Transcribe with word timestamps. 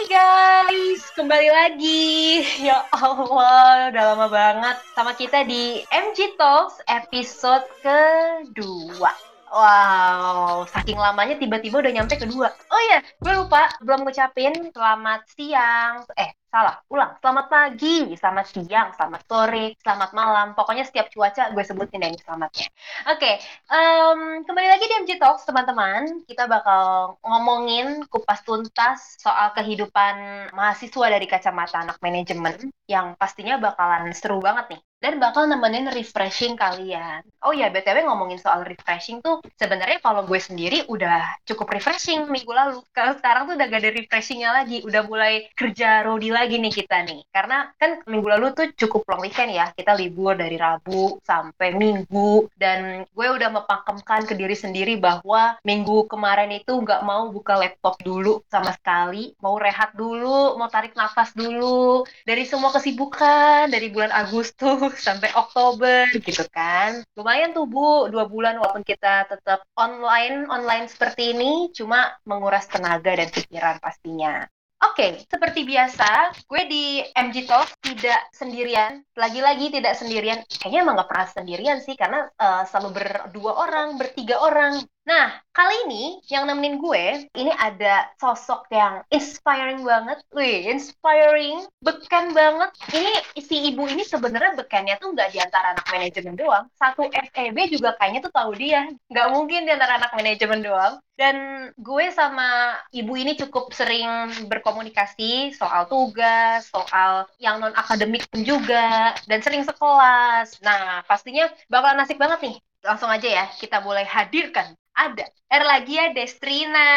Hai 0.00 0.16
guys, 0.16 1.12
kembali 1.12 1.48
lagi. 1.52 2.40
Ya 2.72 2.88
Allah, 2.88 3.92
udah 3.92 4.04
lama 4.16 4.32
banget 4.32 4.80
sama 4.96 5.12
kita 5.12 5.44
di 5.44 5.84
MG 5.92 6.40
Talks 6.40 6.80
episode 6.88 7.68
kedua. 7.84 9.12
Wow, 9.52 10.64
saking 10.72 10.96
lamanya 10.96 11.36
tiba-tiba 11.36 11.84
udah 11.84 11.92
nyampe 11.92 12.16
kedua. 12.16 12.48
Oh 12.72 12.80
iya, 12.88 13.04
gue 13.20 13.44
lupa 13.44 13.68
belum 13.84 14.08
ngucapin 14.08 14.72
selamat 14.72 15.20
siang. 15.36 16.08
Eh, 16.16 16.32
salah, 16.50 16.82
ulang. 16.90 17.14
Selamat 17.22 17.46
pagi, 17.46 18.10
selamat 18.18 18.44
siang, 18.50 18.90
selamat 18.98 19.22
sore, 19.30 19.78
selamat 19.78 20.10
malam. 20.10 20.46
Pokoknya 20.58 20.82
setiap 20.82 21.06
cuaca 21.14 21.54
gue 21.54 21.62
sebutin 21.62 22.02
deh 22.02 22.18
selamatnya. 22.26 22.66
Oke, 23.06 23.38
um, 23.70 24.42
kembali 24.42 24.68
lagi 24.68 24.84
di 24.90 24.94
MG 25.06 25.10
Talks 25.22 25.46
teman-teman. 25.46 26.26
Kita 26.26 26.50
bakal 26.50 27.14
ngomongin 27.22 28.02
kupas 28.10 28.42
tuntas 28.42 29.14
soal 29.22 29.54
kehidupan 29.54 30.50
mahasiswa 30.50 31.06
dari 31.06 31.30
kacamata 31.30 31.86
anak 31.86 32.02
manajemen 32.02 32.74
yang 32.90 33.14
pastinya 33.14 33.54
bakalan 33.62 34.10
seru 34.10 34.42
banget 34.42 34.74
nih 34.74 34.82
dan 35.00 35.16
bakal 35.16 35.48
nemenin 35.48 35.88
refreshing 35.88 36.54
kalian. 36.60 37.24
Oh 37.40 37.56
ya, 37.56 37.72
BTW 37.72 38.04
ngomongin 38.04 38.36
soal 38.36 38.68
refreshing 38.68 39.24
tuh 39.24 39.40
sebenarnya 39.56 39.96
kalau 40.04 40.28
gue 40.28 40.36
sendiri 40.36 40.84
udah 40.92 41.40
cukup 41.48 41.72
refreshing 41.72 42.28
minggu 42.28 42.52
lalu. 42.52 42.84
Kalau 42.92 43.16
sekarang 43.16 43.48
tuh 43.48 43.56
udah 43.56 43.66
gak 43.66 43.80
ada 43.80 43.90
refreshingnya 43.96 44.50
lagi, 44.52 44.84
udah 44.84 45.02
mulai 45.08 45.48
kerja 45.56 46.04
rodi 46.04 46.28
lagi 46.40 46.56
nih 46.56 46.72
kita 46.72 47.04
nih. 47.04 47.20
Karena 47.28 47.68
kan 47.76 48.00
minggu 48.08 48.28
lalu 48.32 48.46
tuh 48.56 48.66
cukup 48.72 49.04
long 49.12 49.20
weekend 49.20 49.52
ya, 49.52 49.68
kita 49.76 49.92
libur 49.92 50.32
dari 50.32 50.56
Rabu 50.56 51.20
sampai 51.20 51.76
Minggu. 51.76 52.48
Dan 52.56 53.04
gue 53.04 53.26
udah 53.28 53.52
mempakemkan 53.52 54.24
ke 54.24 54.32
diri 54.32 54.56
sendiri 54.56 54.96
bahwa 54.96 55.60
minggu 55.60 56.08
kemarin 56.08 56.48
itu 56.56 56.72
nggak 56.72 57.04
mau 57.04 57.28
buka 57.28 57.60
laptop 57.60 58.00
dulu 58.00 58.40
sama 58.48 58.72
sekali, 58.72 59.36
mau 59.44 59.60
rehat 59.60 59.92
dulu, 59.92 60.56
mau 60.56 60.72
tarik 60.72 60.96
nafas 60.96 61.36
dulu 61.36 62.08
dari 62.24 62.48
semua 62.48 62.72
kesibukan 62.72 63.68
dari 63.68 63.92
bulan 63.92 64.10
Agustus 64.16 64.96
sampai 65.06 65.28
Oktober 65.36 66.08
gitu 66.16 66.48
kan. 66.48 67.04
Lumayan 67.14 67.52
tuh 67.52 67.68
Bu, 67.68 68.08
dua 68.08 68.24
bulan 68.24 68.56
walaupun 68.56 68.86
kita 68.86 69.28
tetap 69.28 69.60
online, 69.76 70.48
online 70.48 70.88
seperti 70.88 71.36
ini, 71.36 71.68
cuma 71.76 72.16
menguras 72.24 72.64
tenaga 72.70 73.12
dan 73.12 73.28
pikiran 73.28 73.76
pastinya. 73.82 74.48
Oke, 74.80 74.96
okay, 74.96 75.10
seperti 75.28 75.68
biasa, 75.68 76.32
gue 76.48 76.62
di 76.64 77.04
MG 77.12 77.44
Talk 77.44 77.68
tidak 77.84 78.32
sendirian. 78.32 79.04
Lagi-lagi 79.12 79.68
tidak 79.68 79.92
sendirian. 79.92 80.40
Kayaknya 80.48 80.80
emang 80.80 80.96
gak 80.96 81.10
pernah 81.12 81.28
sendirian 81.28 81.78
sih, 81.84 81.92
karena 82.00 82.24
uh, 82.40 82.64
selalu 82.64 82.96
berdua 82.96 83.60
orang, 83.60 84.00
bertiga 84.00 84.40
orang. 84.40 84.80
Nah, 85.00 85.32
kali 85.56 85.88
ini 85.88 86.20
yang 86.28 86.44
nemenin 86.44 86.76
gue, 86.76 87.24
ini 87.32 87.50
ada 87.56 88.12
sosok 88.20 88.68
yang 88.68 89.00
inspiring 89.08 89.80
banget. 89.80 90.20
Wih, 90.36 90.68
inspiring, 90.68 91.64
beken 91.80 92.36
banget. 92.36 92.70
Ini 92.92 93.12
si 93.40 93.56
ibu 93.72 93.88
ini 93.88 94.04
sebenarnya 94.04 94.60
bekennya 94.60 95.00
tuh 95.00 95.16
nggak 95.16 95.32
di 95.32 95.40
antara 95.40 95.72
anak 95.72 95.86
manajemen 95.88 96.36
doang. 96.36 96.68
Satu 96.76 97.08
FEB 97.08 97.56
juga 97.72 97.96
kayaknya 97.96 98.28
tuh 98.28 98.32
tahu 98.36 98.52
dia. 98.54 98.92
Nggak 99.08 99.28
mungkin 99.32 99.64
di 99.64 99.72
antara 99.72 99.98
anak 99.98 100.12
manajemen 100.12 100.60
doang. 100.60 100.94
Dan 101.16 101.36
gue 101.80 102.06
sama 102.12 102.76
ibu 102.92 103.12
ini 103.16 103.36
cukup 103.40 103.72
sering 103.76 104.08
berkomunikasi 104.52 105.52
soal 105.56 105.88
tugas, 105.88 106.68
soal 106.68 107.24
yang 107.40 107.60
non-akademik 107.60 108.24
pun 108.28 108.40
juga, 108.44 109.16
dan 109.28 109.40
sering 109.44 109.64
sekelas. 109.64 110.60
Nah, 110.60 111.04
pastinya 111.08 111.48
bakalan 111.68 112.04
asik 112.04 112.20
banget 112.20 112.40
nih 112.40 112.56
langsung 112.80 113.12
aja 113.12 113.28
ya 113.28 113.44
kita 113.60 113.84
mulai 113.84 114.08
hadirkan 114.08 114.72
ada 115.00 115.24
Erlagia 115.50 116.12
Destrina. 116.12 116.88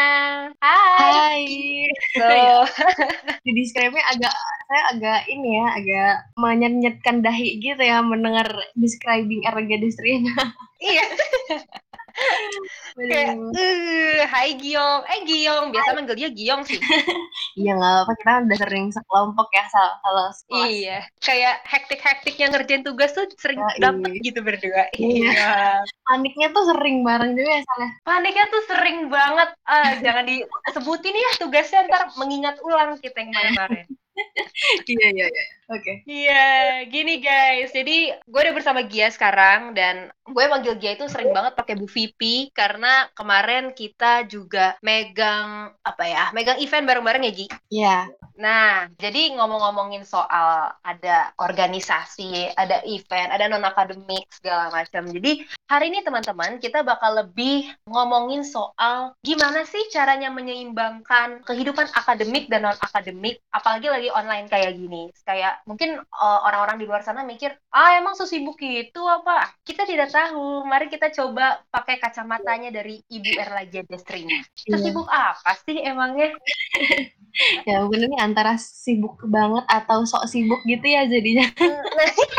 Hai. 0.60 1.00
Hai. 1.00 1.44
So. 2.14 2.28
Di 3.44 3.50
describe-nya 3.56 4.04
agak 4.14 4.34
saya 4.68 4.82
agak 4.94 5.20
ini 5.32 5.58
ya, 5.58 5.66
agak 5.74 6.14
menyanyetkan 6.38 7.24
dahi 7.24 7.58
gitu 7.58 7.80
ya 7.80 8.04
mendengar 8.04 8.46
describing 8.76 9.42
Erlagia 9.48 9.80
Destrina. 9.80 10.36
iya. 10.84 11.06
Kayak, 13.10 13.34
uh, 13.42 14.22
hai 14.30 14.54
Giong. 14.54 15.02
Eh 15.10 15.20
Giong, 15.26 15.74
biasa 15.74 15.90
hai. 15.90 15.96
manggil 15.98 16.16
dia 16.16 16.30
Giong 16.30 16.62
sih. 16.62 16.78
iya 17.60 17.74
nggak 17.74 17.94
apa 18.06 18.12
kita 18.18 18.30
udah 18.46 18.58
sering 18.58 18.86
sekelompok 18.94 19.48
ya 19.50 19.64
kalau 19.74 20.26
sekolah. 20.30 20.66
Iya, 20.70 20.98
kayak 21.18 21.54
hektik-hektiknya 21.66 22.46
ngerjain 22.54 22.82
tugas 22.86 23.10
tuh 23.12 23.26
sering 23.38 23.58
ya, 23.58 23.90
dapet 23.90 24.10
iya. 24.14 24.24
gitu 24.30 24.40
berdua. 24.46 24.84
Iya. 24.94 25.82
Paniknya 26.06 26.48
tuh 26.52 26.64
sering 26.70 26.96
bareng 27.02 27.32
juga 27.34 27.50
ya 27.50 27.62
salah. 27.64 27.90
Paniknya 28.06 28.46
tuh 28.52 28.62
sering 28.70 28.98
banget. 29.10 29.50
Uh, 29.64 29.92
jangan 30.04 30.24
disebutin 30.28 31.16
ya 31.16 31.30
tugasnya 31.40 31.80
ntar 31.90 32.12
mengingat 32.20 32.60
ulang 32.62 33.00
kita 33.00 33.18
yang 33.24 33.32
kemarin-kemarin. 33.32 33.86
Iya 34.92 35.08
iya 35.10 35.26
iya. 35.26 35.44
Oke. 35.72 36.04
Iya, 36.04 36.44
gini 36.92 37.24
guys. 37.24 37.72
Jadi 37.72 38.12
gue 38.12 38.40
udah 38.40 38.54
bersama 38.54 38.84
Gia 38.84 39.08
sekarang 39.08 39.72
dan 39.72 40.12
gue 40.28 40.44
manggil 40.44 40.76
Gia 40.76 40.92
itu 40.92 41.08
sering 41.08 41.32
banget 41.32 41.56
pakai 41.56 41.74
Bu 41.80 41.88
Vipi 41.88 42.52
karena 42.52 43.08
kemarin 43.16 43.72
kita 43.72 44.28
juga 44.28 44.76
megang 44.84 45.72
apa 45.80 46.04
ya? 46.04 46.24
Megang 46.36 46.60
event 46.60 46.84
bareng-bareng 46.84 47.24
ya, 47.24 47.32
Gi? 47.32 47.46
Iya. 47.48 47.56
Yeah. 47.72 48.02
Nah, 48.34 48.90
jadi 48.98 49.38
ngomong-ngomongin 49.38 50.02
soal 50.02 50.74
ada 50.82 51.30
organisasi, 51.38 52.50
ada 52.58 52.82
event, 52.82 53.30
ada 53.30 53.46
non 53.46 53.62
akademik 53.62 54.26
segala 54.34 54.74
macam. 54.74 55.06
Jadi 55.06 55.46
hari 55.70 55.94
ini 55.94 56.02
teman-teman 56.02 56.58
kita 56.58 56.82
bakal 56.82 57.14
lebih 57.14 57.70
ngomongin 57.86 58.42
soal 58.42 59.14
gimana 59.22 59.62
sih 59.62 59.86
caranya 59.94 60.34
menyeimbangkan 60.34 61.46
kehidupan 61.46 61.86
akademik 61.94 62.50
dan 62.50 62.66
non 62.66 62.78
akademik, 62.82 63.38
apalagi 63.54 63.86
lagi 63.86 64.03
online 64.10 64.48
kayak 64.50 64.76
gini. 64.76 65.12
Kayak 65.22 65.62
mungkin 65.68 66.00
eh, 66.00 66.40
orang-orang 66.44 66.76
di 66.80 66.84
luar 66.88 67.04
sana 67.04 67.22
mikir, 67.22 67.54
ah 67.70 67.96
emang 67.96 68.16
sesibuk 68.18 68.58
itu 68.60 69.00
apa? 69.04 69.52
Kita 69.62 69.84
tidak 69.84 70.10
tahu. 70.10 70.64
Mari 70.66 70.90
kita 70.90 71.12
coba 71.12 71.62
pakai 71.70 72.00
kacamatanya 72.00 72.74
dari 72.74 73.00
Ibu 73.06 73.30
Erlaja 73.38 73.80
Destrinya. 73.86 74.40
Iya. 74.64 74.76
Sesibuk 74.76 75.08
apa 75.08 75.52
sih 75.64 75.80
emangnya? 75.80 76.32
ya 77.68 77.82
mungkin 77.82 78.10
ini 78.12 78.16
antara 78.18 78.54
sibuk 78.56 79.18
banget 79.26 79.66
atau 79.66 80.06
sok 80.06 80.30
sibuk 80.30 80.60
gitu 80.66 80.86
ya 80.86 81.06
jadinya. 81.06 81.46
nah, 81.58 82.08
itu. 82.10 82.38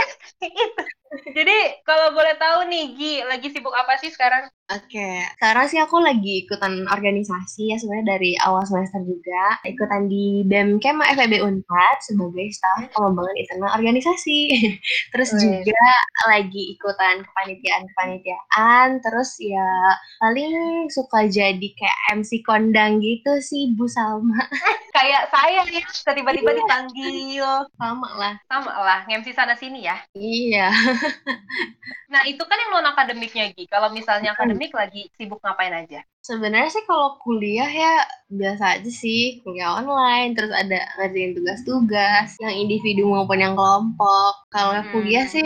Jadi 1.23 1.57
kalau 1.85 2.11
boleh 2.11 2.35
tahu 2.35 2.67
nih 2.67 2.83
Gi, 2.97 3.13
lagi 3.23 3.47
sibuk 3.53 3.71
apa 3.71 3.95
sih 4.01 4.09
sekarang? 4.11 4.49
Oke, 4.73 4.97
okay. 4.97 5.21
sekarang 5.37 5.69
sih 5.69 5.77
aku 5.77 6.01
lagi 6.01 6.41
ikutan 6.41 6.89
organisasi 6.89 7.69
ya 7.69 7.77
sebenarnya 7.77 8.17
dari 8.17 8.33
awal 8.41 8.65
semester 8.65 8.97
juga 9.05 9.61
ikutan 9.61 10.09
di 10.09 10.41
BEM 10.41 10.81
Kema 10.81 11.05
FEB 11.13 11.37
Unpad 11.37 12.01
sebagai 12.01 12.49
staf 12.49 12.89
pengembangan 12.97 13.37
internal 13.37 13.69
organisasi. 13.77 14.39
terus 15.13 15.37
Wih. 15.37 15.61
juga 15.61 15.85
lagi 16.33 16.73
ikutan 16.73 17.21
kepanitiaan-kepanitiaan, 17.21 19.05
terus 19.05 19.37
ya 19.37 19.69
paling 20.17 20.89
suka 20.89 21.29
jadi 21.29 21.67
kayak 21.77 21.99
MC 22.17 22.41
kondang 22.41 22.97
gitu 23.05 23.37
sih 23.45 23.69
Bu 23.77 23.85
Salma. 23.85 24.49
kayak 24.97 25.29
saya 25.29 25.61
nih, 25.69 25.85
tiba-tiba 26.09 26.57
iya. 26.57 26.57
dipanggil. 26.57 27.49
Sama 27.77 28.09
lah. 28.17 28.33
Sama 28.49 28.73
lah, 28.81 28.99
MC 29.05 29.29
sana 29.29 29.53
sini 29.53 29.85
ya. 29.85 30.01
Iya. 30.17 30.73
nah 32.13 32.21
itu 32.25 32.41
kan 32.41 32.57
yang 32.57 32.71
non 32.71 32.87
akademiknya 32.89 33.51
Gi. 33.53 33.65
Kalau 33.67 33.91
misalnya 33.91 34.33
akademik 34.33 34.71
lagi 34.71 35.11
sibuk 35.15 35.41
ngapain 35.43 35.73
aja? 35.73 36.01
Sebenarnya 36.25 36.73
sih 36.73 36.83
kalau 36.89 37.21
kuliah 37.21 37.69
ya 37.69 38.01
biasa 38.31 38.81
aja 38.81 38.91
sih 38.91 39.45
kuliah 39.45 39.77
online 39.77 40.33
terus 40.33 40.49
ada 40.49 40.89
ngerjain 40.97 41.37
tugas-tugas 41.37 42.33
yang 42.41 42.55
individu 42.55 43.05
maupun 43.05 43.39
yang 43.41 43.53
kelompok. 43.53 44.33
Kalau 44.49 44.81
hmm. 44.81 44.89
kuliah 44.95 45.25
sih 45.29 45.45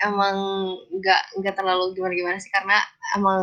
emang 0.00 0.36
nggak 0.94 1.22
nggak 1.42 1.54
terlalu 1.58 1.92
gimana 1.98 2.14
gimana 2.14 2.38
sih 2.38 2.52
karena 2.54 2.78
emang 3.18 3.42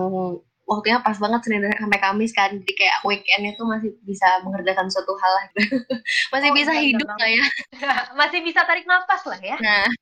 waktunya 0.65 0.97
pas 1.01 1.17
banget 1.17 1.45
Senin 1.45 1.69
sampai 1.77 1.99
Kamis 2.01 2.33
kan. 2.33 2.51
Jadi 2.57 2.73
kayak 2.73 2.97
weekendnya 3.05 3.53
tuh 3.55 3.65
masih 3.69 3.93
bisa 4.03 4.27
mengerjakan 4.41 4.89
suatu 4.89 5.13
hal 5.21 5.31
lah. 5.31 5.45
Gitu. 5.53 5.61
masih 6.33 6.49
oh, 6.51 6.55
bisa 6.57 6.71
iya, 6.73 6.81
hidup 6.91 7.09
lah 7.09 7.29
ya. 7.29 7.45
Masih 8.19 8.39
bisa 8.41 8.65
tarik 8.65 8.89
nafas 8.89 9.23
lah 9.29 9.39
ya. 9.39 9.57
Nah. 9.61 9.87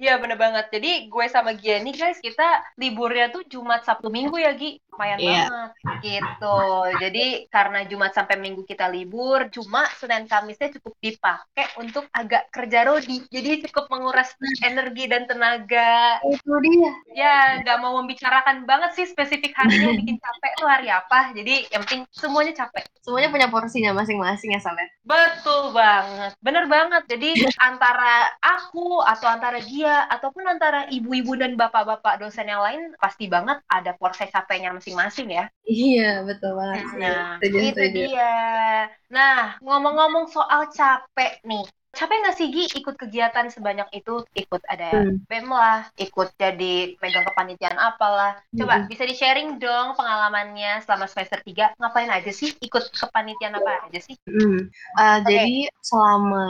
Iya 0.00 0.20
bener 0.20 0.38
banget. 0.38 0.70
Jadi 0.70 1.08
gue 1.10 1.26
sama 1.30 1.56
Gianni 1.56 1.94
guys 1.94 2.20
kita 2.20 2.62
liburnya 2.78 3.32
tuh 3.32 3.42
Jumat 3.46 3.82
Sabtu 3.82 4.12
Minggu 4.12 4.36
ya 4.38 4.52
Gi? 4.54 4.78
Lumayan 4.94 5.18
yeah. 5.18 5.48
banget. 5.48 5.70
Gitu. 6.04 6.58
Jadi 7.00 7.26
karena 7.50 7.80
Jumat 7.88 8.12
sampai 8.14 8.36
Minggu 8.38 8.62
kita 8.68 8.86
libur 8.86 9.48
cuma 9.50 9.88
Senin 9.98 10.28
Kamisnya 10.30 10.70
cukup 10.78 10.94
dipakai 11.00 11.66
untuk 11.80 12.06
agak 12.14 12.52
kerja 12.52 12.86
rodi. 12.86 13.24
Jadi 13.32 13.64
cukup 13.66 13.90
menguras 13.90 14.36
energi 14.62 15.04
dan 15.08 15.24
tenaga. 15.26 16.20
Itu 16.22 16.52
dia. 16.62 16.92
Ya 17.16 17.34
nggak 17.64 17.78
mau 17.80 17.98
membicarakan 18.04 18.68
banget 18.68 18.90
sih 18.98 19.06
spesifik 19.08 19.56
harinya 19.56 20.03
bikin 20.04 20.20
capek 20.20 20.52
tuh 20.60 20.68
hari 20.68 20.88
apa 20.92 21.32
jadi 21.32 21.54
yang 21.72 21.82
penting 21.88 22.04
semuanya 22.12 22.52
capek 22.52 22.84
semuanya 23.00 23.32
punya 23.32 23.48
porsinya 23.48 23.96
masing-masing 23.96 24.52
ya 24.52 24.60
Saleh 24.60 24.88
betul 25.00 25.72
banget 25.72 26.36
bener 26.44 26.68
banget 26.68 27.02
jadi 27.08 27.48
antara 27.64 28.28
aku 28.44 29.00
atau 29.00 29.26
antara 29.32 29.58
dia 29.64 30.04
ataupun 30.12 30.44
antara 30.44 30.86
ibu-ibu 30.92 31.32
dan 31.40 31.56
bapak-bapak 31.56 32.20
dosen 32.20 32.52
yang 32.52 32.60
lain 32.60 32.92
pasti 33.00 33.26
banget 33.26 33.64
ada 33.70 33.96
porsi 33.96 34.28
capeknya 34.28 34.74
masing-masing 34.74 35.28
ya. 35.30 35.44
Iya, 35.64 36.26
betul 36.26 36.58
banget. 36.58 36.84
Nah, 36.98 37.38
itu 37.40 37.84
dia. 37.94 38.36
Nah, 39.08 39.56
ngomong-ngomong 39.62 40.28
soal 40.28 40.68
capek 40.70 41.40
nih. 41.46 41.64
Capek 41.94 42.16
nggak 42.20 42.36
sih 42.36 42.46
Gi 42.50 42.64
ikut 42.82 42.94
kegiatan 42.98 43.46
sebanyak 43.48 43.86
itu? 43.94 44.26
Ikut 44.34 44.62
ada 44.66 44.90
Hmm. 44.94 45.22
BEM 45.26 45.46
lah, 45.48 45.86
ikut 45.96 46.34
jadi 46.36 46.98
megang 46.98 47.24
kepanitiaan 47.24 47.78
apalah. 47.78 48.42
Coba 48.52 48.82
Hmm. 48.82 48.86
bisa 48.90 49.06
di-sharing 49.06 49.56
dong 49.56 49.94
pengalamannya 49.94 50.82
selama 50.82 51.06
semester 51.06 51.40
3. 51.40 51.72
Ngapain 51.78 52.10
aja 52.10 52.30
sih? 52.30 52.50
Ikut 52.58 52.90
kepanitiaan 52.92 53.54
apa 53.56 53.86
aja 53.88 54.00
sih? 54.02 54.18
Hmm. 54.26 54.68
Uh, 54.98 55.18
Oke. 55.22 55.30
Jadi 55.30 55.56
selama 55.80 56.44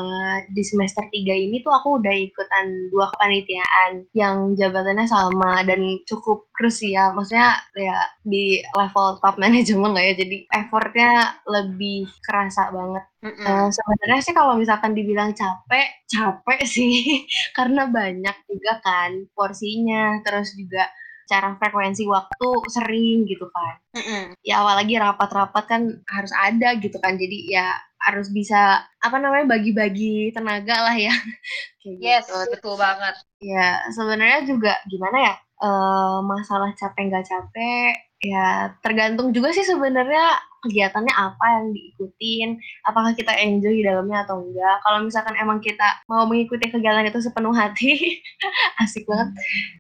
di 0.51 0.63
semester 0.65 1.05
3 1.09 1.35
ini 1.37 1.61
tuh 1.61 1.73
aku 1.73 2.01
udah 2.01 2.15
ikutan 2.15 2.67
dua 2.91 3.13
kepanitiaan 3.13 4.09
yang 4.17 4.57
jabatannya 4.57 5.07
sama 5.07 5.61
dan 5.63 5.81
cukup 6.09 6.49
krusial. 6.53 7.13
Maksudnya 7.13 7.61
ya 7.77 7.99
di 8.25 8.65
level 8.73 9.21
top 9.21 9.37
manajemen 9.37 9.93
lah 9.93 10.03
ya. 10.03 10.15
Jadi 10.17 10.49
effortnya 10.49 11.11
lebih 11.45 12.09
kerasa 12.25 12.73
banget. 12.73 13.05
Mm-mm. 13.25 13.41
Eh, 13.41 13.69
sebenarnya 13.73 14.21
sih 14.21 14.35
kalau 14.37 14.55
misalkan 14.61 14.93
dibilang 14.93 15.33
capek, 15.33 16.05
capek 16.05 16.61
sih 16.69 17.25
karena 17.57 17.89
banyak 17.89 18.37
juga 18.45 18.73
kan 18.85 19.25
porsinya, 19.33 20.21
terus 20.21 20.53
juga 20.53 20.85
cara 21.25 21.57
frekuensi 21.57 22.05
waktu 22.05 22.49
sering 22.69 23.25
gitu 23.25 23.49
kan. 23.49 23.75
Mm-mm. 23.97 24.23
Ya 24.45 24.61
apalagi 24.61 25.01
rapat-rapat 25.01 25.65
kan 25.65 25.83
harus 26.05 26.33
ada 26.37 26.77
gitu 26.77 27.01
kan. 27.01 27.17
Jadi 27.17 27.49
ya 27.49 27.73
harus 28.05 28.29
bisa 28.29 28.85
apa 29.01 29.17
namanya 29.17 29.57
bagi-bagi 29.57 30.29
tenaga 30.37 30.93
lah 30.93 30.97
ya. 31.01 31.17
Kayak 31.81 31.97
Yes, 32.05 32.25
gitu. 32.29 32.53
betul 32.53 32.75
banget. 32.77 33.15
Ya 33.41 33.89
sebenarnya 33.89 34.45
juga 34.45 34.77
gimana 34.85 35.19
ya? 35.33 35.35
eh, 35.65 36.19
masalah 36.27 36.71
capek 36.77 37.03
nggak 37.09 37.27
capek 37.31 37.93
ya 38.25 38.73
tergantung 38.81 39.31
juga 39.37 39.53
sih 39.53 39.65
sebenarnya 39.65 40.25
kegiatannya 40.65 41.13
apa 41.13 41.47
yang 41.61 41.67
diikutin 41.77 42.49
apakah 42.89 43.13
kita 43.13 43.31
enjoy 43.37 43.71
di 43.77 43.85
dalamnya 43.85 44.25
atau 44.25 44.41
enggak 44.41 44.77
kalau 44.81 45.05
misalkan 45.05 45.37
emang 45.37 45.61
kita 45.61 46.01
mau 46.09 46.25
mengikuti 46.25 46.73
kegiatan 46.73 47.05
itu 47.05 47.21
sepenuh 47.21 47.53
hati 47.53 48.19
asik 48.83 49.05
banget 49.05 49.29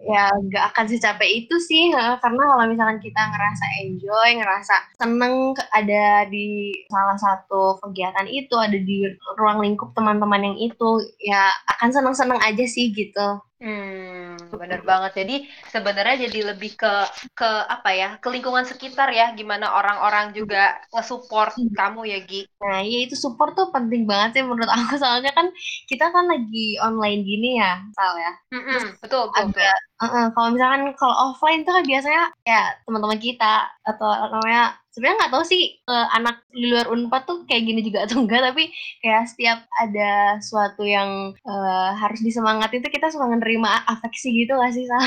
ya 0.04 0.28
nggak 0.30 0.64
akan 0.74 0.84
secapek 0.86 1.30
itu 1.44 1.56
sih 1.58 1.90
karena 1.94 2.42
kalau 2.44 2.64
misalkan 2.68 3.00
kita 3.00 3.20
ngerasa 3.20 3.64
enjoy 3.82 4.28
ngerasa 4.38 4.76
seneng 5.00 5.56
ada 5.72 6.28
di 6.28 6.76
salah 6.92 7.16
satu 7.16 7.80
kegiatan 7.80 8.28
itu 8.28 8.54
ada 8.60 8.76
di 8.76 9.08
ruang 9.40 9.64
lingkup 9.64 9.96
teman-teman 9.96 10.52
yang 10.52 10.56
itu 10.60 11.00
ya 11.18 11.48
akan 11.78 11.90
seneng-seneng 11.90 12.38
aja 12.44 12.64
sih 12.68 12.92
gitu 12.92 13.40
Hmm, 13.64 14.36
bener 14.60 14.84
banget. 14.84 15.24
Jadi 15.24 15.36
sebenarnya 15.72 16.28
jadi 16.28 16.52
lebih 16.52 16.76
ke 16.76 16.92
ke 17.32 17.48
apa 17.64 17.90
ya? 17.96 18.08
Ke 18.20 18.28
lingkungan 18.28 18.68
sekitar 18.68 19.08
ya. 19.08 19.32
Gimana 19.32 19.72
orang-orang 19.72 20.36
juga 20.36 20.73
nge-support 20.92 21.52
Hmm. 21.56 21.70
kamu 21.78 22.00
ya, 22.12 22.18
Gi. 22.28 22.40
Nah, 22.62 22.78
iya 22.86 22.98
itu 23.06 23.14
support 23.14 23.50
tuh 23.58 23.68
penting 23.74 24.02
banget 24.10 24.28
sih 24.38 24.42
menurut 24.46 24.70
aku 24.70 24.94
soalnya 25.02 25.30
kan 25.38 25.46
kita 25.90 26.04
kan 26.14 26.24
lagi 26.32 26.78
online 26.80 27.20
gini 27.28 27.48
ya, 27.62 27.82
Sal 27.96 28.14
ya. 28.18 28.32
Mm-mm, 28.54 28.82
betul, 29.02 29.22
betul, 29.30 29.44
betul. 29.50 29.74
Heeh, 30.02 30.26
kalau 30.34 30.48
misalkan 30.50 30.90
kalau 30.98 31.14
offline 31.30 31.62
tuh 31.62 31.70
kan 31.70 31.86
biasanya 31.86 32.22
ya 32.42 32.74
teman-teman 32.82 33.14
kita 33.22 33.70
atau 33.86 34.10
namanya 34.26 34.74
sebenarnya 34.90 35.16
nggak 35.22 35.32
tahu 35.38 35.44
sih 35.46 35.62
eh, 35.86 36.06
anak 36.18 36.42
di 36.50 36.66
luar 36.66 36.90
Unpad 36.90 37.22
tuh 37.30 37.38
kayak 37.46 37.62
gini 37.62 37.80
juga 37.86 38.02
atau 38.02 38.18
enggak 38.26 38.42
tapi 38.42 38.74
kayak 38.98 39.30
setiap 39.30 39.58
ada 39.78 40.42
suatu 40.42 40.82
yang 40.82 41.30
eh, 41.46 41.90
harus 41.94 42.20
disemangati 42.26 42.82
itu 42.82 42.90
kita 42.90 43.06
suka 43.14 43.26
menerima 43.30 43.70
afeksi 43.86 44.34
gitu 44.34 44.58
gak 44.58 44.74
sih 44.74 44.82
Sal? 44.90 45.02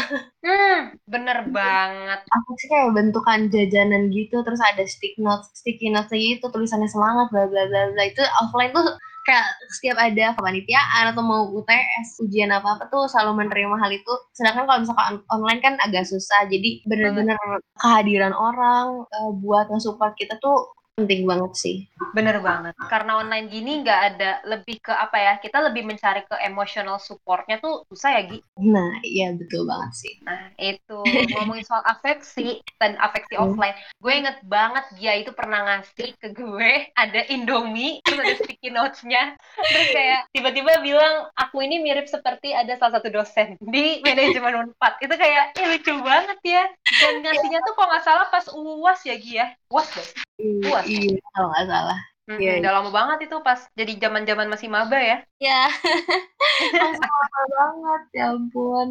Hmm, 0.48 0.96
bener 1.04 1.38
banget. 1.52 2.20
Afeksi 2.24 2.66
kayak 2.72 2.96
bentukan 2.96 3.52
jajanan 3.52 4.08
gitu 4.16 4.40
terus 4.48 4.64
ada 4.64 4.88
stick 4.88 5.20
notes 5.20 5.52
sticky 5.52 5.92
notes 5.92 6.16
gitu 6.16 6.48
tulisannya 6.48 6.88
semangat 6.88 7.28
bla 7.36 7.44
bla 7.52 7.68
bla 7.68 7.92
bla 7.92 8.04
itu 8.08 8.24
offline 8.40 8.72
tuh 8.72 8.88
kayak 9.28 9.48
setiap 9.76 10.00
ada 10.00 10.32
kepanitiaan 10.40 11.12
atau 11.12 11.20
mau 11.20 11.52
UTS 11.52 12.24
ujian 12.24 12.48
apa 12.56 12.80
apa 12.80 12.88
tuh 12.88 13.12
selalu 13.12 13.44
menerima 13.44 13.76
hal 13.76 13.92
itu. 13.92 14.14
Sedangkan 14.32 14.64
kalau 14.64 14.80
misalkan 14.88 15.20
online 15.28 15.60
kan 15.60 15.74
agak 15.84 16.08
susah 16.08 16.48
jadi 16.48 16.80
bener-bener 16.88 17.36
kehadiran 17.76 18.32
orang 18.32 19.04
eh, 19.12 19.32
buat 19.44 19.68
nge-support 19.68 20.16
kita 20.16 20.40
tuh 20.40 20.77
penting 20.98 21.30
banget 21.30 21.54
sih 21.54 21.78
Bener 22.18 22.42
banget. 22.42 22.74
Karena 22.90 23.22
online 23.22 23.46
gini 23.52 23.86
nggak 23.86 24.02
ada 24.16 24.42
lebih 24.48 24.82
ke 24.82 24.90
apa 24.90 25.18
ya? 25.22 25.34
Kita 25.38 25.62
lebih 25.62 25.86
mencari 25.86 26.26
ke 26.26 26.34
emotional 26.42 26.98
supportnya 26.98 27.62
tuh 27.62 27.86
susah 27.86 28.18
ya, 28.18 28.22
Gi. 28.26 28.40
nah 28.58 28.98
iya 29.06 29.36
betul 29.38 29.70
banget 29.70 29.92
sih 29.94 30.14
Nah, 30.26 30.50
itu 30.58 30.98
ngomongin 31.38 31.62
soal 31.68 31.86
afeksi 31.86 32.64
dan 32.82 32.98
afeksi 32.98 33.38
Hmm. 33.38 33.54
offline. 33.54 33.78
Gue 34.02 34.14
inget 34.18 34.42
banget 34.42 34.86
dia 34.98 35.14
itu 35.14 35.30
pernah 35.36 35.62
ngasih 35.68 36.18
ke 36.18 36.34
gue 36.34 36.90
ada 36.98 37.22
Indomie, 37.30 38.02
terus 38.02 38.18
ada 38.24 38.36
sticky 38.40 38.70
notes-nya. 38.74 39.38
Terus 39.62 39.88
kayak 39.94 40.22
tiba-tiba 40.34 40.82
bilang, 40.82 41.30
aku 41.38 41.62
ini 41.62 41.84
mirip 41.84 42.10
seperti 42.10 42.56
ada 42.56 42.74
salah 42.82 42.98
satu 42.98 43.14
dosen 43.14 43.60
di 43.62 44.02
manajemen 44.02 44.74
Unpad. 44.74 44.94
Itu 45.04 45.14
kayak, 45.14 45.54
eh 45.60 45.66
lucu 45.70 45.94
banget 46.02 46.40
ya. 46.42 46.64
Dan 47.04 47.22
ngasihnya 47.22 47.60
tuh 47.62 47.74
kalau 47.78 47.88
nggak 47.94 48.06
salah 48.08 48.26
pas 48.32 48.46
UAS 48.50 49.00
ya, 49.06 49.16
Gi 49.20 49.34
ya? 49.38 49.48
UAS 49.74 49.90
deh. 49.98 50.08
iya, 50.44 50.70
Puas. 50.70 50.90
iya 50.92 51.20
kalau 51.34 51.48
nggak 51.52 51.66
salah 51.72 52.00
Mm-mm, 52.30 52.40
Iya, 52.42 52.52
iya. 52.60 52.60
Udah 52.60 52.72
lama 52.76 52.90
banget 52.98 53.18
itu 53.26 53.36
pas 53.48 53.60
jadi 53.80 53.92
zaman-zaman 54.04 54.48
masih 54.54 54.70
maba 54.76 54.98
ya. 55.10 55.16
Ya 55.38 55.70
langsung 56.82 57.06
lama 57.06 57.42
banget 57.54 58.02
ya 58.18 58.24
ampun. 58.34 58.90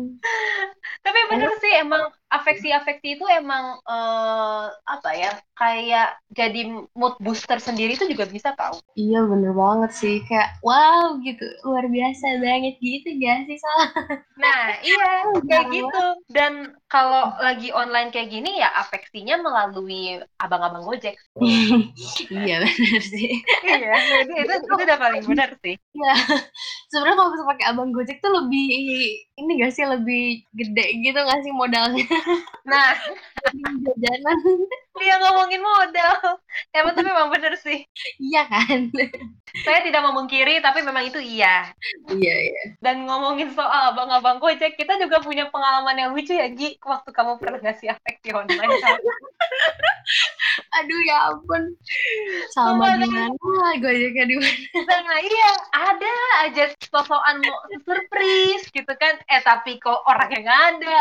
Tapi 1.02 1.20
bener 1.30 1.50
sih 1.58 1.72
emang 1.82 2.02
afeksi-afeksi 2.26 3.18
itu 3.18 3.24
emang 3.30 3.78
eh, 3.86 4.64
apa 4.70 5.10
ya 5.14 5.32
kayak 5.56 6.18
jadi 6.30 6.68
mood 6.94 7.16
booster 7.22 7.58
sendiri 7.58 7.94
itu 7.96 8.06
juga 8.10 8.26
bisa 8.28 8.52
tahu. 8.54 8.78
Iya 8.94 9.26
bener 9.26 9.52
banget 9.56 9.90
sih. 9.94 10.14
Kayak 10.26 10.58
wow 10.62 11.18
gitu. 11.22 11.46
Luar 11.66 11.86
biasa 11.90 12.26
banget. 12.42 12.74
Gitu 12.78 13.08
gak 13.22 13.46
sih 13.50 13.58
salah 13.58 13.90
Nah 14.42 14.62
iya 14.84 15.06
Oh, 15.26 15.40
kayak 15.42 15.66
jarang 15.66 15.72
gitu. 15.72 16.04
Dan 16.30 16.52
kalau 16.86 17.34
lagi 17.40 17.72
online 17.72 18.12
kayak 18.14 18.30
gini 18.30 18.60
ya 18.62 18.68
afeksinya 18.78 19.40
melalui 19.40 20.20
abang-abang 20.38 20.84
Gojek. 20.86 21.16
iya 22.30 22.62
bener 22.62 23.02
sih. 23.02 23.42
Iya 23.64 23.96
itu, 24.22 24.32
itu 24.44 24.52
itu 24.60 24.74
udah 24.76 24.96
paling 25.00 25.22
benar 25.24 25.50
sih. 25.64 25.74
ya 25.96 26.14
sebenarnya 26.90 27.16
kalau 27.18 27.30
bisa 27.34 27.44
pakai 27.46 27.66
abang 27.70 27.90
gojek 27.94 28.18
tuh 28.20 28.32
lebih 28.32 28.66
ini 29.36 29.50
gak 29.60 29.72
sih 29.74 29.84
lebih 29.84 30.44
gede 30.56 30.86
gitu 31.04 31.18
gak 31.18 31.40
sih 31.44 31.52
modalnya 31.52 32.06
Nah 32.70 32.98
jajanan 33.54 34.38
dia 34.96 35.16
ngomongin 35.22 35.62
modal. 35.62 36.40
Emang 36.74 36.96
tapi 36.96 37.08
memang 37.12 37.30
bener 37.30 37.54
sih. 37.60 37.84
iya 38.18 38.48
kan 38.48 38.90
Saya 39.62 39.80
tidak 39.86 40.02
memungkiri 40.04 40.58
tapi 40.60 40.82
memang 40.82 41.06
itu 41.06 41.20
iya. 41.22 41.70
iya 42.10 42.34
iya 42.50 42.62
Dan 42.82 43.06
ngomongin 43.06 43.52
soal 43.54 43.94
abang-abang 43.94 44.42
Gojek, 44.42 44.76
kita 44.76 44.98
juga 45.00 45.22
punya 45.22 45.48
pengalaman 45.48 45.96
yang 45.96 46.10
lucu 46.12 46.34
ya, 46.36 46.48
Gi, 46.52 46.76
waktu 46.82 47.10
kamu 47.12 47.38
pernah 47.40 47.60
ngasih 47.62 47.92
afeksi 47.94 48.34
online. 48.36 48.72
Aduh 50.76 51.00
ya 51.06 51.16
ampun 51.32 51.62
sama 52.52 52.84
Sumpah, 52.84 52.92
di 53.00 53.08
mana 53.08 53.70
gojeknya 53.80 54.24
di 54.28 54.36
mana 54.36 54.54
Nah, 55.06 55.20
iya, 55.22 55.50
ada 55.72 56.14
aja 56.44 56.64
sosokan 56.82 57.38
mau 57.40 57.58
surprise 57.86 58.66
gitu 58.74 58.92
kan. 58.98 59.14
Eh, 59.30 59.40
tapi 59.40 59.78
kok 59.78 60.02
orangnya 60.04 60.40
nggak 60.42 60.62
ada. 60.76 60.98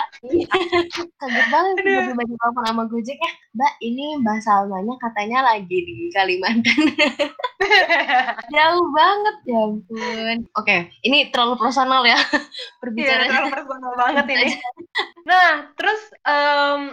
kaget 1.19 1.47
banget 1.49 1.73
tiba-tiba 1.81 2.23
di 2.23 2.35
telepon 2.37 2.63
sama 2.65 2.83
gojek 2.85 3.17
ya 3.17 3.31
mbak 3.55 3.73
ini 3.79 4.19
mbak 4.19 4.43
Salmanya 4.43 4.93
katanya 4.99 5.39
lagi 5.47 5.77
di 5.79 6.11
Kalimantan 6.11 6.75
Jauh 8.55 8.87
banget 8.93 9.35
ya 9.47 9.59
ampun. 9.65 10.37
Oke, 10.53 10.77
ini 11.01 11.31
terlalu 11.33 11.55
personal 11.57 12.03
ya 12.05 12.19
Iya, 12.21 12.77
berbicara. 12.83 13.23
terlalu 13.25 13.49
personal 13.51 13.93
banget 13.97 14.25
ini. 14.31 14.49
Nah, 15.25 15.73
terus 15.73 15.97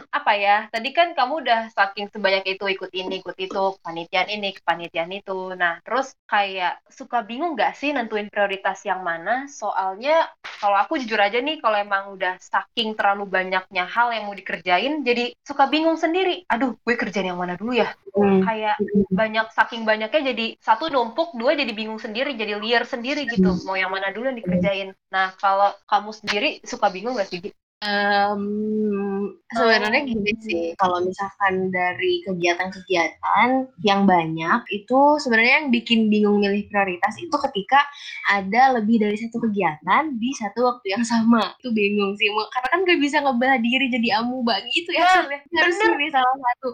apa 0.08 0.32
ya? 0.40 0.64
Tadi 0.72 0.88
kan 0.96 1.12
kamu 1.12 1.44
udah 1.44 1.68
saking 1.68 2.08
sebanyak 2.08 2.56
itu 2.56 2.64
ikut 2.74 2.90
ini, 2.92 3.20
ikut 3.20 3.36
itu, 3.36 3.62
kepanitiaan 3.78 4.28
ini, 4.32 4.48
kepanitiaan 4.56 5.12
itu. 5.12 5.54
Nah, 5.54 5.78
terus 5.84 6.16
kayak 6.26 6.80
suka 6.88 7.22
bingung 7.22 7.54
nggak 7.54 7.76
sih 7.76 7.92
nentuin 7.92 8.32
prioritas 8.32 8.82
yang 8.88 9.04
mana? 9.04 9.46
Soalnya 9.46 10.28
kalau 10.62 10.78
aku 10.78 10.98
jujur 10.98 11.18
aja 11.18 11.38
nih, 11.42 11.58
kalau 11.58 11.76
emang 11.78 12.14
udah 12.14 12.38
saking 12.38 12.94
terlalu 12.94 13.26
banyaknya 13.26 13.84
hal 13.86 14.14
yang 14.14 14.30
mau 14.30 14.36
dikerjain, 14.36 15.02
jadi 15.02 15.34
suka 15.42 15.66
bingung 15.68 15.98
sendiri. 15.98 16.46
Aduh, 16.48 16.78
gue 16.82 16.94
kerjain 16.94 17.28
yang 17.28 17.40
mana 17.40 17.58
dulu 17.58 17.76
ya? 17.76 17.92
Hmm. 18.14 18.44
Kayak 18.46 18.76
banyak 19.10 19.46
saking 19.52 19.82
banyaknya 19.82 20.32
jadi 20.32 20.46
satu 20.62 20.88
numpuk, 20.92 21.34
dua 21.34 21.58
jadi 21.58 21.72
bingung 21.74 21.98
sendiri, 21.98 22.36
jadi 22.38 22.58
liar 22.60 22.84
sendiri 22.86 23.26
gitu. 23.26 23.58
Mau 23.66 23.74
yang 23.74 23.90
mana 23.90 24.14
dulu 24.14 24.30
yang 24.30 24.38
dikerjain. 24.38 24.94
Nah, 25.10 25.34
kalau 25.36 25.74
kamu 25.90 26.10
sendiri 26.14 26.48
suka 26.62 26.88
bingung 26.92 27.18
gak 27.18 27.28
sih? 27.28 27.40
Um, 27.82 29.34
sebenarnya 29.50 30.06
gini 30.06 30.30
sih, 30.38 30.62
kalau 30.78 31.02
misalkan 31.02 31.66
dari 31.74 32.22
kegiatan-kegiatan 32.22 33.66
yang 33.82 34.06
banyak, 34.06 34.62
itu 34.70 35.18
sebenarnya 35.18 35.66
yang 35.66 35.68
bikin 35.74 36.06
bingung 36.06 36.38
milih 36.38 36.70
prioritas 36.70 37.18
itu 37.18 37.34
ketika 37.50 37.82
ada 38.30 38.78
lebih 38.78 39.02
dari 39.02 39.18
satu 39.18 39.42
kegiatan 39.42 40.14
di 40.14 40.30
satu 40.30 40.62
waktu 40.62 40.94
yang 40.94 41.02
sama. 41.02 41.58
Itu 41.58 41.74
bingung 41.74 42.14
sih, 42.14 42.30
karena 42.30 42.68
kan 42.70 42.80
gak 42.86 43.00
bisa 43.02 43.16
ngebelah 43.18 43.58
diri 43.58 43.90
jadi 43.90 44.22
amuba 44.22 44.62
gitu 44.70 44.94
ya, 44.94 45.02
Nah, 45.02 45.26
ya. 45.26 45.38
harus 45.66 45.74
milih 45.82 46.10
salah 46.14 46.36
satu. 46.38 46.68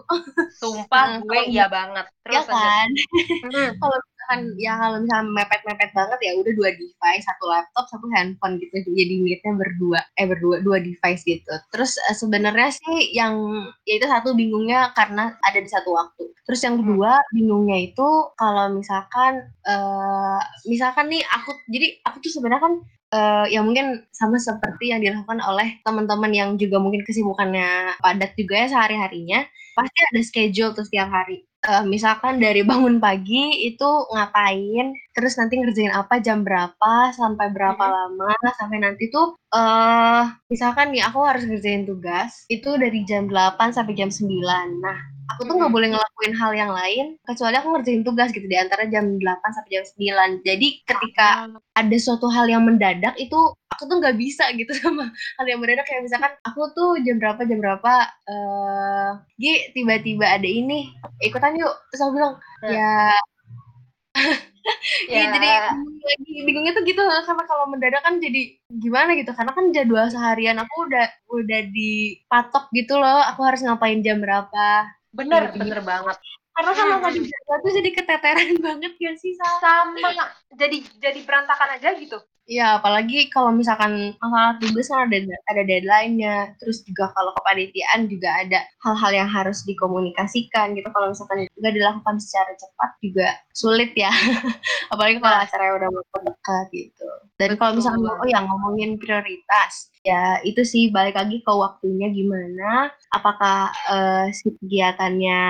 Sumpah 0.61 1.05
Nah, 1.09 1.25
gue 1.25 1.41
iya 1.49 1.65
banget. 1.65 2.05
ya 2.29 2.45
Terus 2.45 2.45
lanjut. 2.53 2.53
kan? 2.53 2.89
Kalau 3.81 3.97
misalkan 4.29 4.53
ya 4.61 4.77
kalau 4.77 4.97
misalnya 5.01 5.25
mepet-mepet 5.33 5.91
banget 5.97 6.19
ya 6.21 6.31
udah 6.37 6.53
dua 6.53 6.69
device 6.77 7.25
satu 7.25 7.45
laptop 7.49 7.85
satu 7.89 8.05
handphone 8.13 8.61
gitu. 8.61 8.75
Jadi 8.85 9.13
meetnya 9.25 9.53
berdua 9.57 9.99
eh 10.21 10.25
berdua 10.29 10.61
dua 10.61 10.77
device 10.77 11.25
gitu. 11.25 11.53
Terus 11.73 11.97
eh, 11.97 12.15
sebenarnya 12.15 12.69
sih 12.77 13.17
yang 13.17 13.33
ya 13.89 13.93
itu 13.97 14.05
satu 14.05 14.37
bingungnya 14.37 14.93
karena 14.93 15.33
ada 15.41 15.59
di 15.59 15.69
satu 15.69 15.89
waktu. 15.97 16.29
Terus 16.45 16.61
yang 16.61 16.77
kedua 16.81 17.17
bingungnya 17.33 17.77
itu 17.89 18.07
kalau 18.37 18.69
misalkan 18.73 19.49
eh 19.65 20.39
misalkan 20.69 21.09
nih 21.09 21.25
aku 21.25 21.49
jadi 21.73 21.87
aku 22.05 22.21
tuh 22.21 22.31
sebenarnya 22.37 22.61
kan 22.61 22.73
eh, 23.17 23.45
ya 23.57 23.59
mungkin 23.65 24.05
sama 24.13 24.37
seperti 24.37 24.93
yang 24.93 25.01
dilakukan 25.01 25.41
oleh 25.41 25.81
teman-teman 25.81 26.31
yang 26.33 26.49
juga 26.61 26.77
mungkin 26.77 27.01
kesibukannya 27.01 27.97
padat 28.01 28.37
juga 28.37 28.53
ya 28.61 28.67
sehari-harinya 28.69 29.41
pasti 29.73 29.99
ada 30.11 30.21
schedule 30.21 30.75
tuh 30.75 30.83
setiap 30.85 31.07
hari 31.09 31.48
Eh, 31.67 31.83
misalkan 31.83 32.39
dari 32.39 32.63
bangun 32.63 33.03
pagi 33.03 33.67
itu 33.67 33.83
ngapain, 34.15 34.95
terus 35.11 35.35
nanti 35.35 35.59
ngerjain 35.59 35.91
apa 35.91 36.23
jam 36.23 36.47
berapa, 36.47 37.11
sampai 37.11 37.51
berapa 37.51 37.83
Mhm. 37.83 37.91
lama, 37.99 38.31
sampai 38.55 38.79
nanti 38.79 39.11
tuh 39.11 39.35
eh 39.51 40.23
misalkan 40.47 40.95
nih 40.95 41.03
aku 41.03 41.19
harus 41.27 41.43
ngerjain 41.43 41.83
tugas 41.83 42.47
itu 42.47 42.69
dari 42.79 43.03
jam 43.03 43.27
8 43.27 43.75
sampai 43.75 43.91
jam 43.91 44.07
9. 44.07 44.79
Nah, 44.79 44.97
aku 45.29 45.41
tuh 45.43 45.55
nggak 45.55 45.69
Mhm. 45.69 45.77
boleh 45.77 45.87
ngelakuin 45.93 46.33
hal 46.33 46.51
yang 46.53 46.71
lain 46.71 47.05
kecuali 47.21 47.55
aku 47.55 47.67
ngerjain 47.71 48.01
tugas 48.01 48.29
gitu 48.29 48.45
di 48.45 48.57
antara 48.57 48.83
jam 48.85 49.05
8 49.15 49.51
sampai 49.51 49.71
jam 49.71 49.85
9. 49.85 50.29
Jadi 50.41 50.67
ketika 50.83 51.27
ada 51.73 51.97
suatu 51.97 52.27
hal 52.27 52.45
yang 52.45 52.65
mendadak 52.65 53.13
itu 53.15 53.37
aku 53.69 53.83
tuh 53.85 53.97
nggak 54.01 54.17
bisa 54.17 54.49
gitu 54.59 54.73
sama 54.73 55.07
hal 55.37 55.45
yang 55.45 55.61
mendadak 55.61 55.85
kayak 55.85 56.03
misalkan 56.03 56.33
aku 56.43 56.61
tuh 56.73 56.97
jam 57.01 57.15
berapa 57.17 57.41
jam 57.45 57.59
berapa 57.59 57.93
eh 58.25 59.09
Gi 59.37 59.53
tiba-tiba 59.71 60.25
ada 60.25 60.49
ini 60.49 60.91
ikutan 61.19 61.55
yuk 61.55 61.71
terus 61.89 62.01
aku 62.01 62.13
bilang 62.17 62.33
Nah. 62.59 62.69
ya 62.69 62.93
Ya. 64.19 64.19
Iya, 65.09 65.23
jadi 65.33 65.47
bingung 65.73 66.03
lagi 66.05 66.33
bingungnya 66.45 66.73
tuh 66.77 66.83
gitu 66.85 67.01
karena 67.01 67.43
kalau 67.47 67.65
mendadak 67.71 68.05
kan 68.05 68.21
jadi 68.21 68.53
gimana 68.69 69.17
gitu 69.17 69.31
karena 69.33 69.49
kan 69.49 69.65
jadwal 69.73 70.05
seharian 70.05 70.61
aku 70.61 70.85
udah 70.85 71.07
udah 71.31 71.61
dipatok 71.73 72.69
gitu 72.75 72.99
loh 72.99 73.23
aku 73.25 73.41
harus 73.41 73.65
ngapain 73.65 74.03
jam 74.05 74.21
berapa 74.21 74.85
bener, 75.11 75.43
gitu. 75.49 75.59
bener 75.61 75.79
banget. 75.81 76.17
karena 76.49 76.75
kalau 76.75 76.99
Hmm. 76.99 77.15
dijadwal 77.15 77.57
tuh 77.63 77.71
jadi 77.71 77.89
keteteran 77.95 78.49
banget 78.67 78.93
ya 78.99 79.11
sih 79.15 79.31
Sal? 79.39 79.55
Sama, 79.63 80.11
jadi 80.59 80.77
jadi 80.99 81.19
berantakan 81.23 81.79
aja 81.79 81.95
gitu. 81.95 82.19
Ya, 82.49 82.81
apalagi 82.81 83.29
kalau 83.29 83.53
misalkan 83.53 84.17
masalah 84.17 84.57
tugas 84.57 84.89
kan 84.89 85.05
ada 85.05 85.21
ada 85.53 85.61
deadline-nya, 85.63 86.57
terus 86.57 86.81
juga 86.81 87.13
kalau 87.13 87.29
kepanitiaan 87.37 88.09
juga 88.09 88.41
ada 88.41 88.65
hal-hal 88.81 89.11
yang 89.23 89.29
harus 89.29 89.61
dikomunikasikan 89.69 90.73
gitu. 90.73 90.89
Kalau 90.89 91.13
misalkan 91.13 91.45
nggak 91.45 91.73
dilakukan 91.77 92.17
secara 92.17 92.51
cepat 92.57 92.91
juga 92.99 93.27
sulit 93.59 93.91
ya. 93.93 94.09
apalagi 94.93 95.19
kalau 95.19 95.35
Nah. 95.35 95.45
acaranya 95.45 95.73
udah 95.79 95.89
mau 95.91 96.21
dekat 96.25 96.65
gitu. 96.71 97.07
Dan 97.39 97.55
kalau 97.55 97.71
misalkan 97.79 98.03
oh 98.03 98.27
ya 98.27 98.39
ngomongin 98.43 98.99
prioritas, 98.99 99.91
ya 100.03 100.39
itu 100.43 100.61
sih 100.67 100.91
balik 100.91 101.15
lagi 101.15 101.39
ke 101.39 101.51
waktunya 101.51 102.07
gimana. 102.11 102.91
Apakah 103.15 103.71
eh, 103.91 104.25
si 104.35 104.51
kegiatannya 104.59 105.43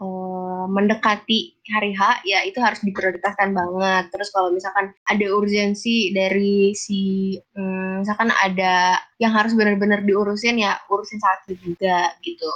eh, 0.00 0.64
mendekati 0.68 1.40
hari 1.72 1.92
H, 1.96 2.26
ya 2.28 2.44
itu 2.44 2.58
harus 2.60 2.80
diprioritaskan 2.84 3.56
banget. 3.56 4.04
Terus 4.12 4.28
kalau 4.34 4.50
misalkan 4.52 4.92
ada 5.08 5.26
urgensi 5.32 6.12
dari 6.12 6.74
si, 6.76 7.36
hmm, 7.56 8.04
misalkan 8.04 8.28
ada 8.36 9.00
yang 9.22 9.32
harus 9.32 9.52
benar-benar 9.56 10.02
diurusin 10.04 10.60
ya 10.60 10.76
urusin 10.92 11.20
satu 11.20 11.56
juga 11.60 12.12
gitu. 12.24 12.50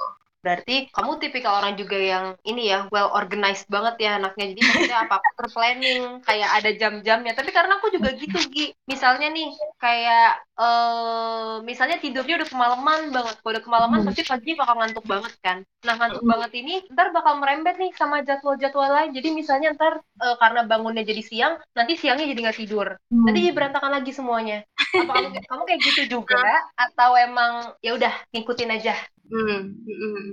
Berarti 0.44 0.72
kamu 0.94 1.12
tipikal 1.22 1.52
orang 1.58 1.74
juga 1.80 1.96
yang 1.96 2.24
ini 2.44 2.62
ya, 2.72 2.78
well 2.92 3.08
organized 3.16 3.66
banget 3.74 3.94
ya 4.04 4.10
anaknya. 4.20 4.44
Jadi 4.52 4.62
maksudnya 4.68 4.98
apa-apa 5.08 5.30
terplanning, 5.40 6.02
kayak 6.26 6.50
ada 6.60 6.70
jam-jamnya. 6.80 7.32
Tapi 7.38 7.50
karena 7.56 7.72
aku 7.80 7.88
juga 7.96 8.08
gitu, 8.20 8.38
Gi. 8.52 8.64
Misalnya 8.92 9.26
nih, 9.36 9.48
kayak 9.82 10.24
eh 10.60 11.52
misalnya 11.68 11.96
tidurnya 12.04 12.34
udah 12.38 12.48
kemalaman 12.52 13.00
banget. 13.16 13.34
Kalau 13.40 13.52
udah 13.56 13.64
kemalaman 13.66 14.00
Hmm. 14.00 14.06
pasti 14.06 14.22
pagi 14.28 14.50
bakal 14.60 14.74
ngantuk 14.80 15.04
banget 15.12 15.32
kan. 15.44 15.58
Nah, 15.86 15.94
ngantuk 15.98 16.22
Hmm. 16.22 16.30
banget 16.32 16.50
ini 16.60 16.72
ntar 16.92 17.06
bakal 17.16 17.34
merembet 17.40 17.74
nih 17.80 17.90
sama 17.96 18.16
jadwal-jadwal 18.28 18.90
lain. 18.96 19.10
Jadi 19.16 19.28
misalnya 19.32 19.68
ntar 19.76 19.92
eh, 20.24 20.36
karena 20.42 20.60
bangunnya 20.70 21.02
jadi 21.10 21.22
siang, 21.24 21.54
nanti 21.76 21.92
siangnya 22.00 22.26
jadi 22.30 22.40
nggak 22.44 22.58
tidur. 22.60 22.88
Nanti 23.24 23.38
jadi 23.44 23.54
berantakan 23.56 23.92
lagi 23.96 24.12
semuanya. 24.12 24.56
Apa 24.94 25.10
kamu, 25.16 25.28
kamu 25.50 25.62
kayak 25.68 25.80
gitu 25.90 26.02
juga? 26.20 26.38
Atau 26.78 27.10
emang 27.18 27.52
ya 27.82 27.90
udah 27.98 28.12
ngikutin 28.32 28.70
aja? 28.76 28.94
Hmm, 29.24 29.72
hmm, 29.72 29.88
hmm. 29.88 30.28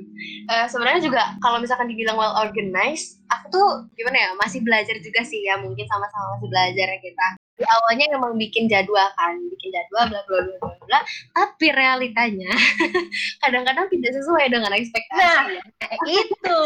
Eh, 0.51 0.65
sebenarnya 0.67 0.99
juga 0.99 1.23
kalau 1.39 1.63
misalkan 1.63 1.87
dibilang 1.87 2.19
well 2.19 2.35
organized, 2.35 3.23
aku 3.31 3.45
tuh 3.47 3.67
gimana 3.95 4.17
ya 4.19 4.29
masih 4.35 4.59
belajar 4.67 4.99
juga 4.99 5.23
sih 5.23 5.47
ya 5.47 5.55
mungkin 5.63 5.87
sama-sama 5.87 6.35
masih 6.35 6.49
belajar 6.51 6.87
ya 6.91 6.99
kita. 6.99 7.27
Di 7.55 7.63
awalnya 7.63 8.05
emang 8.11 8.35
bikin 8.35 8.67
jadwal 8.67 9.07
kan, 9.15 9.39
bikin 9.47 9.69
jadwal 9.71 10.11
bla 10.11 10.21
bla 10.27 10.39
bla 10.43 10.55
bla 10.59 10.85
bla. 10.91 10.99
Tapi 11.31 11.67
realitanya 11.71 12.51
kadang-kadang 13.47 13.87
tidak 13.87 14.11
sesuai 14.11 14.45
dengan 14.51 14.75
ekspektasi. 14.75 15.23
Nah, 15.23 15.43
ya. 15.47 15.63
itu. 16.19 16.59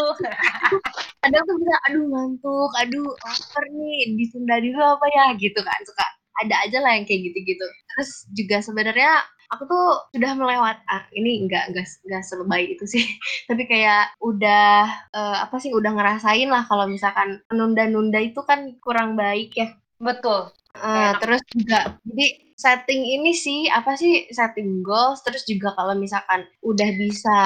Kadang 1.22 1.41
tuh 1.46 1.55
bisa 1.62 1.75
aduh 1.88 2.03
ngantuk, 2.10 2.72
aduh 2.82 3.10
lapar 3.22 3.65
nih, 3.70 4.17
ditunda 4.17 4.58
dulu 4.65 4.82
apa 4.82 5.05
ya 5.13 5.25
gitu 5.38 5.60
kan 5.62 5.79
suka 5.86 6.05
ada 6.41 6.55
aja 6.67 6.77
lah 6.82 6.91
yang 6.98 7.05
kayak 7.05 7.32
gitu-gitu. 7.32 7.65
Terus 7.94 8.10
juga 8.36 8.58
sebenarnya 8.60 9.24
aku 9.53 9.63
tuh 9.69 9.85
sudah 10.13 10.31
melewat 10.33 10.77
ah 10.89 11.03
ini 11.13 11.45
enggak 11.45 11.69
enggak 11.69 11.85
enggak 12.05 12.23
sebaik 12.25 12.69
itu 12.77 12.85
sih 12.85 13.05
tapi 13.49 13.69
kayak 13.69 14.13
udah 14.21 14.85
eh, 15.13 15.37
apa 15.45 15.55
sih 15.61 15.71
udah 15.73 15.91
ngerasain 15.93 16.49
lah 16.49 16.65
kalau 16.65 16.85
misalkan 16.89 17.41
menunda-nunda 17.51 18.19
itu 18.21 18.41
kan 18.45 18.73
kurang 18.81 19.13
baik 19.17 19.53
ya 19.55 19.69
Betul. 19.99 20.51
Enak. 20.75 21.23
terus 21.23 21.41
juga 21.55 21.95
jadi 22.03 22.25
setting 22.55 23.03
ini 23.03 23.35
sih 23.35 23.67
apa 23.67 24.00
sih 24.00 24.31
setting 24.31 24.79
goals 24.79 25.19
terus 25.27 25.43
juga 25.43 25.75
kalau 25.75 25.91
misalkan 25.91 26.47
udah 26.63 26.89
bisa 26.95 27.39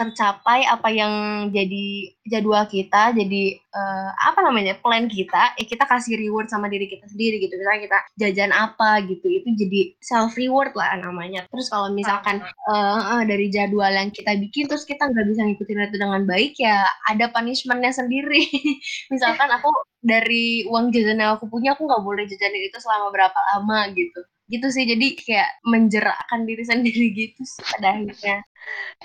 tercapai 0.00 0.64
apa 0.64 0.88
yang 0.88 1.12
jadi 1.52 2.16
jadwal 2.24 2.64
kita 2.64 3.12
jadi 3.12 3.42
eh, 3.52 4.10
apa 4.16 4.40
namanya 4.40 4.80
plan 4.80 5.06
kita 5.12 5.52
eh 5.60 5.68
kita 5.68 5.84
kasih 5.84 6.16
reward 6.16 6.48
sama 6.48 6.72
diri 6.72 6.88
kita 6.88 7.04
sendiri 7.04 7.36
gitu. 7.44 7.52
Misalnya 7.60 7.82
kita 7.84 7.98
jajan 8.16 8.50
apa 8.56 9.04
gitu 9.04 9.28
itu 9.28 9.48
jadi 9.60 9.80
self 10.00 10.32
reward 10.40 10.72
lah 10.72 10.96
namanya. 11.04 11.44
Terus 11.52 11.68
kalau 11.68 11.92
misalkan 11.92 12.40
eh, 12.42 13.00
eh, 13.12 13.22
dari 13.28 13.52
jadwal 13.52 13.92
yang 13.92 14.08
kita 14.08 14.40
bikin 14.40 14.72
terus 14.72 14.88
kita 14.88 15.04
nggak 15.04 15.26
bisa 15.36 15.40
ngikutin 15.44 15.84
itu 15.92 15.98
dengan 16.00 16.22
baik 16.24 16.56
ya 16.56 16.80
ada 17.12 17.28
punishmentnya 17.30 17.92
sendiri. 17.92 18.40
Misalkan 19.12 19.48
aku 19.52 19.68
dari 20.00 20.64
uang 20.70 20.94
jajan 20.94 21.20
yang 21.20 21.36
aku 21.36 21.46
punya 21.50 21.74
aku 21.76 21.84
nggak 21.84 22.02
boleh 22.04 22.24
jajanin 22.30 22.62
itu 22.68 22.78
selama 22.80 23.10
berapa 23.12 23.38
lama 23.54 23.90
gitu 23.92 24.20
gitu 24.46 24.66
sih 24.70 24.84
jadi 24.86 25.06
kayak 25.18 25.50
menjerakkan 25.66 26.40
diri 26.46 26.64
sendiri 26.64 27.04
gitu 27.20 27.42
sih 27.42 27.62
pada 27.74 27.96
akhirnya 27.98 28.46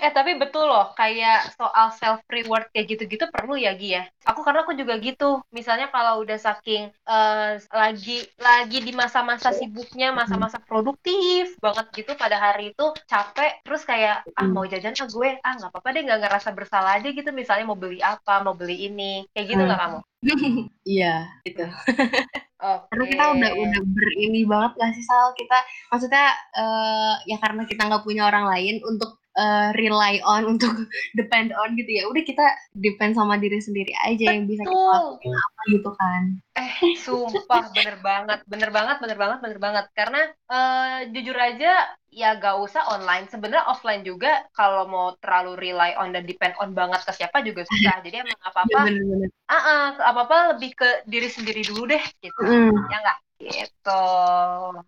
Eh 0.00 0.10
tapi 0.10 0.34
betul 0.40 0.66
loh, 0.66 0.90
kayak 0.98 1.54
soal 1.54 1.94
self 1.94 2.20
reward 2.26 2.66
kayak 2.74 2.86
gitu-gitu 2.96 3.24
perlu 3.30 3.54
ya 3.54 3.76
Gi 3.78 3.94
ya. 3.94 4.02
Aku 4.26 4.42
karena 4.42 4.66
aku 4.66 4.74
juga 4.74 4.98
gitu. 4.98 5.38
Misalnya 5.54 5.86
kalau 5.94 6.22
udah 6.24 6.38
saking 6.40 6.90
eh, 6.90 7.52
lagi 7.70 8.26
lagi 8.40 8.78
di 8.82 8.92
masa-masa 8.96 9.54
sibuknya, 9.54 10.10
masa-masa 10.10 10.58
produktif 10.58 11.54
banget 11.62 11.86
gitu 11.94 12.12
pada 12.18 12.36
hari 12.40 12.74
itu 12.74 12.86
capek, 13.06 13.62
terus 13.62 13.82
kayak 13.86 14.26
ah 14.34 14.48
mau 14.50 14.66
jajan 14.66 14.94
ah 14.98 15.08
gue, 15.08 15.30
ah 15.46 15.52
nggak 15.58 15.70
apa-apa 15.70 15.88
deh 15.94 16.02
nggak 16.06 16.20
ngerasa 16.26 16.48
bersalah 16.56 16.90
aja 16.98 17.08
gitu. 17.12 17.30
Misalnya 17.30 17.64
mau 17.68 17.78
beli 17.78 18.02
apa, 18.02 18.42
mau 18.42 18.58
beli 18.58 18.90
ini, 18.90 19.28
kayak 19.30 19.46
gitu 19.46 19.62
nggak 19.62 19.80
kamu? 19.80 19.98
iya 20.92 21.30
gitu 21.46 21.66
Oke. 22.62 22.86
karena 22.94 23.04
kita 23.10 23.24
udah 23.34 23.50
udah 23.58 23.82
berini 23.90 24.42
banget 24.46 24.72
gak 24.78 24.94
sih 24.94 25.02
Sal 25.02 25.34
kita 25.34 25.58
maksudnya 25.90 26.30
eh, 26.54 27.14
ya 27.26 27.36
karena 27.42 27.66
kita 27.66 27.82
nggak 27.90 28.06
punya 28.06 28.30
orang 28.30 28.46
lain 28.46 28.78
untuk 28.86 29.21
eh, 29.36 29.68
rely 29.76 30.20
on 30.24 30.42
untuk 30.56 30.72
depend 31.18 31.52
on 31.56 31.74
gitu 31.78 31.90
ya 31.90 32.04
udah 32.08 32.22
kita 32.24 32.46
depend 32.76 33.16
sama 33.16 33.40
diri 33.40 33.58
sendiri 33.60 33.92
aja 34.04 34.36
yang 34.36 34.44
bisa 34.48 34.64
kita 34.64 34.72
Betul. 34.72 35.18
lakuin 35.18 35.34
apa 35.36 35.60
gitu 35.72 35.90
kan 35.96 36.22
Eh, 36.52 37.00
sumpah 37.00 37.72
bener 37.72 37.96
banget, 38.04 38.44
bener 38.44 38.68
banget, 38.68 38.96
bener 39.00 39.16
banget, 39.16 39.38
bener 39.40 39.56
banget. 39.58 39.84
Karena 39.96 40.20
eh, 40.28 40.98
jujur 41.08 41.32
aja, 41.32 41.72
ya 42.12 42.36
gak 42.36 42.60
usah 42.60 42.92
online. 42.92 43.24
Sebenarnya 43.32 43.64
offline 43.72 44.04
juga 44.04 44.44
kalau 44.52 44.84
mau 44.84 45.16
terlalu 45.16 45.56
rely 45.56 45.96
on 45.96 46.12
dan 46.12 46.28
depend 46.28 46.52
on 46.60 46.76
banget 46.76 47.00
ke 47.08 47.12
siapa 47.16 47.40
juga 47.40 47.64
susah. 47.64 48.04
Jadi 48.04 48.20
emang 48.20 48.36
apa-apa, 48.52 48.84
bener-bener 48.84 49.32
ah, 49.48 49.56
ah, 49.56 49.84
apa-apa 50.12 50.36
lebih 50.52 50.76
ke 50.76 50.88
diri 51.08 51.32
sendiri 51.32 51.64
dulu 51.64 51.88
deh, 51.88 52.04
gitu. 52.20 52.40
Mm. 52.44 52.76
Ya 52.92 52.96
nggak? 53.00 53.18
Gitu. 53.42 54.06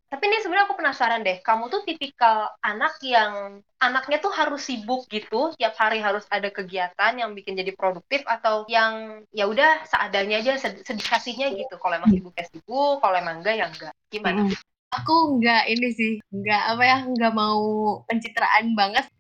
Tapi 0.07 0.25
nih 0.31 0.41
sebenarnya 0.47 0.67
aku 0.71 0.79
penasaran 0.79 1.27
deh, 1.27 1.43
kamu 1.43 1.75
tuh 1.75 1.83
tipikal 1.83 2.55
anak 2.63 3.03
yang 3.03 3.59
anaknya 3.83 4.23
tuh 4.23 4.31
harus 4.31 4.63
sibuk 4.63 5.11
gitu, 5.11 5.51
tiap 5.59 5.75
hari 5.75 5.99
harus 5.99 6.23
ada 6.31 6.49
kegiatan 6.55 7.19
yang 7.19 7.35
bikin 7.35 7.59
jadi 7.59 7.75
produktif 7.75 8.23
atau 8.23 8.63
yang 8.71 9.27
ya 9.35 9.51
udah 9.51 9.83
seadanya 9.91 10.39
aja 10.39 10.55
sed 10.55 10.87
sedikasinya 10.87 11.51
gitu. 11.51 11.75
Kalau 11.83 11.99
emang 11.99 12.15
sibuk 12.15 12.35
ya 12.39 12.47
sibuk, 12.47 13.03
kalau 13.03 13.17
emang 13.19 13.43
enggak 13.43 13.59
ya 13.59 13.67
enggak. 13.67 13.95
Gimana? 14.09 14.47
Aku 14.95 15.43
nggak 15.43 15.75
ini 15.75 15.89
sih, 15.91 16.13
nggak 16.31 16.63
apa 16.71 16.83
ya, 16.87 16.99
nggak 17.03 17.35
mau 17.35 17.63
pencitraan 18.07 18.79
banget. 18.79 19.11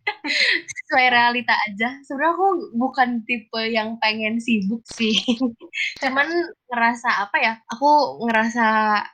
Sesuai 0.84 1.06
realita 1.12 1.54
aja. 1.68 2.00
Sebenarnya 2.04 2.32
aku 2.36 2.48
bukan 2.76 3.08
tipe 3.24 3.60
yang 3.68 3.96
pengen 4.00 4.40
sibuk 4.40 4.84
sih. 4.88 5.16
Cuman 6.02 6.28
ngerasa 6.68 7.28
apa 7.28 7.36
ya? 7.40 7.52
Aku 7.76 8.20
ngerasa 8.24 8.66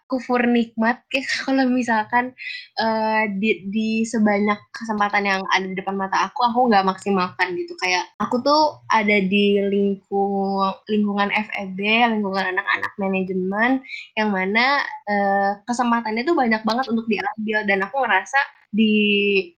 kufur 0.06 0.47
nikmat 0.47 1.02
kayak 1.11 1.28
kalau 1.42 1.66
misalkan 1.66 2.35
uh, 2.78 3.23
di, 3.38 3.66
di 3.70 3.90
sebanyak 4.06 4.59
kesempatan 4.75 5.25
yang 5.26 5.42
ada 5.50 5.66
di 5.66 5.75
depan 5.75 5.99
mata 5.99 6.30
aku, 6.30 6.47
aku 6.47 6.70
nggak 6.70 6.87
maksimalkan 6.87 7.54
gitu. 7.59 7.75
Kayak 7.78 8.06
aku 8.23 8.42
tuh 8.42 8.82
ada 8.90 9.18
di 9.23 9.59
lingkung 9.66 10.62
lingkungan 10.90 11.30
FEB, 11.30 11.78
lingkungan 12.18 12.54
anak-anak 12.54 12.92
manajemen, 12.99 13.82
yang 14.14 14.30
mana 14.30 14.82
uh, 15.11 15.50
kesempatannya 15.66 16.23
tuh 16.23 16.37
banyak 16.38 16.62
banget 16.62 16.87
untuk 16.90 17.06
diambil 17.11 17.66
dan 17.66 17.82
aku 17.87 18.02
ngerasa 18.02 18.60
di 18.70 18.92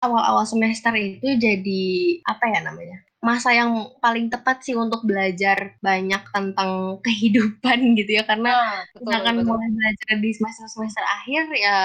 awal-awal 0.05 0.45
semester 0.47 0.93
itu 0.95 1.27
jadi 1.39 1.83
apa 2.31 2.45
ya 2.55 2.61
namanya 2.67 2.97
masa 3.21 3.53
yang 3.53 3.71
paling 4.01 4.33
tepat 4.33 4.65
sih 4.65 4.73
untuk 4.79 5.05
belajar 5.05 5.77
banyak 5.85 6.23
tentang 6.35 6.71
kehidupan 7.05 7.79
gitu 7.99 8.11
ya 8.19 8.23
karena 8.25 8.51
Ah, 8.55 8.85
betul, 8.95 9.21
misalkan 9.21 9.37
betul. 9.37 9.59
mulai 9.59 9.69
belajar 9.77 10.15
di 10.25 10.31
semester 10.37 10.67
semester 10.71 11.05
akhir 11.05 11.43
ya 11.57 11.77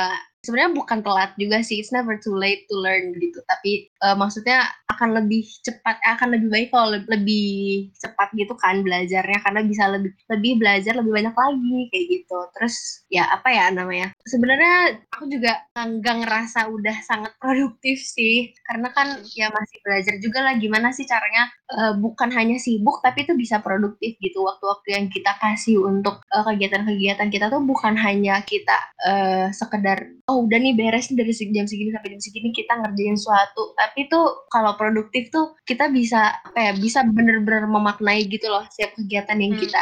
sebenarnya 0.45 0.77
bukan 0.77 1.01
telat 1.01 1.33
juga 1.41 1.65
sih 1.65 1.81
it's 1.81 1.89
never 1.89 2.21
too 2.21 2.37
late 2.37 2.69
to 2.69 2.77
learn 2.77 3.17
gitu. 3.17 3.41
Tapi 3.49 3.89
uh, 4.05 4.13
maksudnya 4.13 4.69
akan 4.93 5.17
lebih 5.17 5.43
cepat 5.65 5.97
akan 6.05 6.37
lebih 6.37 6.47
baik 6.53 6.69
kalau 6.71 6.95
le- 6.95 7.09
lebih 7.09 7.89
cepat 7.97 8.31
gitu 8.37 8.53
kan 8.55 8.85
belajarnya 8.85 9.41
karena 9.41 9.61
bisa 9.65 9.83
lebih 9.89 10.11
lebih 10.29 10.51
belajar 10.61 10.93
lebih 10.95 11.11
banyak 11.11 11.35
lagi 11.35 11.77
kayak 11.91 12.05
gitu. 12.13 12.37
Terus 12.53 12.75
ya 13.09 13.25
apa 13.33 13.49
ya 13.49 13.73
namanya 13.73 14.13
sebenarnya 14.23 15.01
aku 15.11 15.25
juga 15.27 15.65
nggak 15.75 16.15
ngerasa 16.23 16.69
udah 16.69 16.97
sangat 17.01 17.33
produktif 17.41 17.99
sih. 17.99 18.53
Karena 18.63 18.93
kan 18.93 19.25
ya 19.33 19.49
masih 19.49 19.77
belajar 19.81 20.15
juga 20.21 20.39
lah 20.45 20.53
gimana 20.61 20.93
sih 20.93 21.03
caranya 21.09 21.49
uh, 21.73 21.97
bukan 21.97 22.29
hanya 22.31 22.61
sibuk 22.61 23.01
tapi 23.01 23.25
itu 23.25 23.33
bisa 23.33 23.59
produktif 23.59 24.15
gitu. 24.21 24.45
Waktu-waktu 24.45 24.87
yang 24.95 25.05
kita 25.09 25.33
kasih 25.41 25.81
untuk 25.81 26.21
uh, 26.29 26.45
kegiatan-kegiatan 26.45 27.27
kita 27.33 27.49
tuh 27.49 27.65
bukan 27.65 27.97
hanya 27.97 28.39
kita 28.45 28.77
uh, 29.01 29.47
sekedar 29.49 30.13
udah 30.43 30.57
nih 30.59 30.73
beres 30.75 31.07
dari 31.11 31.31
jam 31.31 31.65
segini 31.69 31.89
sampai 31.95 32.09
jam 32.15 32.21
segini 32.21 32.49
kita 32.51 32.73
ngerjain 32.81 33.17
suatu 33.17 33.73
tapi 33.79 34.07
tuh 34.11 34.47
kalau 34.51 34.75
produktif 34.79 35.29
tuh 35.31 35.55
kita 35.63 35.87
bisa 35.89 36.35
apa 36.43 36.59
ya 36.59 36.71
bisa 36.75 36.99
bener-bener 37.07 37.65
memaknai 37.67 38.27
gitu 38.27 38.47
loh 38.51 38.63
setiap 38.73 38.91
kegiatan 38.99 39.37
yang 39.39 39.53
Hmm. 39.53 39.61
kita 39.63 39.81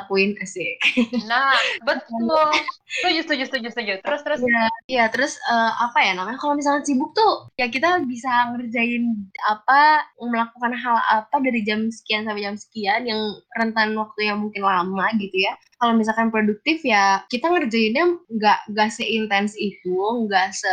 lakuin 0.00 0.36
asik 0.42 0.76
Nah, 1.26 1.56
betul. 1.88 2.50
Setuju, 2.86 3.20
setuju, 3.26 3.44
setuju, 3.48 3.68
setuju. 3.72 3.94
Terus, 4.00 4.20
terus. 4.22 4.40
Iya, 4.42 4.64
iya 4.86 5.04
terus 5.10 5.32
uh, 5.48 5.72
apa 5.90 5.98
ya 6.04 6.12
namanya 6.14 6.38
kalau 6.38 6.54
misalnya 6.54 6.86
sibuk 6.86 7.10
tuh 7.16 7.50
ya 7.58 7.66
kita 7.66 8.04
bisa 8.06 8.54
ngerjain 8.54 9.26
apa 9.48 10.06
melakukan 10.22 10.72
hal 10.76 10.96
apa 11.10 11.36
dari 11.42 11.66
jam 11.66 11.90
sekian 11.90 12.28
sampai 12.28 12.46
jam 12.46 12.56
sekian 12.56 13.02
yang 13.08 13.20
rentan 13.58 13.96
waktu 13.98 14.30
yang 14.30 14.38
mungkin 14.38 14.62
lama 14.62 15.06
gitu 15.18 15.34
ya 15.34 15.56
kalau 15.80 15.96
misalkan 15.98 16.30
produktif 16.30 16.80
ya 16.86 17.24
kita 17.32 17.50
ngerjainnya 17.50 18.16
nggak 18.30 18.58
nggak 18.72 18.90
seintens 18.92 19.56
itu 19.58 19.96
nggak 20.26 20.54
se 20.54 20.72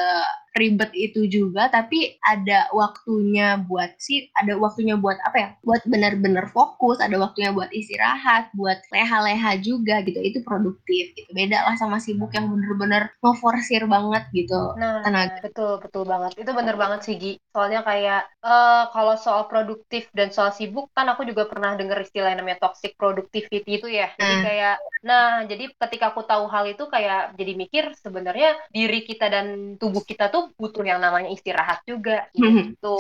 ribet 0.53 0.91
itu 0.93 1.25
juga 1.25 1.67
tapi 1.73 2.17
ada 2.21 2.69
waktunya 2.73 3.57
buat 3.65 3.91
sih 3.97 4.29
ada 4.37 4.53
waktunya 4.61 4.95
buat 4.97 5.17
apa 5.25 5.37
ya 5.37 5.49
buat 5.65 5.81
benar-benar 5.89 6.45
fokus 6.53 6.97
ada 7.01 7.15
waktunya 7.17 7.49
buat 7.57 7.69
istirahat 7.73 8.53
buat 8.53 8.77
leha-leha 8.93 9.51
juga 9.65 10.05
gitu 10.05 10.19
itu 10.21 10.39
produktif 10.45 11.13
gitu 11.17 11.29
beda 11.33 11.65
lah 11.65 11.75
sama 11.81 11.97
sibuk 11.97 12.29
yang 12.37 12.47
bener-bener 12.53 13.09
ngeforsir 13.21 13.83
banget 13.89 14.23
gitu 14.33 14.53
Nah, 14.73 15.05
tenaga 15.05 15.37
betul, 15.45 15.77
betul 15.83 16.03
banget. 16.11 16.31
Itu 16.41 16.51
bener 16.57 16.75
banget 16.81 16.99
sih, 17.05 17.15
Gi. 17.21 17.31
Soalnya 17.53 17.85
kayak, 17.85 18.19
eh 18.41 18.83
kalau 18.89 19.13
soal 19.21 19.45
produktif 19.45 20.09
dan 20.17 20.33
soal 20.33 20.49
sibuk, 20.49 20.89
kan 20.97 21.05
aku 21.13 21.21
juga 21.29 21.45
pernah 21.45 21.77
dengar 21.77 22.01
istilah 22.01 22.33
yang 22.33 22.41
namanya 22.41 22.57
toxic 22.65 22.97
productivity 22.97 23.77
itu 23.77 23.85
ya. 23.85 24.09
Jadi 24.17 24.33
Nah. 24.33 24.41
kayak, 24.41 24.75
nah, 25.05 25.45
jadi 25.45 25.63
ketika 25.77 26.05
aku 26.09 26.25
tahu 26.25 26.49
hal 26.49 26.65
itu, 26.73 26.83
kayak 26.89 27.37
jadi 27.37 27.53
mikir, 27.53 27.83
sebenarnya 28.01 28.49
diri 28.73 28.99
kita 29.05 29.25
dan 29.29 29.77
tubuh 29.77 30.01
kita 30.01 30.33
tuh 30.33 30.42
butuh 30.59 30.83
yang 30.83 30.99
namanya 30.99 31.29
istirahat 31.31 31.79
juga, 31.87 32.27
gitu. 32.35 32.95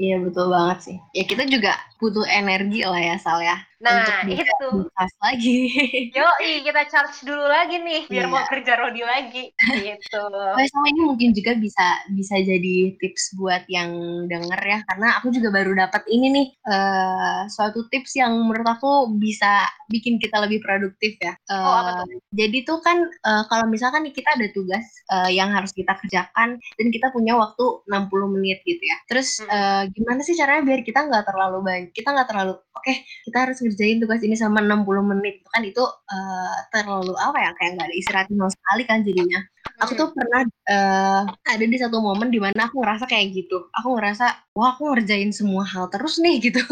iya 0.00 0.16
betul 0.20 0.48
banget 0.48 0.78
sih 0.84 0.96
ya 1.12 1.24
kita 1.28 1.44
juga 1.48 1.72
butuh 2.00 2.24
energi 2.28 2.84
lah 2.84 3.00
ya 3.00 3.16
Sal 3.20 3.40
ya 3.44 3.56
Nah, 3.84 4.00
untuk 4.24 4.40
itu. 4.40 4.68
ngegas 4.80 5.12
lagi 5.20 5.58
Yoi, 6.16 6.52
kita 6.64 6.82
charge 6.88 7.16
dulu 7.22 7.44
lagi 7.44 7.76
nih, 7.78 8.08
biar 8.08 8.24
Iya. 8.24 8.32
mau 8.32 8.44
kerja 8.48 8.72
Rodi 8.80 9.02
lagi, 9.04 9.44
gitu. 9.52 10.22
Oke, 10.56 10.64
sama 10.70 10.86
ini 10.88 11.00
mungkin 11.04 11.30
juga 11.32 11.52
bisa 11.54 11.84
bisa 12.10 12.36
jadi 12.40 12.96
tips 12.96 13.36
buat 13.36 13.62
yang 13.68 13.90
denger 14.26 14.60
ya 14.62 14.78
karena 14.88 15.18
aku 15.18 15.28
juga 15.30 15.52
baru 15.52 15.76
dapat 15.76 16.02
ini 16.08 16.26
nih 16.32 16.46
eh, 16.64 17.40
suatu 17.50 17.84
tips 17.88 18.16
yang 18.16 18.32
menurut 18.40 18.66
aku 18.66 19.12
bisa 19.18 19.66
bikin 19.90 20.16
kita 20.16 20.40
lebih 20.40 20.64
produktif 20.64 21.20
ya. 21.20 21.34
Eh, 21.50 21.52
Oh, 21.54 21.74
apa 21.76 21.90
tuh? 22.02 22.06
Jadi 22.32 22.58
tuh 22.64 22.78
kan 22.80 22.98
eh, 23.04 23.42
kalau 23.50 23.66
misalkan 23.68 24.06
nih 24.06 24.14
kita 24.14 24.32
ada 24.32 24.46
tugas 24.50 24.84
eh, 25.12 25.30
yang 25.34 25.52
harus 25.52 25.74
kita 25.74 25.92
kerjakan 26.00 26.56
dan 26.56 26.86
kita 26.88 27.12
punya 27.12 27.36
waktu 27.36 27.64
60 27.90 28.30
menit 28.32 28.64
gitu 28.64 28.80
ya. 28.80 28.96
Terus 29.10 29.42
Hmm. 29.44 29.50
eh, 29.50 29.82
gimana 29.92 30.20
sih 30.22 30.32
caranya 30.38 30.62
biar 30.62 30.80
kita 30.80 31.00
nggak 31.04 31.24
terlalu 31.28 31.58
banyak, 31.60 31.90
kita 31.92 32.08
nggak 32.14 32.28
terlalu 32.30 32.54
oke 32.74 32.94
kita 33.26 33.38
harus 33.44 33.58
ngerjain 33.74 33.98
tugas 33.98 34.22
ini 34.22 34.38
sama 34.38 34.62
60 34.62 35.02
menit. 35.02 35.42
Kan 35.50 35.66
itu 35.66 35.82
eh, 36.14 36.56
terlalu 36.70 37.12
apa 37.18 37.36
ya 37.42 37.50
kayak 37.58 37.70
nggak 37.74 37.86
ada 37.90 37.96
istirahat 37.98 38.26
sama 38.30 38.48
sekali 38.54 38.82
kan 38.86 39.02
jadinya. 39.02 39.40
Aku 39.82 39.98
Hmm. 39.98 40.00
tuh 40.00 40.08
pernah 40.14 40.40
eh, 40.70 41.20
ada 41.50 41.64
di 41.66 41.76
satu 41.82 41.98
momen 41.98 42.30
di 42.30 42.38
mana 42.38 42.70
aku 42.70 42.78
ngerasa 42.78 43.04
kayak 43.10 43.26
gitu. 43.34 43.66
Aku 43.74 43.98
ngerasa 43.98 44.24
wah 44.54 44.78
aku 44.78 44.94
ngerjain 44.94 45.34
semua 45.34 45.66
hal 45.66 45.90
terus 45.90 46.22
nih 46.22 46.38
gitu. 46.46 46.62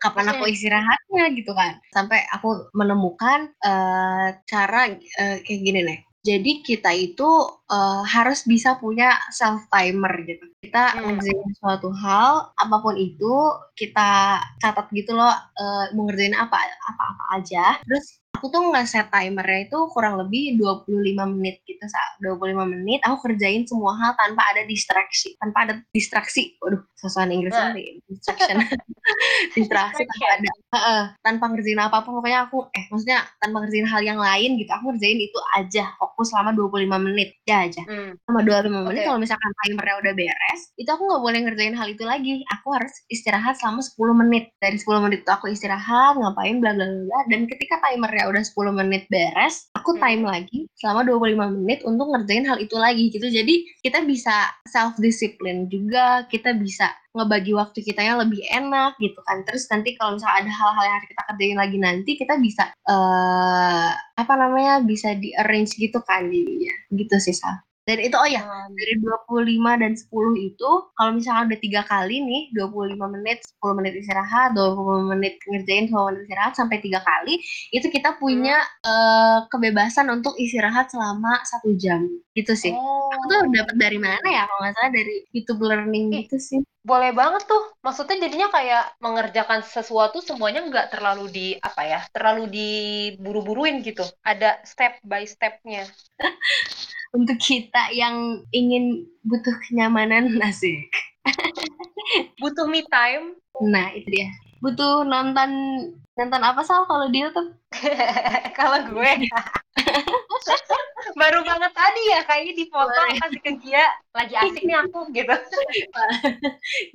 Kapan 0.00 0.32
aku 0.32 0.48
Hmm. 0.48 0.54
istirahatnya 0.56 1.24
gitu 1.36 1.52
kan. 1.52 1.76
Sampai 1.92 2.24
aku 2.32 2.72
menemukan 2.72 3.52
eh, 3.64 4.28
cara 4.48 4.80
eh, 4.96 5.36
kayak 5.44 5.60
gini 5.62 5.80
nih 5.84 5.98
jadi 6.28 6.50
kita 6.68 6.90
itu 7.06 7.28
eh, 7.74 8.02
harus 8.14 8.38
bisa 8.52 8.70
punya 8.82 9.06
self 9.38 9.62
timer 9.72 10.12
gitu 10.28 10.44
kita 10.64 10.82
Hmm. 10.92 11.16
ngerjain 11.16 11.50
suatu 11.60 11.88
hal 12.02 12.32
apa 12.62 12.76
pun 12.84 12.94
itu 12.98 13.32
kita 13.78 14.10
catat 14.62 14.86
gitu 14.98 15.12
loh 15.18 15.32
eh, 15.60 15.84
mau 15.94 16.04
ngerjain 16.06 16.36
apa 16.44 16.56
apa 16.90 17.02
apa 17.12 17.24
aja 17.38 17.64
terus 17.86 18.06
aku 18.36 18.52
tuh 18.52 18.62
nge-set 18.70 19.08
timernya 19.08 19.64
itu 19.64 19.78
kurang 19.96 20.20
lebih 20.20 20.60
25 20.60 21.32
menit 21.32 21.64
gitu 21.64 21.80
saat 21.88 22.20
25 22.20 22.68
menit 22.68 23.00
aku 23.08 23.32
kerjain 23.32 23.64
semua 23.64 23.96
hal 23.96 24.12
tanpa 24.20 24.44
ada 24.52 24.62
distraksi. 24.68 25.32
Tanpa 25.40 25.64
ada 25.64 25.74
distraksi. 25.90 26.54
Waduh 26.60 26.84
sesuatu 26.92 27.32
Inggris 27.32 27.56
Nah. 27.56 27.72
nih 27.72 28.02
distraction. 28.08 28.56
Distraksi 29.54 30.02
tanpa 30.02 30.26
ada. 30.34 30.50
Heeh, 30.74 31.02
tanpa 31.22 31.44
ngerjain 31.54 31.78
apa-apa. 31.78 32.10
Pokoknya 32.10 32.50
aku 32.50 32.66
eh 32.74 32.84
maksudnya 32.90 33.22
tanpa 33.38 33.62
ngerjain 33.62 33.86
hal 33.86 34.02
yang 34.02 34.18
lain 34.18 34.58
gitu 34.58 34.70
aku 34.74 34.92
ngerjain 34.92 35.18
itu 35.22 35.38
aja. 35.54 35.94
Fokus 35.96 36.34
selama 36.34 36.50
25 36.52 36.98
menit. 36.98 37.38
Ya 37.46 37.64
aja. 37.64 37.82
Hmm. 37.86 38.18
selama 38.26 38.40
25 38.42 38.86
menit 38.90 39.00
Oke. 39.06 39.08
kalau 39.08 39.20
misalkan 39.22 39.50
timernya 39.62 39.96
udah 40.02 40.12
beres 40.18 40.60
itu 40.74 40.90
aku 40.90 41.02
nggak 41.06 41.22
boleh 41.22 41.40
ngerjain 41.46 41.74
hal 41.78 41.88
itu 41.88 42.04
lagi. 42.04 42.42
Aku 42.60 42.74
harus 42.74 42.92
istirahat 43.06 43.54
selama 43.62 43.80
10 43.80 44.12
menit. 44.26 44.44
Dari 44.58 44.76
10 44.76 44.98
menit 45.06 45.22
itu 45.22 45.30
aku 45.30 45.46
istirahat 45.54 46.18
ngapain 46.18 46.58
bla 46.58 46.74
bla 46.74 46.86
bla. 46.86 47.20
Dan 47.30 47.46
ketika 47.46 47.78
timernya 47.80 48.25
udah 48.30 48.42
10 48.42 48.72
menit 48.74 49.06
beres 49.08 49.70
aku 49.76 49.96
Hmm. 49.96 50.02
time 50.02 50.22
lagi 50.26 50.58
selama 50.76 51.06
25 51.06 51.48
menit 51.62 51.80
untuk 51.86 52.10
ngerjain 52.10 52.44
hal 52.46 52.58
itu 52.58 52.76
lagi 52.76 53.04
gitu. 53.14 53.26
Jadi 53.30 53.54
kita 53.86 54.02
bisa 54.02 54.50
self 54.66 54.98
discipline 54.98 55.70
juga 55.70 56.26
kita 56.26 56.52
bisa 56.58 56.90
ngebagi 57.16 57.54
waktu 57.56 57.80
kita 57.86 58.02
yang 58.02 58.18
lebih 58.20 58.42
enak 58.50 58.98
gitu 58.98 59.16
kan. 59.24 59.46
Terus 59.46 59.64
nanti 59.72 59.94
kalau 59.96 60.18
misalnya 60.18 60.44
ada 60.44 60.52
hal-hal 60.52 60.84
yang 60.84 60.94
harus 61.00 61.08
kita 61.08 61.22
kerjain 61.32 61.56
lagi 61.56 61.78
nanti 61.80 62.10
kita 62.18 62.34
bisa 62.42 62.64
eh 62.86 63.90
apa 64.16 64.34
namanya 64.36 64.82
bisa 64.82 65.14
di 65.16 65.30
arrange 65.36 65.78
gitu 65.78 66.02
kan 66.04 66.28
jadinya. 66.28 66.74
Gitu 66.92 67.16
sih 67.22 67.32
Sal 67.36 67.56
Dan 67.86 68.02
itu 68.02 68.18
oh 68.18 68.26
ya, 68.26 68.42
hmm. 68.42 68.74
dari 68.74 68.94
25 68.98 69.82
dan 69.82 69.92
10 69.94 70.10
itu 70.42 70.70
kalau 70.98 71.10
misalnya 71.14 71.54
udah 71.54 71.60
tiga 71.62 71.82
kali 71.86 72.18
nih, 72.18 72.42
25 72.58 73.14
menit, 73.14 73.38
10 73.62 73.78
menit 73.78 73.94
istirahat, 74.02 74.58
20 74.58 75.14
menit 75.14 75.38
ngerjain 75.46 75.86
10 75.86 75.94
menit 76.10 76.22
istirahat 76.26 76.54
sampai 76.58 76.82
tiga 76.82 76.98
kali, 77.06 77.38
itu 77.70 77.86
kita 77.86 78.18
punya 78.18 78.58
hmm. 78.58 78.90
uh, 78.90 79.38
kebebasan 79.54 80.10
untuk 80.10 80.34
istirahat 80.34 80.90
selama 80.90 81.38
satu 81.46 81.78
jam. 81.78 82.02
Gitu 82.34 82.58
sih. 82.58 82.74
Oh. 82.74 83.06
Aku 83.06 83.24
tuh 83.30 83.38
dapat 83.54 83.76
dari 83.78 84.02
mana 84.02 84.26
ya? 84.26 84.50
Kalau 84.50 84.60
nggak 84.66 84.74
salah 84.74 84.90
dari 84.90 85.14
YouTube 85.30 85.62
Learning 85.62 86.10
gitu 86.26 86.42
sih 86.42 86.60
boleh 86.86 87.10
banget 87.10 87.50
tuh. 87.50 87.74
Maksudnya 87.82 88.22
jadinya 88.22 88.46
kayak 88.46 88.94
mengerjakan 89.02 89.66
sesuatu 89.66 90.22
semuanya 90.22 90.62
nggak 90.62 90.94
terlalu 90.94 91.26
di 91.34 91.46
apa 91.58 91.82
ya, 91.82 92.00
terlalu 92.14 92.46
diburu-buruin 92.46 93.82
gitu. 93.82 94.06
Ada 94.22 94.62
step 94.62 95.02
by 95.02 95.26
stepnya. 95.26 95.90
Untuk 97.16 97.40
kita 97.40 97.96
yang 97.96 98.44
ingin 98.52 99.08
butuh 99.24 99.56
kenyamanan 99.64 100.36
asik. 100.52 100.92
butuh 102.36 102.68
me 102.68 102.84
time. 102.92 103.40
Nah 103.64 103.88
itu 103.96 104.04
dia. 104.12 104.28
Butuh 104.60 105.08
nonton 105.08 105.50
nonton 106.16 106.42
apa 106.42 106.64
sal 106.64 106.88
kalau 106.88 107.12
dia 107.12 107.28
tuh? 107.28 107.52
kalau 108.58 108.80
gue? 108.88 109.10
Baru 111.16 111.40
banget 111.44 111.72
tadi 111.72 112.02
ya 112.12 112.20
kayaknya 112.24 112.54
di 112.56 112.64
foto 112.68 112.92
kasih 112.92 113.40
ke 113.40 113.52
Gia 113.60 113.84
lagi 114.16 114.34
asik 114.36 114.64
nih 114.64 114.76
aku 114.80 115.12
gitu. 115.12 115.32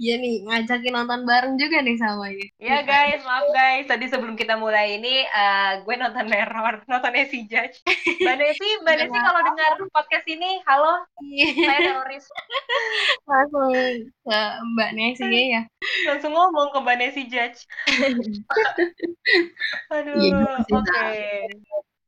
Iya 0.02 0.18
nih 0.18 0.46
ngajakin 0.46 0.94
nonton 0.94 1.22
bareng 1.26 1.56
juga 1.58 1.82
nih 1.86 1.98
sama 1.98 2.34
ini. 2.34 2.50
Ya 2.58 2.82
guys 2.82 3.22
maaf 3.22 3.46
guys. 3.54 3.86
Tadi 3.86 4.06
sebelum 4.10 4.34
kita 4.34 4.58
mulai 4.58 4.98
ini 4.98 5.26
uh, 5.30 5.82
gue 5.86 5.96
nonton 5.96 6.26
Meror 6.26 6.82
nonton 6.90 7.14
Esi 7.18 7.46
Judge. 7.46 7.82
Mbak 8.22 8.36
Nesi 8.42 8.68
Mbak 8.82 8.96
Nesi 8.98 9.18
kalau 9.22 9.42
dengar 9.46 9.72
podcast 9.94 10.28
ini 10.30 10.50
halo 10.66 10.94
saya 11.66 11.80
teroris. 11.82 12.26
Langsung 13.30 13.74
ke 14.26 14.40
Mbak 14.78 14.92
Nesi 14.98 15.42
ya. 15.54 15.62
Langsung 16.10 16.34
ngomong 16.34 16.74
ke 16.74 16.80
Mbak 16.82 16.98
Nesi 16.98 17.24
Judge 17.30 17.66
aduh 19.96 20.20
iya, 20.22 20.50
oke 20.62 20.82
okay. 20.82 21.48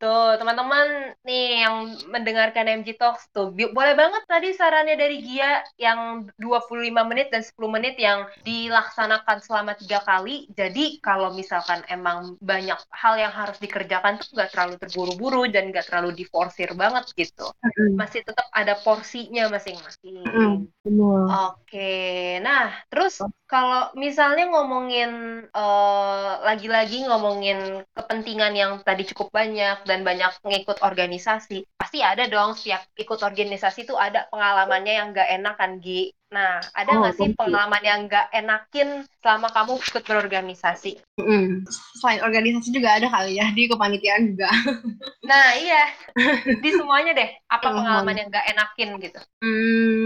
Tuh, 0.03 0.35
teman-teman 0.35 1.15
nih 1.23 1.63
yang 1.63 1.95
mendengarkan 2.11 2.67
MG 2.83 2.99
Talks 2.99 3.31
tuh, 3.31 3.55
boleh 3.55 3.95
banget 3.95 4.27
tadi 4.27 4.51
sarannya 4.51 4.99
dari 4.99 5.23
Gia 5.23 5.63
yang 5.79 6.27
25 6.35 6.91
menit 7.07 7.31
dan 7.31 7.39
10 7.39 7.55
menit 7.71 7.95
yang 7.95 8.27
dilaksanakan 8.43 9.39
selama 9.39 9.79
tiga 9.79 10.03
kali. 10.03 10.51
Jadi 10.59 10.99
kalau 10.99 11.31
misalkan 11.31 11.87
emang 11.87 12.35
banyak 12.43 12.75
hal 12.91 13.15
yang 13.15 13.31
harus 13.31 13.55
dikerjakan 13.63 14.19
tuh 14.19 14.27
nggak 14.35 14.51
terlalu 14.51 14.75
terburu-buru 14.75 15.47
dan 15.47 15.71
nggak 15.71 15.87
terlalu 15.87 16.11
diforsir 16.19 16.75
banget 16.75 17.07
gitu. 17.15 17.47
Masih 17.95 18.27
tetap 18.27 18.51
ada 18.51 18.75
porsinya 18.83 19.47
masing-masing. 19.47 20.19
Oke, 21.47 22.43
nah 22.43 22.75
terus 22.91 23.23
kalau 23.53 23.93
misalnya 23.93 24.49
ngomongin 24.49 25.45
uh, 25.53 26.41
lagi-lagi 26.41 27.05
ngomongin 27.05 27.85
kepentingan 27.93 28.57
yang 28.57 28.81
tadi 28.81 29.05
cukup 29.05 29.29
banyak 29.29 29.85
dan 29.85 30.01
banyak 30.01 30.33
ngikut 30.41 30.81
organisasi, 30.81 31.61
pasti 31.77 32.01
ada 32.01 32.25
dong 32.25 32.57
setiap 32.57 32.81
ikut 32.97 33.21
organisasi 33.21 33.85
itu 33.85 33.93
ada 33.93 34.25
pengalamannya 34.33 34.93
yang 34.97 35.07
gak 35.13 35.29
enak 35.29 35.53
kan 35.61 35.77
Gi. 35.77 36.09
Nah, 36.33 36.65
ada 36.73 36.97
oh, 36.97 37.05
nggak 37.05 37.13
oh, 37.13 37.17
sih 37.21 37.29
pengalaman 37.37 37.83
yang 37.85 38.09
gak 38.09 38.25
enakin 38.33 39.05
selama 39.21 39.53
kamu 39.53 39.77
ikut 39.77 40.01
berorganisasi? 40.01 40.91
Mm. 41.21 41.61
Selain 42.01 42.25
organisasi 42.25 42.73
juga 42.73 42.97
ada 42.97 43.05
kali 43.05 43.37
ya, 43.37 43.53
di 43.53 43.69
kepanitiaan 43.69 44.33
juga. 44.33 44.49
nah, 45.29 45.53
iya. 45.53 45.93
Di 46.65 46.69
semuanya 46.73 47.13
deh, 47.13 47.29
apa 47.53 47.69
pengalaman 47.69 48.17
yang 48.17 48.33
gak 48.33 48.49
enakin 48.49 48.89
gitu? 48.97 49.21
Hmm, 49.45 50.02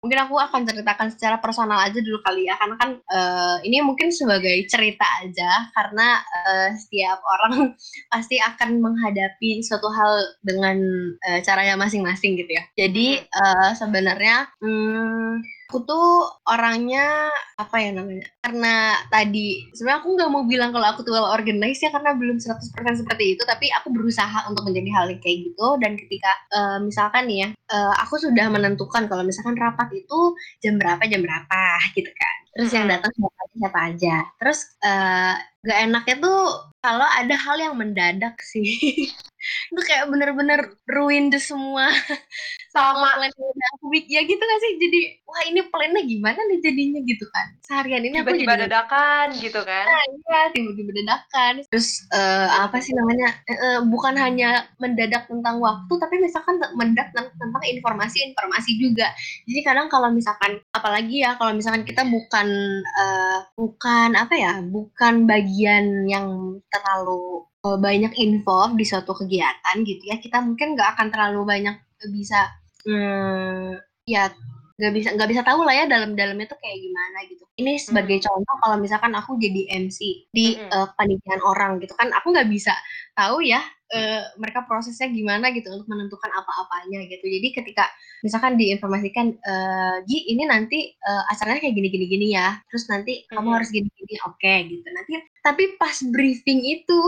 mungkin 0.00 0.18
aku 0.22 0.38
akan 0.38 0.62
ceritakan 0.68 1.08
secara 1.10 1.36
personal 1.42 1.80
aja 1.82 1.98
dulu 1.98 2.22
kali 2.22 2.46
ya, 2.46 2.54
karena 2.60 2.76
kan 2.78 2.90
uh, 3.10 3.56
ini 3.66 3.82
mungkin 3.82 4.14
sebagai 4.14 4.54
cerita 4.70 5.04
aja, 5.24 5.70
karena 5.74 6.20
uh, 6.22 6.68
setiap 6.76 7.18
orang 7.24 7.74
pasti 8.12 8.36
akan 8.38 8.78
menghadapi 8.78 9.64
suatu 9.66 9.90
hal 9.90 10.12
dengan 10.44 10.78
uh, 11.26 11.40
caranya 11.42 11.74
masing-masing 11.74 12.38
gitu 12.38 12.52
ya. 12.54 12.64
Jadi 12.78 13.24
uh, 13.24 13.70
sebenarnya, 13.74 14.46
hmm, 14.62 15.42
Aku 15.66 15.82
tuh 15.82 16.30
orangnya 16.46 17.26
apa 17.58 17.82
ya 17.82 17.90
namanya? 17.90 18.22
Karena 18.38 18.94
tadi 19.10 19.66
sebenarnya 19.74 19.98
aku 19.98 20.08
nggak 20.14 20.30
mau 20.30 20.46
bilang 20.46 20.70
kalau 20.70 20.86
aku 20.94 21.02
tuh 21.02 21.18
well 21.18 21.26
organized 21.26 21.82
ya 21.82 21.90
karena 21.90 22.14
belum 22.14 22.38
100% 22.38 23.02
seperti 23.02 23.34
itu, 23.34 23.42
tapi 23.42 23.66
aku 23.74 23.90
berusaha 23.90 24.46
untuk 24.46 24.62
menjadi 24.62 24.90
hal 24.94 25.04
yang 25.10 25.18
kayak 25.18 25.50
gitu 25.50 25.66
dan 25.82 25.98
ketika 25.98 26.30
uh, 26.54 26.78
misalkan 26.78 27.26
ya, 27.26 27.50
uh, 27.74 27.94
aku 27.98 28.14
sudah 28.14 28.46
menentukan 28.46 29.10
kalau 29.10 29.26
misalkan 29.26 29.58
rapat 29.58 29.90
itu 29.90 30.38
jam 30.62 30.78
berapa 30.78 31.02
jam 31.10 31.18
berapa 31.26 31.60
gitu 31.98 32.14
kan. 32.14 32.36
Terus 32.56 32.72
yang 32.72 32.88
datang 32.88 33.12
siapa 33.12 33.38
aja 33.44 33.56
siapa 33.56 33.78
aja. 33.92 34.16
Terus 34.40 34.60
uh, 34.80 35.34
gak 35.66 35.78
enaknya 35.90 36.16
tuh 36.22 36.40
kalau 36.80 37.02
ada 37.02 37.34
hal 37.34 37.56
yang 37.58 37.74
mendadak 37.74 38.38
sih. 38.40 38.70
itu 39.70 39.80
kayak 39.86 40.10
bener-bener 40.10 40.74
ruin 40.90 41.30
deh 41.30 41.42
semua. 41.42 41.90
Sama. 42.74 43.16
Plan 43.16 43.32
yang 43.32 43.70
aku 43.78 43.86
bikin 43.88 44.12
ya 44.16 44.22
gitu 44.24 44.42
gak 44.42 44.60
sih? 44.62 44.72
Jadi 44.78 45.00
wah 45.26 45.42
ini 45.48 45.60
plannya 45.66 46.02
gimana 46.06 46.40
nih 46.52 46.58
jadinya? 46.62 47.00
Gitu 47.02 47.24
kan. 47.30 47.46
Seharian 47.66 48.02
ini 48.06 48.16
tiba-tiba 48.20 48.52
aku 48.54 48.58
jadi 48.58 48.64
dadakan 48.68 49.26
gitu 49.40 49.60
kan. 49.64 49.84
Nah, 49.86 50.04
iya 50.06 50.40
tiba-tiba 50.54 50.90
dadakan. 51.02 51.54
Terus 51.72 51.88
uh, 52.14 52.48
apa 52.66 52.78
sih 52.78 52.92
namanya? 52.94 53.28
Uh, 53.48 53.80
bukan 53.90 54.14
hanya 54.16 54.70
mendadak 54.78 55.26
tentang 55.26 55.58
waktu 55.58 55.92
tapi 55.98 56.14
misalkan 56.22 56.60
mendadak 56.78 57.10
tentang 57.14 57.64
informasi-informasi 57.64 58.70
juga. 58.78 59.10
Jadi 59.48 59.60
kadang 59.66 59.90
kalau 59.90 60.12
misalkan 60.12 60.62
apalagi 60.70 61.26
ya 61.26 61.34
kalau 61.40 61.56
misalkan 61.56 61.82
kita 61.82 62.06
bukan 62.06 62.45
uh, 62.82 63.40
bukan 63.54 64.14
apa 64.14 64.34
ya 64.34 64.52
bukan 64.62 65.26
bagian 65.26 66.06
yang 66.08 66.58
terlalu 66.70 67.44
banyak 67.66 68.14
info 68.14 68.70
di 68.78 68.86
suatu 68.86 69.10
kegiatan 69.10 69.82
gitu 69.82 70.02
ya 70.06 70.22
kita 70.22 70.38
mungkin 70.38 70.78
nggak 70.78 70.94
akan 70.94 71.10
terlalu 71.10 71.42
banyak 71.42 71.76
bisa 72.14 72.46
hmm, 72.86 73.74
ya 74.06 74.30
nggak 74.76 74.92
bisa 74.92 75.08
nggak 75.16 75.30
bisa 75.32 75.42
tahu 75.42 75.64
lah 75.64 75.72
ya 75.72 75.84
dalam 75.88 76.12
dalamnya 76.12 76.46
tuh 76.52 76.60
kayak 76.60 76.78
gimana 76.78 77.18
gitu 77.32 77.44
ini 77.56 77.80
sebagai 77.80 78.20
hmm. 78.20 78.24
contoh 78.28 78.56
kalau 78.60 78.76
misalkan 78.76 79.12
aku 79.16 79.40
jadi 79.40 79.72
MC 79.72 80.28
di 80.30 80.52
hmm. 80.52 80.68
uh, 80.68 80.88
panitiaan 80.94 81.40
orang 81.40 81.80
gitu 81.80 81.96
kan 81.96 82.12
aku 82.12 82.36
nggak 82.36 82.46
bisa 82.52 82.76
tahu 83.16 83.40
ya 83.40 83.64
uh, 83.92 84.22
mereka 84.40 84.64
prosesnya 84.66 85.10
gimana 85.12 85.52
gitu 85.54 85.70
untuk 85.70 85.86
menentukan 85.86 86.30
apa-apanya 86.32 87.06
gitu 87.06 87.26
jadi 87.26 87.48
ketika 87.62 87.84
misalkan 88.24 88.58
diinformasikan 88.58 89.36
uh, 89.36 89.96
Gi 90.06 90.32
ini 90.32 90.42
nanti 90.48 90.90
uh, 91.04 91.30
acaranya 91.30 91.62
kayak 91.62 91.76
gini 91.76 91.88
gini 91.92 92.26
ya 92.34 92.58
terus 92.70 92.88
nanti 92.90 93.26
hmm. 93.26 93.34
kamu 93.36 93.48
harus 93.54 93.68
gini 93.70 93.88
gini 93.92 94.14
oke 94.26 94.38
okay, 94.38 94.66
gitu 94.66 94.88
nanti 94.90 95.12
tapi 95.46 95.78
pas 95.78 95.94
briefing 96.10 96.58
itu 96.66 97.00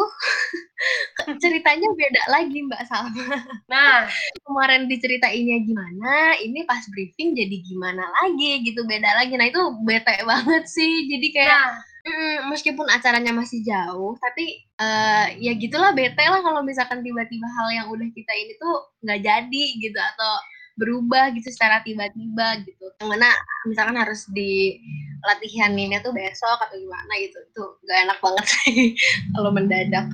ceritanya 1.43 1.91
beda 1.91 2.23
lagi 2.31 2.63
Mbak 2.63 2.83
Salma. 2.87 3.35
Nah, 3.67 4.07
kemarin 4.47 4.87
diceritainnya 4.87 5.59
gimana, 5.67 6.39
ini 6.39 6.63
pas 6.63 6.87
briefing 6.95 7.35
jadi 7.35 7.57
gimana 7.67 8.07
lagi 8.23 8.63
gitu, 8.63 8.87
beda 8.87 9.11
lagi. 9.19 9.35
Nah, 9.35 9.51
itu 9.51 9.59
bete 9.83 10.23
banget 10.23 10.65
sih. 10.71 11.11
Jadi 11.11 11.27
kayak 11.35 11.51
nah. 11.51 11.83
Mm, 12.09 12.49
meskipun 12.49 12.89
acaranya 12.89 13.37
masih 13.37 13.61
jauh, 13.61 14.17
tapi 14.17 14.65
uh, 14.81 15.29
ya 15.37 15.53
gitulah 15.61 15.93
bete 15.93 16.25
lah 16.25 16.41
kalau 16.41 16.65
misalkan 16.65 17.05
tiba-tiba 17.05 17.45
hal 17.45 17.69
yang 17.69 17.87
udah 17.93 18.09
kita 18.17 18.33
ini 18.33 18.57
tuh 18.57 18.89
nggak 19.05 19.21
jadi 19.21 19.65
gitu 19.77 19.99
atau 20.01 20.33
berubah 20.81 21.35
gitu 21.37 21.53
secara 21.53 21.85
tiba-tiba 21.85 22.65
gitu. 22.65 22.89
Yang 23.03 23.09
mana 23.13 23.29
misalkan 23.69 23.99
harus 23.99 24.25
di 24.33 24.81
latihan 25.21 25.75
ini 25.75 26.01
tuh 26.01 26.15
besok 26.17 26.57
atau 26.65 26.79
gimana 26.79 27.13
gitu. 27.21 27.39
Itu 27.53 27.65
gak 27.85 27.99
enak 28.09 28.19
banget 28.25 28.47
sih 28.57 28.97
kalau 29.37 29.51
mendadak. 29.53 30.07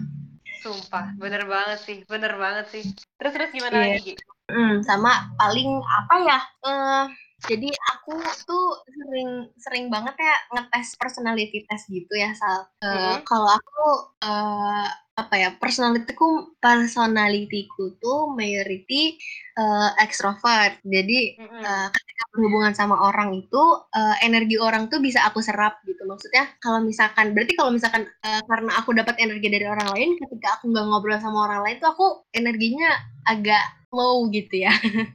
Sumpah, 0.64 1.12
bener 1.20 1.44
banget 1.44 1.78
sih, 1.85 1.98
bener 2.09 2.35
banget 2.40 2.66
sih. 2.72 2.83
Terus 3.20 3.33
terus 3.37 3.50
gimana 3.52 3.85
yeah. 3.85 4.00
lagi? 4.00 4.12
Hmm, 4.48 4.80
sama 4.83 5.28
paling 5.37 5.70
apa 5.85 6.14
ya? 6.24 6.40
Uh, 6.64 7.04
jadi 7.44 7.68
aku 7.96 8.16
tuh 8.48 8.66
sering 8.88 9.30
sering 9.61 9.87
banget 9.92 10.16
ya 10.16 10.35
ngetes 10.57 10.96
personality 10.96 11.64
test 11.68 11.88
gitu 11.92 12.12
ya 12.16 12.33
Sal. 12.33 12.68
Uh, 12.80 12.88
mm-hmm. 12.88 13.16
Kalau 13.28 13.50
aku 13.52 13.87
uh, 14.24 14.88
apa 15.14 15.35
ya 15.38 15.48
personalitiku 15.55 16.59
personalitiku 16.59 17.94
tuh 18.03 18.35
majority 18.35 19.14
uh, 19.55 19.94
extrovert. 20.03 20.83
Jadi 20.83 21.38
uh, 21.38 21.87
ketika 21.94 22.24
berhubungan 22.35 22.74
sama 22.74 22.98
orang 22.98 23.31
itu 23.38 23.62
uh, 23.94 24.16
energi 24.27 24.59
orang 24.59 24.90
tuh 24.90 24.98
bisa 24.98 25.22
aku 25.22 25.38
serap 25.38 25.79
gitu. 25.87 26.03
Maksudnya 26.03 26.50
kalau 26.59 26.83
misalkan 26.83 27.31
berarti 27.31 27.55
kalau 27.55 27.70
misalkan 27.70 28.11
uh, 28.27 28.42
karena 28.42 28.72
aku 28.74 28.90
dapat 28.90 29.14
energi 29.22 29.46
dari 29.46 29.66
orang 29.70 29.87
lain, 29.94 30.18
ketika 30.18 30.59
aku 30.59 30.74
nggak 30.74 30.87
ngobrol 30.90 31.18
sama 31.22 31.46
orang 31.46 31.61
lain 31.62 31.77
tuh 31.79 31.90
aku 31.94 32.07
energinya 32.35 32.90
agak 33.31 33.62
low 33.94 34.27
gitu 34.35 34.66
ya, 34.66 34.74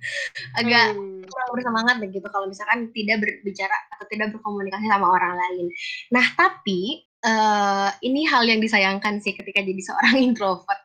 agak 0.59 0.95
hmm. 0.95 1.27
kurang 1.27 1.49
bersemangat 1.51 1.95
gitu 2.07 2.27
kalau 2.31 2.47
misalkan 2.47 2.88
tidak 2.95 3.19
berbicara 3.19 3.75
atau 3.91 4.07
tidak 4.07 4.31
berkomunikasi 4.31 4.88
sama 4.88 5.12
orang 5.12 5.35
lain. 5.35 5.67
Nah 6.15 6.23
tapi 6.39 7.09
uh, 7.25 7.89
ini 8.01 8.23
hal 8.27 8.43
yang 8.47 8.60
disayangkan 8.63 9.19
sih 9.23 9.34
ketika 9.36 9.60
jadi 9.63 9.82
seorang 9.82 10.15
introvert. 10.27 10.82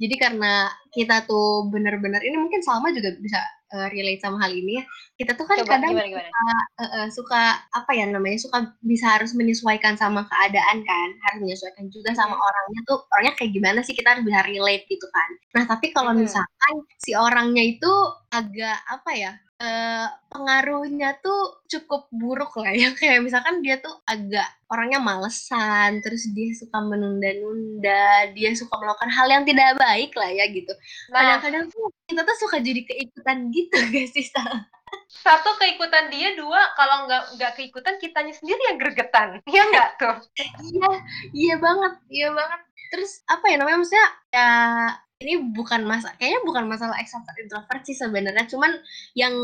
Jadi 0.00 0.14
karena 0.16 0.70
kita 0.94 1.26
tuh 1.28 1.68
bener-bener 1.68 2.22
ini 2.24 2.36
mungkin 2.38 2.62
Salma 2.64 2.88
juga 2.94 3.12
bisa 3.20 3.38
uh, 3.74 3.88
relate 3.92 4.22
sama 4.22 4.38
hal 4.40 4.52
ini 4.54 4.80
ya. 4.80 4.84
Kita 5.18 5.34
tuh 5.34 5.44
kan 5.50 5.58
Coba, 5.60 5.76
kadang 5.76 5.98
gimana, 5.98 6.08
gimana? 6.08 6.30
Suka, 6.30 6.46
uh, 6.78 6.84
uh, 6.84 7.06
suka 7.10 7.42
apa 7.74 7.90
ya 7.92 8.04
namanya 8.06 8.38
suka 8.38 8.58
bisa 8.86 9.06
harus 9.18 9.34
menyesuaikan 9.34 9.98
sama 9.98 10.24
keadaan 10.30 10.78
kan, 10.86 11.08
harus 11.28 11.38
menyesuaikan 11.42 11.90
juga 11.90 12.14
sama 12.14 12.38
Hmm. 12.38 12.46
orangnya 12.48 12.80
tuh 12.86 12.98
orangnya 13.12 13.34
kayak 13.36 13.52
gimana 13.58 13.80
sih 13.82 13.94
kita 13.98 14.08
harus 14.14 14.24
bisa 14.24 14.40
relate 14.46 14.84
gitu 14.86 15.06
kan. 15.10 15.30
Nah 15.58 15.64
tapi 15.66 15.90
kalau 15.90 16.14
Hmm. 16.14 16.22
misalkan 16.24 16.74
si 17.02 17.12
orangnya 17.18 17.62
itu 17.64 17.92
agak 18.28 18.78
apa 18.88 19.10
ya 19.16 19.32
uh, 19.58 20.06
pengaruhnya 20.30 21.18
tuh 21.20 21.62
cukup 21.66 22.06
buruk 22.14 22.54
lah 22.62 22.72
ya. 22.72 22.94
Kayak 22.98 23.26
misalkan 23.26 23.60
dia 23.60 23.78
tuh 23.82 23.92
agak 24.06 24.46
orangnya 24.70 25.00
malesan 25.02 26.00
terus 26.00 26.28
dia 26.32 26.54
suka 26.54 26.78
menunda-nunda 26.80 28.32
dia 28.32 28.54
suka 28.54 28.74
melakukan 28.78 29.10
hal 29.10 29.26
yang 29.28 29.44
tidak 29.44 29.76
baik 29.76 30.12
lah 30.14 30.30
ya 30.30 30.44
gitu. 30.48 30.72
Nah, 31.10 31.40
kadang-kadang 31.40 31.64
tuh 31.72 31.90
kita 32.06 32.20
tuh 32.24 32.36
suka 32.38 32.56
jadi 32.62 32.80
keikutan 32.86 33.50
gitu 33.52 33.76
guys 33.92 34.12
sih 34.14 34.28
satu 35.08 35.56
keikutan 35.60 36.08
dia, 36.08 36.32
dua 36.36 36.72
kalau 36.72 37.04
nggak 37.04 37.36
nggak 37.36 37.52
keikutan 37.60 37.96
kitanya 38.00 38.32
sendiri 38.32 38.60
yang 38.72 38.78
gregetan, 38.80 39.40
iya 39.52 39.62
nggak 39.68 39.88
tuh? 40.00 40.16
iya 40.64 40.90
iya 41.32 41.54
banget 41.60 41.94
iya 42.08 42.28
banget. 42.32 42.60
Terus 42.88 43.20
apa 43.28 43.44
ya 43.52 43.56
namanya 43.60 43.84
maksudnya 43.84 44.08
ya 44.32 44.48
ini 45.18 45.50
bukan 45.50 45.82
masa 45.82 46.14
kayaknya 46.14 46.46
bukan 46.46 46.70
masalah 46.70 46.94
extrovert 47.02 47.34
introvert 47.42 47.82
sih 47.82 47.96
sebenarnya. 47.98 48.46
Cuman 48.46 48.70
yang 49.18 49.34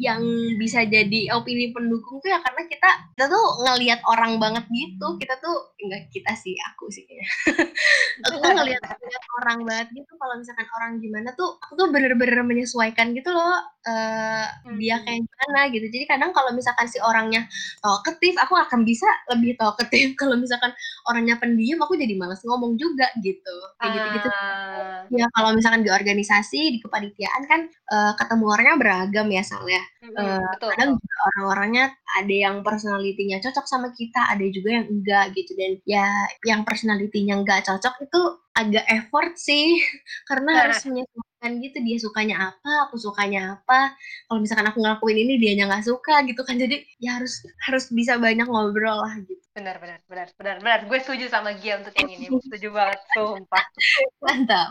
yang 0.00 0.24
bisa 0.56 0.88
jadi 0.88 1.36
opini 1.36 1.68
pendukung 1.68 2.16
tuh 2.24 2.32
ya 2.32 2.40
karena 2.40 2.64
kita 2.64 2.88
kita 3.12 3.24
tuh 3.28 3.44
ngelihat 3.60 4.00
orang 4.08 4.40
banget 4.40 4.64
gitu. 4.72 5.20
Kita 5.20 5.36
tuh 5.44 5.76
enggak 5.84 6.08
kita 6.08 6.32
sih 6.32 6.56
aku 6.72 6.88
sih 6.88 7.04
kayaknya. 7.04 7.28
Aku 8.24 8.34
tuh 8.40 8.50
ngelihat 8.56 8.80
ngelihat 9.04 9.24
orang 9.44 9.58
banget 9.68 9.88
gitu. 10.00 10.12
Kalau 10.16 10.34
misalkan 10.40 10.68
orang 10.80 10.92
gimana 10.98 11.28
tuh 11.36 11.60
aku 11.60 11.72
tuh 11.76 11.86
bener-bener 11.92 12.40
menyesuaikan 12.42 13.12
gitu 13.12 13.30
loh 13.30 13.60
eh 13.88 14.44
dia 14.80 14.96
Hmm. 15.00 15.04
kayak 15.06 15.20
gimana 15.28 15.60
gitu. 15.72 15.86
Jadi 15.92 16.04
kadang 16.08 16.30
kalau 16.32 16.50
misalkan 16.56 16.88
si 16.88 16.98
orangnya 17.04 17.44
talkative 17.84 18.36
aku 18.40 18.56
akan 18.56 18.80
bisa 18.88 19.06
lebih 19.32 19.60
talkative. 19.60 20.12
Kalau 20.20 20.34
misalkan 20.40 20.72
orangnya 21.08 21.36
pendiam 21.40 21.80
aku 21.84 21.94
jadi 21.96 22.16
malas 22.16 22.40
ngomong 22.44 22.76
juga 22.80 23.08
gitu. 23.22 23.56
Kayak 23.80 23.92
gitu-gitu. 23.96 24.28
Ah, 24.28 25.08
ya 25.18 25.26
kalau 25.34 25.50
misalkan 25.56 25.82
di 25.86 25.90
organisasi 25.90 26.60
di 26.74 26.78
kepanitiaan 26.84 27.42
kan 27.50 27.60
eh, 27.66 28.12
ketemu 28.20 28.44
orangnya 28.54 28.76
beragam 28.82 29.26
ya 29.36 29.42
Sal 29.42 29.64
ya 29.66 29.82
mm-mm, 30.04 30.14
Eh, 30.18 30.38
betul, 30.54 30.70
kadang 30.70 30.90
betul. 30.94 31.02
juga 31.02 31.16
orang-orangnya 31.34 31.84
ada 32.18 32.34
yang 32.44 32.56
personalitinya 32.66 33.36
cocok 33.44 33.66
sama 33.66 33.88
kita 33.98 34.20
ada 34.32 34.44
juga 34.56 34.70
yang 34.78 34.86
enggak 34.92 35.24
gitu 35.36 35.52
dan 35.58 35.72
ya 35.86 36.06
yang 36.46 36.60
personalitinya 36.68 37.34
enggak 37.40 37.60
cocok 37.66 37.94
itu 38.06 38.20
agak 38.60 38.84
effort 38.90 39.32
sih 39.38 39.64
karena 40.28 40.50
Nah. 40.54 40.60
harus 40.66 40.80
menyesuaikan 40.88 41.27
gitu 41.38 41.78
dia 41.86 41.96
sukanya 42.02 42.50
apa 42.50 42.90
aku 42.90 42.98
sukanya 42.98 43.58
apa 43.58 43.94
kalau 44.26 44.42
misalkan 44.42 44.66
aku 44.66 44.82
ngelakuin 44.82 45.18
ini 45.22 45.34
dianya 45.38 45.70
nggak 45.70 45.86
suka 45.86 46.26
gitu 46.26 46.42
kan 46.42 46.58
jadi 46.58 46.82
ya 46.98 47.22
harus 47.22 47.46
harus 47.66 47.84
bisa 47.94 48.18
banyak 48.18 48.46
ngobrol 48.46 48.98
lah 49.06 49.14
gitu 49.22 49.38
Benar, 49.58 49.82
benar, 49.82 49.98
benar, 50.06 50.28
benar, 50.38 50.56
benar. 50.62 50.80
Gue 50.86 51.02
setuju 51.02 51.26
sama 51.26 51.50
Gia 51.58 51.82
untuk 51.82 51.90
yang 51.98 52.14
ini. 52.14 52.30
Setuju 52.30 52.70
banget, 52.70 53.02
sumpah. 53.10 53.64
mantap 54.22 54.70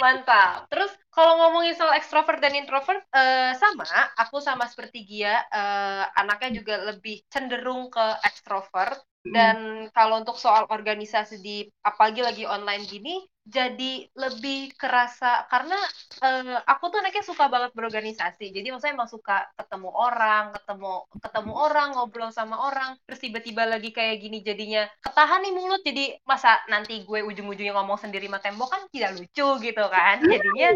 Mantap. 0.00 0.72
Terus 0.72 0.88
kalau 1.12 1.36
ngomongin 1.44 1.76
soal 1.76 1.92
ekstrovert 1.92 2.40
dan 2.40 2.56
introvert, 2.56 3.04
eh, 3.12 3.52
sama. 3.60 3.84
Aku 4.24 4.40
sama 4.40 4.64
seperti 4.72 5.04
Gia, 5.04 5.36
eh, 5.36 6.04
anaknya 6.16 6.64
juga 6.64 6.80
lebih 6.80 7.28
cenderung 7.28 7.92
ke 7.92 8.24
ekstrovert. 8.24 9.04
Dan 9.24 9.88
kalau 9.96 10.20
untuk 10.20 10.36
soal 10.36 10.68
organisasi 10.68 11.40
di 11.40 11.64
apalagi 11.80 12.20
lagi 12.20 12.44
online 12.44 12.84
gini, 12.84 13.24
jadi 13.44 14.08
lebih 14.16 14.72
kerasa 14.72 15.44
karena 15.52 15.76
eh, 16.24 16.56
aku 16.64 16.88
tuh 16.88 17.04
anaknya 17.04 17.24
suka 17.24 17.48
banget 17.52 17.76
berorganisasi. 17.76 18.52
Jadi 18.52 18.72
maksudnya 18.72 18.96
emang 18.96 19.08
suka 19.08 19.44
ketemu 19.56 19.92
orang, 19.92 20.52
ketemu 20.56 21.04
ketemu 21.20 21.52
orang, 21.52 21.88
ngobrol 21.92 22.32
sama 22.32 22.56
orang. 22.68 22.96
Terus 23.04 23.20
tiba-tiba 23.20 23.68
lagi 23.68 23.92
kayak 23.92 24.16
gini 24.24 24.40
jadinya 24.40 24.88
ketahan 25.04 25.44
nih 25.44 25.52
mulut. 25.52 25.80
Jadi 25.84 26.16
masa 26.24 26.60
nanti 26.72 27.04
gue 27.04 27.20
ujung-ujungnya 27.20 27.76
ngomong 27.76 28.00
sendiri 28.00 28.28
sama 28.28 28.40
tembok 28.40 28.68
kan 28.72 28.82
tidak 28.88 29.12
lucu 29.16 29.48
gitu 29.60 29.84
kan. 29.92 30.24
Jadinya 30.24 30.68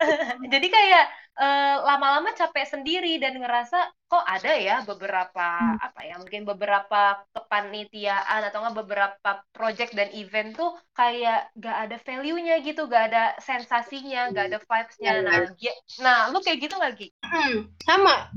jadi 0.56 0.66
kayak 0.72 1.04
eh, 1.36 1.76
lama-lama 1.84 2.32
capek 2.32 2.64
sendiri 2.64 3.20
dan 3.20 3.36
ngerasa 3.36 3.92
kok 4.06 4.22
ada 4.22 4.52
ya 4.54 4.76
beberapa 4.86 5.74
apa 5.82 6.00
ya 6.06 6.14
mungkin 6.22 6.46
beberapa 6.46 7.26
kepanitiaan 7.34 8.46
atau 8.46 8.62
enggak 8.62 8.78
beberapa 8.86 9.30
project 9.50 9.98
dan 9.98 10.14
event 10.14 10.54
tuh 10.54 10.78
kayak 10.94 11.50
gak 11.58 11.76
ada 11.90 11.96
value-nya 11.98 12.62
gitu, 12.62 12.86
gak 12.86 13.10
ada 13.10 13.34
sensasinya, 13.42 14.30
gak 14.30 14.54
ada 14.54 14.58
vibes-nya. 14.62 15.12
Nah, 15.26 15.50
Gia- 15.58 15.82
nah, 15.98 16.18
lu 16.30 16.38
kayak 16.38 16.62
gitu 16.62 16.78
gak, 16.78 16.94
Gi? 16.94 17.10
Hmm, 17.26 17.66
sama. 17.82 18.30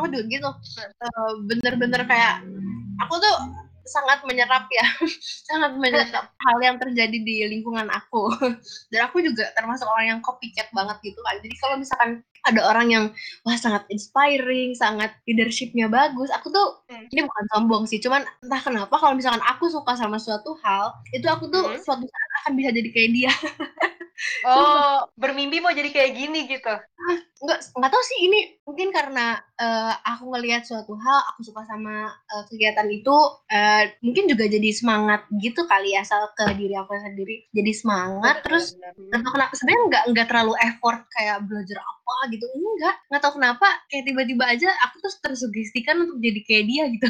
Aku 0.00 0.08
juga 0.08 0.24
gitu. 0.26 0.50
Eh, 0.80 1.32
bener-bener 1.52 2.02
kayak 2.08 2.40
aku 3.04 3.20
tuh 3.20 3.36
sangat 3.84 4.24
menyerap 4.24 4.64
ya. 4.72 4.86
Sangat 5.52 5.76
menyerap 5.76 6.32
hal 6.48 6.58
yang 6.64 6.80
terjadi 6.80 7.18
di 7.20 7.44
lingkungan 7.44 7.92
aku. 7.92 8.32
Dan 8.90 9.04
aku 9.04 9.20
juga 9.20 9.52
termasuk 9.52 9.84
orang 9.84 10.16
yang 10.16 10.20
copycat 10.24 10.72
banget 10.72 10.96
gitu 11.04 11.20
kan 11.20 11.36
jadi 11.44 11.54
kalau 11.60 11.76
misalkan 11.76 12.10
ada 12.44 12.60
orang 12.64 12.86
yang 12.88 13.04
wah 13.42 13.56
sangat 13.56 13.84
inspiring 13.88 14.72
sangat 14.74 15.16
leadershipnya 15.24 15.88
bagus 15.88 16.28
aku 16.28 16.48
tuh 16.48 16.84
Hmm. 16.84 17.08
ini 17.10 17.24
bukan 17.24 17.44
sombong 17.50 17.84
sih 17.84 17.98
cuman 17.98 18.22
entah 18.40 18.60
kenapa 18.60 18.94
kalau 18.94 19.16
misalkan 19.16 19.40
aku 19.42 19.66
suka 19.66 19.96
sama 19.96 20.16
suatu 20.16 20.54
hal 20.60 20.92
itu 21.10 21.24
aku 21.24 21.48
tuh 21.48 21.64
Hmm. 21.64 21.80
suatu 21.80 22.04
saat 22.04 22.30
akan 22.44 22.52
bisa 22.54 22.70
jadi 22.70 22.88
kayak 22.92 23.10
dia 23.10 23.32
Oh, 24.46 25.04
bermimpi 25.18 25.58
mau 25.58 25.74
jadi 25.74 25.90
kayak 25.90 26.14
gini 26.14 26.46
gitu. 26.46 26.70
nggak 27.44 27.58
nggak 27.76 27.90
tahu 27.92 28.02
sih 28.06 28.18
ini 28.24 28.40
mungkin 28.62 28.88
karena 28.88 29.36
eh, 29.58 29.92
aku 30.06 30.32
ngelihat 30.32 30.64
suatu 30.64 30.94
hal 30.96 31.18
aku 31.34 31.44
suka 31.44 31.66
sama 31.66 32.08
eh, 32.08 32.44
kegiatan 32.48 32.88
itu 32.88 33.12
eh, 33.50 33.92
mungkin 34.00 34.24
juga 34.30 34.46
jadi 34.46 34.70
semangat 34.70 35.26
gitu 35.34 35.66
kali 35.66 35.92
ya 35.92 36.00
asal 36.00 36.30
ke 36.32 36.46
diri 36.54 36.72
aku 36.72 36.94
sendiri 36.94 37.44
jadi 37.50 37.72
semangat 37.74 38.40
terus 38.40 38.78
Benar-benar. 38.78 39.04
nggak 39.10 39.20
tahu 39.20 39.32
kenapa 39.34 39.52
sebenarnya 39.52 39.82
nggak 39.90 40.04
nggak 40.14 40.26
terlalu 40.30 40.54
effort 40.62 40.98
kayak 41.10 41.36
belajar 41.44 41.78
apa 41.82 42.14
gitu. 42.34 42.46
Enggak 42.50 42.96
nggak 43.10 43.22
tahu 43.22 43.32
kenapa 43.38 43.66
kayak 43.88 44.04
tiba-tiba 44.10 44.44
aja 44.50 44.68
aku 44.88 44.96
tuh 45.02 45.12
tersugestikan 45.22 45.96
untuk 46.02 46.18
jadi 46.18 46.40
kayak 46.42 46.64
dia 46.66 46.84
gitu 46.90 47.08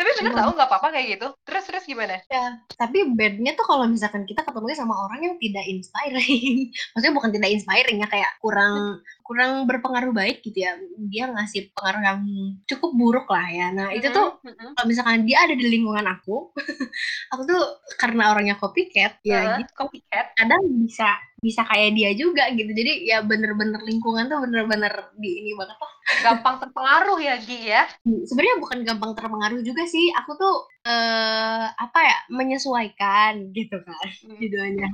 Tapi 0.00 0.10
bener 0.16 0.32
tau 0.32 0.56
nggak 0.56 0.68
apa-apa 0.72 0.88
kayak 0.96 1.06
gitu. 1.18 1.28
Terus 1.44 1.64
terus 1.68 1.84
gimana? 1.84 2.16
Ya, 2.32 2.56
tapi 2.80 3.04
bednya 3.12 3.52
tuh 3.52 3.68
kalau 3.68 3.84
misalkan 3.84 4.24
kita 4.24 4.40
ketemunya 4.44 4.72
sama 4.72 4.96
orang 4.96 5.20
yang 5.20 5.34
tidak 5.36 5.64
inspiring. 5.68 6.72
Maksudnya 6.96 7.14
bukan 7.16 7.30
tidak 7.36 7.50
inspiring 7.52 7.98
ya, 8.00 8.08
kayak 8.08 8.30
kurang 8.40 9.04
kurang 9.20 9.68
berpengaruh 9.68 10.10
baik 10.16 10.40
gitu 10.40 10.64
ya. 10.64 10.72
Dia 11.12 11.28
ngasih 11.28 11.72
pengaruh 11.76 12.02
yang 12.02 12.20
cukup 12.64 12.90
buruk 12.96 13.26
lah 13.28 13.46
ya. 13.52 13.66
Nah, 13.72 13.88
itu 13.92 14.08
tuh 14.08 14.40
kalau 14.40 14.86
misalkan 14.88 15.28
dia 15.28 15.44
ada 15.44 15.52
di 15.52 15.66
lingkungan 15.68 16.06
aku, 16.08 16.50
aku 17.32 17.42
tuh 17.44 17.60
karena 18.00 18.32
orangnya 18.32 18.56
copycat, 18.56 19.20
ya 19.20 19.40
Heeh, 19.56 19.56
gitu. 19.64 19.72
copycat. 19.84 20.32
Kadang 20.36 20.64
bisa 20.80 21.12
bisa 21.40 21.64
kayak 21.64 21.96
dia 21.96 22.10
juga 22.12 22.52
gitu. 22.52 22.68
Jadi 22.68 23.08
ya 23.08 23.24
bener-bener 23.24 23.80
lingkungan 23.80 24.28
tuh 24.28 24.44
bener-bener 24.44 24.92
di 25.16 25.40
ini 25.40 25.56
banget 25.56 25.76
lah. 25.80 25.92
Gampang 26.20 26.56
terpengaruh 26.60 27.18
ya, 27.22 27.34
Gi 27.40 27.58
ya. 27.64 27.82
sebenarnya 28.04 28.56
bukan 28.60 28.78
gampang 28.84 28.99
terpengaruh 29.16 29.60
juga 29.64 29.82
sih. 29.88 30.12
Aku 30.20 30.36
tuh 30.36 30.54
eh 30.80 31.64
apa 31.76 31.98
ya 32.00 32.16
menyesuaikan 32.32 33.52
gitu 33.52 33.76
kan 33.84 34.08
Hmm. 34.24 34.36
judulnya 34.40 34.88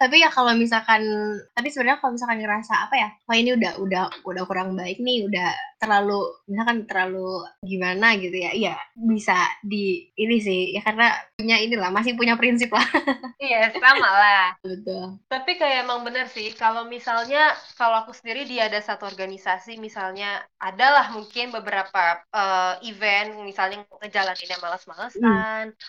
tapi 0.00 0.22
ya 0.24 0.28
kalau 0.32 0.52
misalkan 0.56 1.02
tapi 1.56 1.68
sebenarnya 1.68 2.00
kalau 2.00 2.14
misalkan 2.16 2.40
ngerasa 2.40 2.74
apa 2.88 2.94
ya 2.96 3.08
wah 3.28 3.36
ini 3.36 3.50
udah 3.56 3.72
udah 3.82 4.02
udah 4.24 4.42
kurang 4.48 4.72
baik 4.78 4.98
nih 5.02 5.26
udah 5.28 5.48
terlalu 5.78 6.18
misalkan 6.50 6.84
terlalu 6.90 7.44
gimana 7.62 8.18
gitu 8.18 8.34
ya 8.34 8.50
iya 8.54 8.74
bisa 8.96 9.34
di 9.62 10.10
ini 10.16 10.36
sih 10.42 10.60
ya 10.74 10.80
karena 10.82 11.14
punya 11.38 11.56
inilah 11.60 11.90
masih 11.94 12.18
punya 12.18 12.34
prinsip 12.40 12.70
lah 12.72 12.86
Iya, 13.38 13.70
sama 13.78 14.08
lah. 14.10 14.44
betul 14.66 15.22
Tapi 15.30 15.50
kayak 15.60 15.86
emang 15.86 16.02
bener 16.02 16.26
sih, 16.26 16.50
kalau 16.58 16.82
misalnya, 16.90 17.54
kalau 17.78 18.02
aku 18.02 18.10
sendiri 18.10 18.42
di 18.50 18.58
ada 18.58 18.82
satu 18.82 19.06
organisasi, 19.06 19.78
misalnya, 19.78 20.42
adalah 20.58 21.14
mungkin 21.14 21.54
beberapa 21.54 22.18
eh, 22.34 22.74
event, 22.90 23.38
misalnya 23.46 23.86
ngejalaninnya 24.02 24.58
males-malesan, 24.58 25.17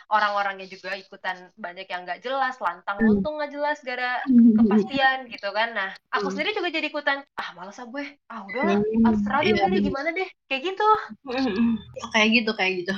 orang-orangnya 0.10 0.68
juga 0.68 0.96
ikutan 0.96 1.38
banyak 1.56 1.88
yang 1.88 2.02
nggak 2.06 2.22
jelas, 2.26 2.56
lantang 2.60 2.98
Hmm. 3.00 3.08
luntung 3.08 3.36
nggak 3.38 3.52
jelas, 3.54 3.78
gara 3.86 4.20
ada 4.26 4.50
kepastian 4.58 5.18
gitu 5.30 5.50
kan. 5.52 5.70
Nah 5.78 5.90
aku 6.10 6.28
sendiri 6.34 6.56
juga 6.58 6.70
jadi 6.74 6.88
ikutan 6.90 7.20
ah 7.38 7.50
malas 7.56 7.78
ah 7.80 7.88
gue. 7.88 8.06
Ah 8.32 8.42
udah 8.48 8.64
ah, 9.06 9.12
terserah 9.14 9.42
deh 9.46 9.52
Iya, 9.54 9.64
deh 9.72 9.82
gimana 9.82 10.10
deh? 10.12 10.30
Kayak 10.50 10.62
gitu. 10.74 10.88
Kayak 12.14 12.30
gitu 12.42 12.52
kayak 12.58 12.74
gitu. 12.84 12.94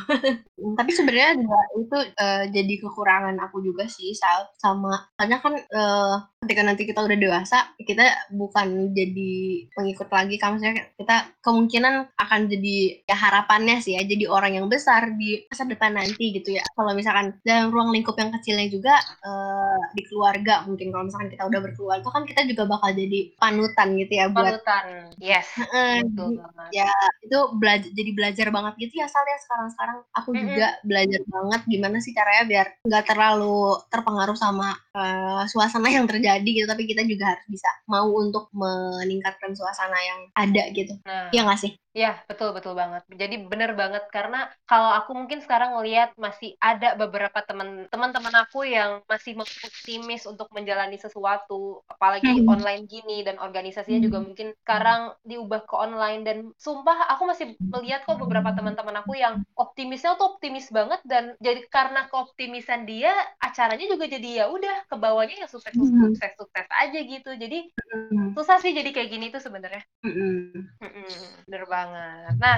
Tapi 0.77 0.91
sebenarnya 0.93 1.31
juga 1.41 1.59
itu 1.81 1.97
eh, 2.15 2.43
jadi 2.55 2.73
kekurangan 2.83 3.35
aku 3.45 3.57
juga 3.65 3.83
sih 3.89 4.13
Sal. 4.13 4.47
Sama 4.57 4.93
karena 5.17 5.37
kan 5.43 5.53
eh, 5.57 6.15
ketika 6.45 6.61
nanti 6.65 6.83
kita 6.89 6.99
udah 7.05 7.17
dewasa 7.17 7.57
kita 7.77 8.03
bukan 8.33 8.93
jadi 8.93 9.31
pengikut 9.75 10.09
lagi 10.09 10.35
kan. 10.39 10.55
Maksudnya 10.55 10.75
kita 10.99 11.15
kemungkinan 11.45 11.93
akan 12.17 12.41
jadi 12.51 12.75
ya 13.09 13.15
harapannya 13.17 13.77
sih 13.83 13.97
ya 13.97 14.01
jadi 14.05 14.25
orang 14.29 14.53
yang 14.61 14.67
besar 14.71 15.11
di 15.17 15.43
masa 15.49 15.63
depan 15.67 15.91
nanti 15.97 16.20
gitu 16.29 16.49
ya. 16.59 16.63
Kalau 16.77 16.93
misalkan 16.93 17.33
dalam 17.41 17.73
ruang 17.73 17.89
lingkup 17.89 18.13
yang 18.21 18.29
kecilnya 18.29 18.67
juga 18.69 18.93
eh, 19.25 19.81
di 19.97 20.03
keluarga 20.05 20.61
mungkin 20.69 20.93
kalau 20.93 21.09
misalkan 21.09 21.31
kita 21.33 21.43
udah 21.49 21.59
berkeluarga 21.63 22.07
kan 22.11 22.23
kita 22.29 22.41
juga 22.45 22.63
bakal 22.69 22.93
jadi 22.93 23.19
panutan 23.41 23.87
gitu 23.97 24.13
ya 24.13 24.25
buat 24.29 24.61
panutan. 24.61 24.83
Yes 25.17 25.47
Heeh, 25.57 26.05
betul 26.05 26.37
banget. 26.37 26.69
ya 26.71 26.91
itu 27.25 27.39
belajar 27.57 27.89
jadi 27.91 28.11
belajar 28.13 28.47
banget 28.53 28.73
gitu 28.77 28.93
ya 29.01 29.07
Sal 29.09 29.25
ya 29.25 29.37
sekarang-sekarang. 29.41 29.97
Aku 30.21 30.29
Mm-mm. 30.31 30.43
juga 30.45 30.67
belajar 30.85 31.21
banget 31.25 31.61
gimana 31.65 31.97
sih 32.03 32.13
caranya 32.13 32.43
biar 32.45 32.67
nggak 32.85 33.05
terlalu 33.09 33.79
terpengaruh 33.89 34.37
sama 34.37 34.69
eh, 34.93 35.43
suasana 35.49 35.89
yang 35.89 36.05
terjadi 36.05 36.45
gitu. 36.45 36.67
Tapi 36.69 36.83
kita 36.85 37.01
juga 37.07 37.33
harus 37.35 37.45
bisa 37.49 37.69
mau 37.89 38.07
untuk 38.11 38.51
meningkatkan 38.53 39.55
suasana 39.55 39.97
yang 39.97 40.19
ada 40.35 40.63
gitu. 40.75 40.93
Nah. 41.07 41.31
Ya 41.31 41.41
nggak 41.47 41.61
sih? 41.61 41.73
Ya, 41.91 42.23
betul 42.23 42.55
betul 42.55 42.71
banget. 42.71 43.03
Jadi 43.11 43.35
bener 43.51 43.75
banget 43.75 44.07
karena 44.15 44.47
kalau 44.63 44.95
aku 44.95 45.11
mungkin 45.11 45.43
sekarang 45.43 45.75
ngelihat 45.75 46.10
masih 46.17 46.55
ada 46.59 46.95
beberapa 46.99 47.39
teman 47.45 47.87
teman-teman 47.91 48.33
aku 48.43 48.65
yang 48.67 49.03
masih 49.07 49.37
optimis 49.61 50.25
untuk 50.25 50.47
menjalani 50.55 50.97
sesuatu, 50.97 51.83
apalagi 51.87 52.41
Hmm. 52.41 52.47
online 52.49 52.85
gini 52.89 53.21
dan 53.23 53.37
organisasinya 53.39 54.01
juga 54.01 54.19
Hmm. 54.19 54.25
mungkin 54.25 54.53
sekarang 54.65 55.13
diubah 55.27 55.63
ke 55.69 55.75
online 55.77 56.21
dan 56.27 56.37
sumpah 56.57 57.07
aku 57.13 57.23
masih 57.29 57.55
melihat 57.71 58.03
kok 58.07 58.17
beberapa 58.19 58.51
teman-teman 58.57 58.99
aku 59.03 59.15
yang 59.17 59.39
optimisnya 59.57 60.17
tuh 60.17 60.35
optimis 60.37 60.67
banget 60.73 60.99
dan 61.05 61.35
jadi 61.39 61.61
karena 61.69 62.07
keoptimisan 62.09 62.83
dia 62.89 63.13
acaranya 63.41 63.85
juga 63.87 64.05
jadi 64.09 64.29
ya 64.43 64.45
udah 64.49 64.85
ke 64.89 64.95
bawahnya 64.97 65.45
ya 65.45 65.47
sukses 65.47 65.73
Hmm. 65.73 66.13
sukses 66.13 66.31
sukses 66.37 66.67
aja 66.69 66.99
gitu. 67.05 67.29
Jadi 67.37 67.69
Mm, 67.93 68.33
susah 68.37 68.57
sih 68.63 68.71
jadi 68.77 68.89
kayak 68.95 69.09
gini 69.13 69.25
tuh 69.33 69.41
sebenarnya. 69.43 69.83
mm, 70.03 70.11
mm. 70.11 70.69
Mm-mm, 70.81 71.45
bener 71.45 71.63
banget. 71.69 72.33
Nah, 72.41 72.57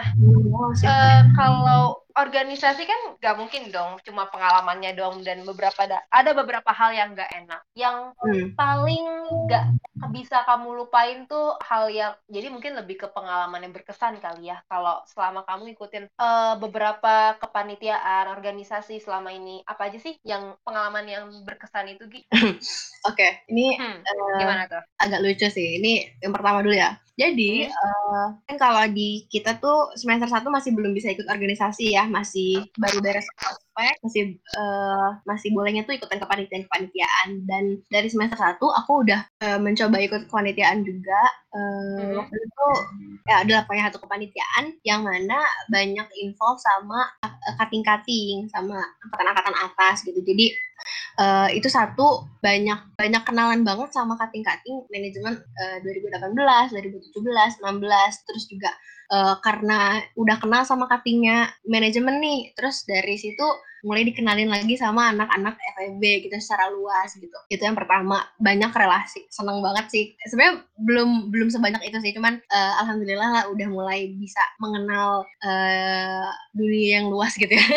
Oh, 0.55 0.71
eh, 0.87 1.21
kalau 1.35 1.99
organisasi 2.15 2.81
kan 2.87 2.99
nggak 3.19 3.35
mungkin 3.39 3.63
dong 3.75 3.99
cuma 4.07 4.31
pengalamannya 4.31 4.95
dong 4.95 5.15
dan 5.27 5.43
beberapa 5.43 5.83
da- 5.91 6.05
ada 6.07 6.31
beberapa 6.31 6.71
hal 6.71 6.91
yang 6.95 7.09
nggak 7.17 7.31
enak. 7.43 7.61
Yang 7.75 7.97
Hmm. 8.23 8.55
paling 8.55 9.03
nggak 9.43 9.65
bisa 10.15 10.43
kamu 10.47 10.67
lupain 10.83 11.27
tuh 11.31 11.55
hal 11.63 11.87
yang 11.91 12.13
jadi 12.27 12.47
mungkin 12.51 12.75
lebih 12.79 12.95
ke 13.03 13.07
pengalaman 13.11 13.63
yang 13.65 13.73
berkesan 13.75 14.19
kali 14.23 14.51
ya. 14.51 14.59
Kalau 14.71 15.03
selama 15.11 15.43
kamu 15.47 15.75
ikutin 15.75 16.03
eh, 16.07 16.53
beberapa 16.63 17.35
kepanitiaan 17.43 18.31
organisasi 18.35 18.99
selama 19.03 19.31
ini 19.35 19.63
apa 19.67 19.91
aja 19.91 19.99
sih 19.99 20.15
yang 20.23 20.55
pengalaman 20.63 21.05
yang 21.07 21.25
berkesan 21.47 21.91
itu 21.95 22.03
Gi? 22.07 22.21
Oke, 23.09 23.27
ini 23.51 23.75
Hmm, 23.79 23.99
eh, 24.07 24.35
gimana 24.39 24.63
tuh? 24.71 24.83
agak 25.03 25.19
lucu 25.23 25.47
sih. 25.47 25.79
Ini 25.79 26.19
yang 26.19 26.35
pertama 26.35 26.59
dulu 26.59 26.75
ya. 26.75 26.99
Jadi, 27.13 27.69
eh, 27.69 28.27
kan 28.49 28.55
kalau 28.57 28.83
di 28.89 29.29
kita 29.29 29.61
tuh 29.61 29.93
semester 29.93 30.25
1 30.25 30.49
masih 30.49 30.73
belum 30.73 30.97
bisa 30.97 31.13
ikut 31.13 31.29
organisasi 31.29 31.93
ya, 31.93 32.09
masih 32.09 32.65
baru 32.73 32.99
beres 33.05 33.29
ospek, 33.73 33.95
masih 34.05 34.23
eh, 34.37 35.09
masih 35.25 35.49
bolehnya 35.49 35.81
tuh 35.81 35.97
ikutan 35.97 36.21
kepanitiaan-kepanitiaan. 36.21 37.49
Dan 37.49 37.81
dari 37.89 38.05
semester 38.05 38.37
1 38.37 38.61
aku 38.61 39.01
udah 39.01 39.25
eh, 39.41 39.57
mencoba 39.57 39.97
ikut 39.97 40.29
kepanitiaan 40.29 40.85
juga. 40.85 41.21
Eh, 41.49 41.61
Mhm. 42.05 42.17
Waktu 42.21 42.35
itu 42.37 42.67
ya 43.25 43.35
adalah 43.41 43.63
punya 43.65 43.89
satu 43.89 43.97
kepanitiaan 44.05 44.77
yang 44.85 45.01
mana 45.01 45.41
banyak 45.69 46.05
involve 46.21 46.61
sama 46.61 47.09
kating-kating, 47.57 48.45
sama 48.53 48.77
angkatan-angkatan 49.09 49.55
atas 49.57 50.05
gitu. 50.05 50.21
Jadi 50.21 50.53
eh, 51.19 51.49
itu 51.57 51.67
satu 51.69 52.29
banyak 52.41 52.97
banyak 52.99 53.23
kenalan 53.25 53.61
banget 53.65 53.89
sama 53.93 54.13
kating-kating 54.21 54.85
manajemen 54.93 55.33
eh, 55.57 55.77
2018, 55.81 56.73
2017, 56.73 57.61
16 57.61 58.25
terus 58.27 58.43
juga 58.49 58.71
eh, 59.13 59.35
karena 59.45 60.01
udah 60.17 60.37
kenal 60.41 60.61
sama 60.67 60.85
katingnya 60.89 61.53
manajemen 61.65 62.19
nih 62.19 62.51
terus 62.57 62.83
dari 62.83 63.15
situ 63.15 63.45
mulai 63.83 64.07
dikenalin 64.07 64.47
lagi 64.47 64.79
sama 64.79 65.11
anak-anak 65.11 65.59
FEB 65.75 66.01
gitu 66.27 66.35
secara 66.39 66.71
luas 66.71 67.11
gitu. 67.13 67.35
Itu 67.51 67.61
yang 67.67 67.75
pertama 67.75 68.23
banyak 68.39 68.71
relasi. 68.71 69.27
Seneng 69.27 69.59
banget 69.59 69.91
sih. 69.91 70.05
Sebenarnya 70.23 70.63
belum 70.79 71.29
belum 71.29 71.51
sebanyak 71.51 71.83
itu 71.91 71.97
sih 71.99 72.15
cuman 72.15 72.39
eh, 72.39 72.73
alhamdulillah 72.79 73.29
lah 73.29 73.43
udah 73.51 73.67
mulai 73.67 74.09
bisa 74.15 74.39
mengenal 74.57 75.27
eh, 75.43 76.27
dunia 76.55 77.03
yang 77.03 77.07
luas 77.11 77.35
gitu 77.35 77.51
ya. 77.51 77.61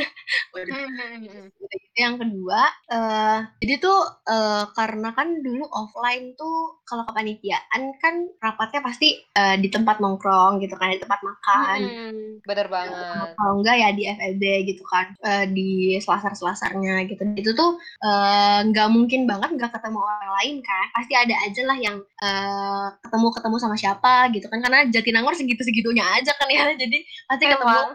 Hmm, 0.57 0.73
hmm, 0.73 1.21
hmm, 1.29 1.47
gitu 1.69 2.01
yang 2.01 2.17
kedua 2.17 2.65
eh 2.89 3.39
jadi 3.61 3.75
tuh 3.77 3.99
eh, 4.25 4.65
karena 4.73 5.13
kan 5.13 5.45
dulu 5.45 5.69
offline 5.69 6.33
tuh 6.33 6.81
kalau 6.89 7.05
kepanitiaan 7.05 7.93
kan 8.01 8.15
rapatnya 8.41 8.81
pasti 8.81 9.21
eh, 9.21 9.57
di 9.61 9.69
tempat 9.69 10.01
nongkrong 10.01 10.63
gitu 10.65 10.79
kan 10.81 10.95
di 10.95 11.01
tempat 11.03 11.21
makan. 11.21 11.79
Hmm, 11.83 12.27
bener 12.47 12.67
banget. 12.73 13.37
kalau 13.37 13.53
enggak 13.61 13.77
ya 13.77 13.89
di 13.93 14.03
FEB 14.07 14.43
gitu 14.71 14.83
kan. 14.87 15.07
Eh, 15.21 15.45
di 15.51 15.96
selasar-selasarnya 16.01 17.05
gitu. 17.11 17.23
Itu 17.37 17.51
tuh 17.53 17.77
eh, 18.03 18.59
nggak 18.69 18.89
mungkin 18.93 19.25
banget 19.31 19.51
nggak 19.57 19.71
ketemu 19.77 19.99
orang 20.01 20.31
lain 20.43 20.57
kan. 20.65 20.87
Pasti 20.95 21.15
ada 21.15 21.35
aja 21.45 21.63
lah 21.69 21.79
yang 21.79 21.97
eh, 22.01 22.87
ketemu 23.05 23.27
ketemu 23.37 23.57
sama 23.61 23.77
siapa 23.77 24.15
gitu 24.33 24.47
kan. 24.49 24.59
Karena 24.61 24.81
Jatinangor 24.89 25.35
segitu 25.37 25.63
segitunya 25.65 26.05
aja 26.05 26.33
kan 26.37 26.49
ya. 26.49 26.73
Jadi 26.83 26.99
pasti 27.29 27.45
ketemu. 27.49 27.79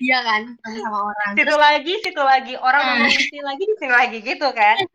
Iya 0.00 0.18
kan 0.24 0.42
ketemu 0.60 0.76
sama 0.84 0.98
orang. 1.08 1.30
Situ 1.36 1.54
lagi, 1.56 1.94
situ 2.04 2.22
lagi. 2.22 2.54
Orang 2.56 2.82
Hmm. 2.84 2.90
ngomong 3.00 3.12
di 3.12 3.24
sini 3.28 3.40
lagi, 3.44 3.62
di 3.64 3.74
sini 3.80 3.92
lagi 3.92 4.18
gitu 4.20 4.48
kan. 4.52 4.76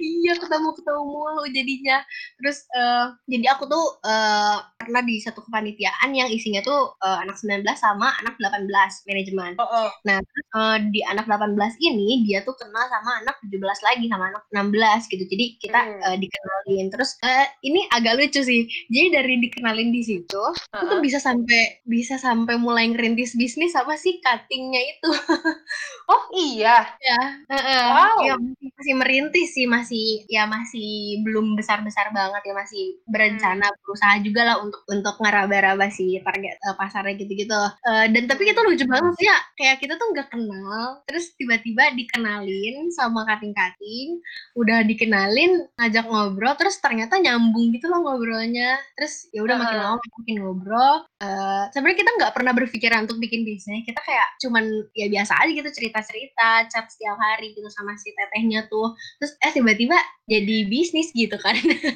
iya 0.00 0.32
ketemu 0.36 0.68
ketemu 0.76 1.02
mulu 1.04 1.42
jadinya 1.50 1.96
terus 2.38 2.66
eh, 2.72 3.06
jadi 3.30 3.46
aku 3.54 3.64
tuh 3.66 3.84
eh, 4.04 4.56
pernah 4.80 5.02
di 5.04 5.20
satu 5.20 5.44
kepanitiaan 5.44 6.10
yang 6.12 6.28
isinya 6.28 6.60
tuh 6.60 6.96
eh, 7.00 7.18
anak 7.22 7.36
19 7.38 7.62
sama 7.76 8.10
anak 8.20 8.34
18 8.38 8.66
manajemen 9.08 9.52
Oh, 9.60 9.66
oh. 9.66 9.88
Eh, 10.08 10.78
di 10.90 11.00
anak 11.06 11.26
18 11.30 11.56
ini 11.80 12.24
dia 12.26 12.42
tuh 12.42 12.54
kenal 12.58 12.84
sama 12.90 13.22
anak 13.22 13.36
17 13.46 13.60
lagi 13.86 14.06
sama 14.10 14.24
anak 14.32 14.42
16 14.50 15.06
gitu 15.10 15.24
jadi 15.26 15.46
kita 15.58 15.78
Hmm. 15.80 15.96
eh, 16.12 16.16
dikenalin 16.20 16.86
terus 16.92 17.16
eh, 17.24 17.46
ini 17.64 17.88
agak 17.88 18.20
lucu 18.20 18.40
sih 18.44 18.62
jadi 18.92 19.06
dari 19.16 19.40
dikenalin 19.40 19.88
di 19.94 20.02
situ 20.04 20.42
aku 20.74 20.84
tuh 20.84 20.98
Heeh. 20.98 21.04
bisa 21.04 21.18
sampai 21.22 21.80
bisa 21.86 22.20
sampai 22.20 22.60
mulai 22.60 22.90
ngerintis 22.92 23.32
bisnis 23.34 23.72
sama 23.72 23.96
si 23.96 24.20
cuttingnya 24.20 24.80
itu 24.82 25.08
Oh 26.10 26.22
iya. 26.36 26.84
ya 27.00 27.20
heeh. 27.48 27.84
Wow. 27.88 28.16
Iya, 28.20 28.34
masih, 28.36 28.68
masih 28.76 28.94
merintis 28.98 29.48
sih 29.56 29.59
masih 29.66 30.24
ya 30.28 30.44
masih 30.44 31.20
belum 31.24 31.56
besar 31.56 31.82
besar 31.82 32.12
banget 32.12 32.42
ya 32.44 32.54
masih 32.54 32.82
berencana 33.08 33.66
Hmm. 33.66 33.78
berusaha 33.84 34.14
juga 34.22 34.40
lah 34.44 34.56
untuk 34.62 34.80
untuk 34.86 35.14
ngeraba-raba 35.18 35.88
si 35.90 36.20
target 36.20 36.56
eh, 36.56 36.74
pasarnya 36.76 37.16
gitu-gitu 37.16 37.60
Eh, 37.80 38.06
dan 38.12 38.24
tapi 38.28 38.46
itu 38.46 38.60
lucu 38.60 38.84
banget 38.86 39.12
sih 39.18 39.26
ya 39.26 39.38
kayak 39.56 39.76
kita 39.80 39.94
tuh 39.96 40.06
nggak 40.12 40.28
kenal 40.30 41.02
terus 41.04 41.32
tiba-tiba 41.34 41.90
dikenalin 41.92 42.88
sama 42.92 43.24
kating-kating 43.26 44.20
udah 44.54 44.84
dikenalin 44.84 45.66
ngajak 45.76 46.04
ngobrol 46.06 46.54
terus 46.54 46.78
ternyata 46.78 47.16
nyambung 47.18 47.72
gitu 47.72 47.88
loh 47.88 48.04
ngobrolnya 48.04 48.78
terus 48.94 49.26
ya 49.32 49.42
udah 49.42 49.56
makin 49.58 49.78
Heeh. 49.78 49.86
lama 49.88 50.04
makin 50.20 50.36
ngobrol 50.40 50.96
Eh, 51.20 51.64
sebenarnya 51.76 51.98
kita 52.00 52.12
nggak 52.16 52.32
pernah 52.32 52.52
berpikiran 52.56 53.04
untuk 53.04 53.20
bikin 53.20 53.44
bisnis 53.44 53.84
kita 53.84 54.00
kayak 54.00 54.24
cuman 54.40 54.64
ya 54.96 55.04
biasa 55.12 55.36
aja 55.36 55.52
gitu 55.52 55.68
cerita-cerita 55.68 56.48
chat 56.68 56.88
setiap 56.88 57.16
hari 57.16 57.52
gitu 57.52 57.68
sama 57.68 57.92
si 57.96 58.08
tetehnya 58.10 58.64
tuh 58.66 58.96
terus 59.20 59.36
eh 59.36 59.49
tiba-tiba 59.50 59.96
jadi 60.24 60.56
bisnis 60.64 61.10
gitu 61.10 61.34
kan 61.36 61.52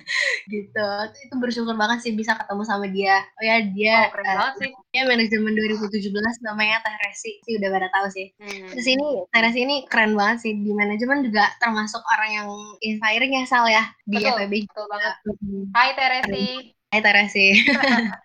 gitu 0.52 0.86
itu 1.06 1.34
bersyukur 1.38 1.74
banget 1.74 2.02
sih 2.02 2.12
bisa 2.12 2.34
ketemu 2.34 2.62
sama 2.62 2.86
dia 2.86 3.22
oh 3.38 3.42
ya 3.42 3.56
dia 3.64 3.96
Oh, 4.04 4.12
keren 4.12 4.26
banget 4.34 4.54
sih. 4.60 4.70
dia 4.90 5.02
manajemen 5.04 5.52
2017 5.54 6.10
namanya 6.42 6.82
Teh 6.82 6.96
Resi 7.00 7.32
sih 7.40 7.52
udah 7.56 7.68
pada 7.70 7.88
tahu 7.90 8.06
sih 8.10 8.26
Hmm. 8.34 8.66
terus 8.68 8.86
ini 8.86 9.06
Teh 9.30 9.40
Resi 9.40 9.60
ini 9.62 9.76
keren 9.86 10.12
banget 10.12 10.38
sih 10.42 10.52
di 10.52 10.70
manajemen 10.70 11.22
juga 11.22 11.48
termasuk 11.58 12.02
orang 12.04 12.30
yang 12.34 12.48
inspiring 12.80 13.32
ya 13.32 13.42
Sal 13.44 13.66
ya 13.66 13.84
di 14.04 14.18
Betul, 14.18 14.34
FEB 14.36 14.52
betul 14.66 14.84
banget. 14.86 15.14
Hmm. 15.24 15.64
Hai 15.72 15.88
Teresi. 15.94 16.46
Hai 16.94 17.02
Teresi. 17.02 17.50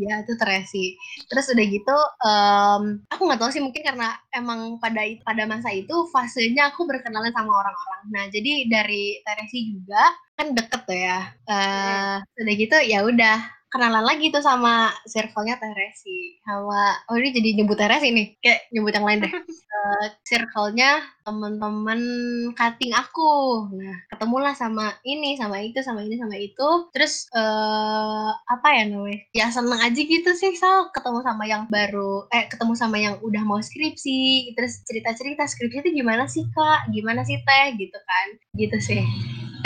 Iya 0.00 0.24
itu 0.24 0.32
Teresi. 0.40 0.96
Terus 1.28 1.46
udah 1.52 1.66
gitu, 1.68 1.96
em, 2.24 2.82
aku 3.12 3.22
nggak 3.28 3.40
tahu 3.40 3.50
sih 3.52 3.60
mungkin 3.60 3.84
karena 3.84 4.16
emang 4.32 4.80
pada 4.80 5.04
pada 5.22 5.44
masa 5.44 5.70
itu 5.76 5.92
fasenya 6.08 6.72
aku 6.72 6.88
berkenalan 6.88 7.30
sama 7.36 7.52
orang-orang. 7.52 8.02
Nah 8.10 8.24
jadi 8.32 8.64
dari 8.66 9.20
Teresi 9.22 9.76
juga 9.76 10.02
kan 10.40 10.56
deket 10.56 10.80
tuh 10.88 10.96
ya. 10.96 11.20
Eh 11.46 12.16
udah 12.42 12.54
gitu 12.56 12.76
ya 12.88 12.98
udah 13.04 13.36
kenalan 13.76 14.08
lagi 14.08 14.32
tuh 14.32 14.40
sama 14.40 14.88
circle-nya 15.04 15.60
Teresi. 15.60 16.40
Sama 16.40 16.96
oh 17.12 17.16
ini 17.20 17.28
jadi 17.36 17.60
nyebut 17.60 17.76
Teresi 17.76 18.08
nih. 18.08 18.26
Kayak 18.40 18.60
nyebut 18.72 18.92
yang 18.96 19.04
lain 19.04 19.18
deh. 19.28 19.32
Uh, 19.36 20.06
circle-nya 20.28 21.04
temen-temen 21.28 22.00
cutting 22.56 22.96
aku. 22.96 23.68
Nah 23.76 23.96
ketemulah 24.08 24.56
sama 24.56 24.96
ini 25.04 25.36
sama 25.36 25.60
itu 25.60 25.84
sama 25.84 26.00
ini 26.00 26.16
sama 26.16 26.40
itu. 26.40 26.68
Terus 26.96 27.28
uh, 27.36 28.32
apa 28.48 28.68
ya 28.72 28.82
namanya? 28.88 29.20
Ya 29.36 29.46
seneng 29.52 29.84
aja 29.84 30.00
gitu 30.00 30.30
sih 30.32 30.56
Sal. 30.56 30.88
Ketemu 30.96 31.20
sama 31.20 31.44
yang 31.44 31.68
baru 31.68 32.24
eh 32.32 32.48
ketemu 32.48 32.72
sama 32.72 32.96
yang 32.96 33.20
udah 33.20 33.44
mau 33.44 33.60
skripsi. 33.60 34.56
Terus 34.56 34.80
cerita-cerita 34.88 35.44
skripsi 35.44 35.84
itu 35.84 36.00
gimana 36.00 36.24
sih 36.24 36.48
kak? 36.56 36.88
Gimana 36.88 37.28
sih 37.28 37.36
teh? 37.44 37.66
Gitu 37.76 37.98
kan. 38.00 38.26
Gitu 38.56 38.78
sih 38.80 39.04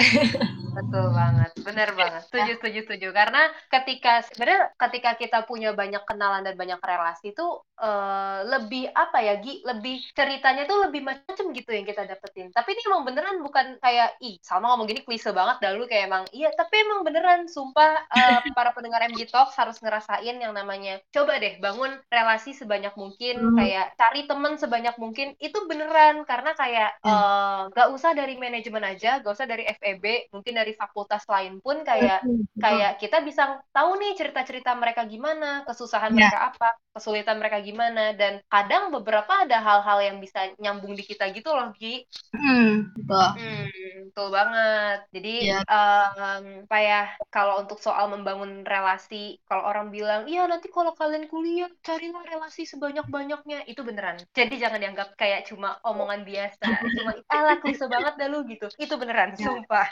Betul 0.71 1.13
banget, 1.13 1.51
benar 1.67 1.89
banget. 1.99 2.23
Setuju, 2.31 2.53
setuju, 2.59 2.79
setuju. 2.87 3.09
Karena 3.11 3.43
ketika 3.69 4.23
sebenarnya 4.25 4.63
ketika 4.79 5.11
kita 5.19 5.39
punya 5.45 5.75
banyak 5.75 6.03
kenalan 6.07 6.47
dan 6.47 6.55
banyak 6.55 6.79
relasi 6.79 7.35
itu 7.35 7.47
uh, 7.83 8.41
lebih 8.47 8.89
apa 8.95 9.19
ya, 9.21 9.35
Gi? 9.43 9.67
Lebih 9.67 10.15
ceritanya 10.15 10.65
tuh 10.71 10.89
lebih 10.89 11.03
macam 11.03 11.51
gitu 11.51 11.71
yang 11.75 11.85
kita 11.85 12.07
dapetin. 12.07 12.55
Tapi 12.55 12.79
ini 12.79 12.83
emang 12.87 13.03
beneran 13.03 13.43
bukan 13.43 13.77
kayak 13.83 14.17
ih, 14.23 14.39
sama 14.41 14.71
ngomong 14.73 14.87
gini 14.89 15.03
klise 15.03 15.35
banget 15.35 15.59
dahulu 15.59 15.91
kayak 15.91 16.07
emang 16.07 16.25
iya, 16.31 16.55
tapi 16.55 16.81
emang 16.81 17.03
beneran 17.03 17.51
sumpah 17.51 18.07
uh, 18.07 18.41
para 18.59 18.71
pendengar 18.71 19.03
MG 19.11 19.27
Talks 19.29 19.59
harus 19.59 19.77
ngerasain 19.83 20.37
yang 20.39 20.55
namanya 20.55 21.03
coba 21.11 21.43
deh 21.43 21.59
bangun 21.59 21.99
relasi 22.09 22.55
sebanyak 22.55 22.95
mungkin, 22.95 23.43
hmm. 23.43 23.57
kayak 23.59 23.87
cari 23.99 24.25
temen 24.31 24.55
sebanyak 24.57 24.95
mungkin 24.97 25.35
itu 25.43 25.59
beneran 25.67 26.23
karena 26.25 26.55
kayak 26.55 26.91
uh, 27.03 27.11
hmm. 27.11 27.19
eh, 27.19 27.61
gak 27.75 27.89
usah 27.91 28.11
dari 28.15 28.39
manajemen 28.39 28.85
aja, 28.87 29.19
gak 29.21 29.35
usah 29.35 29.49
dari 29.49 29.67
FEB, 29.99 30.31
mungkin 30.31 30.55
dari 30.55 30.73
fakultas 30.79 31.27
lain 31.27 31.59
pun 31.59 31.83
kayak 31.83 32.23
kayak 32.63 33.03
kita 33.03 33.19
bisa 33.27 33.59
tahu 33.75 33.99
nih 33.99 34.15
cerita-cerita 34.15 34.71
mereka 34.79 35.03
gimana, 35.11 35.67
kesusahan 35.67 36.15
yeah. 36.15 36.31
mereka 36.31 36.39
apa, 36.55 36.69
kesulitan 36.91 37.39
mereka 37.39 37.63
gimana 37.63 38.11
dan 38.19 38.43
kadang 38.51 38.91
beberapa 38.91 39.47
ada 39.47 39.63
hal-hal 39.63 39.99
yang 40.03 40.17
bisa 40.19 40.51
nyambung 40.59 40.99
di 40.99 41.07
kita 41.07 41.31
gitu 41.31 41.55
loh 41.55 41.71
Gi. 41.79 42.03
Hmm, 42.35 42.91
betul. 42.99 43.29
Hmm, 43.39 44.11
betul 44.11 44.29
banget. 44.35 44.99
Jadi 45.15 45.35
yeah. 45.55 45.63
um, 45.71 46.67
apa 46.67 46.79
ya 46.83 47.03
kalau 47.31 47.63
untuk 47.63 47.79
soal 47.79 48.11
membangun 48.11 48.67
relasi, 48.67 49.39
kalau 49.47 49.71
orang 49.71 49.95
bilang, 49.95 50.27
"Iya, 50.27 50.51
nanti 50.51 50.67
kalau 50.67 50.91
kalian 50.99 51.31
kuliah 51.31 51.71
carilah 51.87 52.27
relasi 52.27 52.67
sebanyak-banyaknya." 52.67 53.71
Itu 53.71 53.87
beneran. 53.87 54.19
Jadi 54.35 54.59
jangan 54.59 54.83
dianggap 54.83 55.15
kayak 55.15 55.47
cuma 55.47 55.79
omongan 55.87 56.27
biasa, 56.27 56.67
cuma 56.99 57.13
ala 57.31 57.55
klise 57.63 57.87
banget 57.87 58.19
dah 58.19 58.29
lu 58.29 58.43
gitu. 58.51 58.67
Itu 58.83 58.99
beneran, 58.99 59.39
yeah. 59.39 59.47
sumpah. 59.47 59.87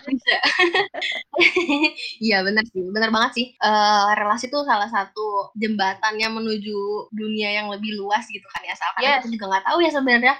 Iya 2.19 2.43
benar 2.47 2.65
sih, 2.67 2.83
benar 2.91 3.11
banget 3.15 3.33
sih. 3.39 3.47
Uh, 3.63 4.11
relasi 4.19 4.51
itu 4.51 4.59
salah 4.67 4.91
satu 4.91 5.55
jembatannya 5.55 6.29
menuju 6.35 6.88
dunia 7.15 7.49
yang 7.63 7.67
lebih 7.73 7.97
luas 7.99 8.25
gitu 8.29 8.45
kan 8.55 8.63
ya. 8.65 8.73
Asalkan 8.75 9.01
yes. 9.03 9.13
kita 9.23 9.29
juga 9.35 9.45
nggak 9.55 9.65
tahu 9.69 9.79
ya 9.85 9.91
sebenarnya 9.91 10.35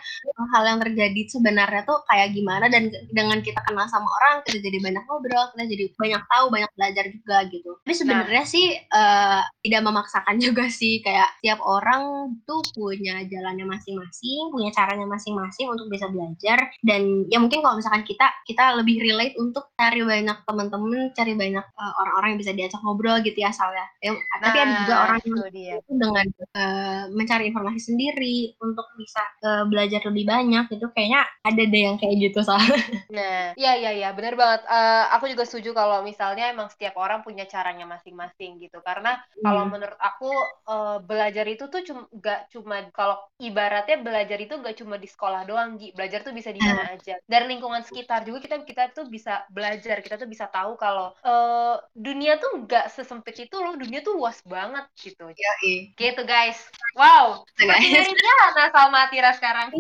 hal 0.55 0.65
yang 0.65 0.79
terjadi 0.81 1.21
sebenarnya 1.29 1.83
tuh 1.85 1.99
kayak 2.09 2.29
gimana 2.33 2.67
dan 2.73 2.91
dengan 3.13 3.39
kita 3.45 3.61
kenal 3.67 3.87
sama 3.91 4.09
orang 4.23 4.41
kita 4.47 4.59
jadi 4.65 4.79
banyak 4.81 5.03
ngobrol, 5.07 5.45
kita 5.55 5.65
jadi 5.69 5.85
banyak 5.97 6.23
tahu, 6.29 6.45
banyak 6.49 6.71
belajar 6.75 7.05
juga 7.11 7.37
gitu. 7.51 7.71
Tapi 7.85 7.93
nah. 7.93 7.99
sebenarnya 7.99 8.43
nah. 8.45 8.53
sih 8.53 8.67
uh, 8.95 9.43
tidak 9.65 9.83
memaksakan 9.85 10.37
juga 10.47 10.65
sih 10.73 11.01
kayak 11.05 11.29
tiap 11.45 11.61
orang 11.63 12.35
tuh 12.49 12.63
punya 12.73 13.23
jalannya 13.27 13.67
masing-masing, 13.67 14.53
punya 14.53 14.71
caranya 14.73 15.07
masing-masing 15.09 15.67
untuk 15.69 15.89
bisa 15.93 16.09
belajar 16.09 16.71
dan 16.85 17.27
ya 17.29 17.39
mungkin 17.43 17.61
kalau 17.61 17.79
misalkan 17.79 18.05
kita 18.07 18.27
kita 18.47 18.79
lebih 18.79 19.01
relate 19.03 19.35
untuk 19.37 19.71
cari 19.75 20.01
banyak 20.03 20.39
teman-teman, 20.45 21.11
cari 21.13 21.33
banyak 21.35 21.65
uh, 21.65 21.93
orang-orang 22.05 22.35
yang 22.35 22.41
bisa 22.41 22.53
diajak 22.55 22.81
ngobrol 22.83 23.19
gitu 23.23 23.39
ya 23.39 23.51
Sal 23.53 23.73
ya. 23.73 23.87
nah, 24.13 24.39
tapi 24.41 24.57
ada 24.59 24.73
juga 24.85 24.95
orang 25.09 25.19
yang 25.25 25.37
itu 25.79 25.93
dengan 25.95 26.27
uh, 26.55 27.11
mencari 27.11 27.51
informasi 27.51 27.93
sendiri 27.93 28.55
untuk 28.63 28.87
bisa 28.95 29.23
uh, 29.43 29.65
belajar 29.67 30.03
lebih 30.07 30.25
banyak 30.29 30.67
itu 30.71 30.87
kayaknya 30.95 31.27
ada 31.43 31.63
deh 31.63 31.83
yang 31.83 31.97
kayak 31.97 32.17
gitu 32.19 32.41
Sal. 32.45 32.59
Nah, 33.09 33.57
iya 33.57 33.73
iya 33.81 33.91
iya 33.97 34.09
benar 34.13 34.37
banget. 34.37 34.69
Uh, 34.69 35.05
aku 35.17 35.33
juga 35.33 35.49
setuju 35.49 35.73
kalau 35.73 36.05
misalnya 36.05 36.53
emang 36.53 36.69
setiap 36.69 36.95
orang 37.01 37.25
punya 37.25 37.49
caranya 37.49 37.89
masing-masing 37.89 38.61
gitu. 38.61 38.85
Karena 38.85 39.17
hmm. 39.17 39.43
kalau 39.43 39.65
menurut 39.65 39.99
aku 39.99 40.29
uh, 40.69 40.99
belajar 41.01 41.49
itu 41.49 41.67
tuh 41.73 41.83
cuma 41.83 42.05
gak 42.21 42.53
cuma 42.53 42.85
kalau 42.93 43.17
ibaratnya 43.41 43.97
belajar 44.05 44.39
itu 44.39 44.61
gak 44.61 44.77
cuma 44.77 45.01
di 45.01 45.09
sekolah 45.09 45.49
doang, 45.49 45.81
Gi. 45.81 45.97
Belajar 45.97 46.21
tuh 46.21 46.37
bisa 46.37 46.53
di 46.53 46.61
mana 46.61 46.95
aja. 46.95 47.17
Dari 47.25 47.45
lingkungan 47.49 47.81
sekitar 47.83 48.29
juga 48.29 48.45
kita 48.45 48.61
kita 48.63 48.93
tuh 48.93 49.09
bisa 49.09 49.43
belajar, 49.49 50.05
kita 50.05 50.21
tuh 50.21 50.29
bisa 50.29 50.47
tahu 50.53 50.77
kalau 50.77 51.17
uh, 51.25 51.81
dunia 51.97 52.37
tuh 52.37 52.69
nggak 52.69 52.93
sesempit 52.93 53.49
itu 53.49 53.57
loh, 53.57 53.75
dunia 53.75 54.05
tuh 54.05 54.21
luas 54.21 54.39
banget 54.45 54.85
gitu. 55.01 55.33
Ya, 55.33 55.53
Gitu 55.97 56.21
guys. 56.29 56.61
Wow. 56.93 57.49
Seperti 57.57 57.89
dari 57.89 58.13
Diana 58.13 58.65
sama 58.69 59.09
Tira 59.09 59.33
sekarang. 59.33 59.73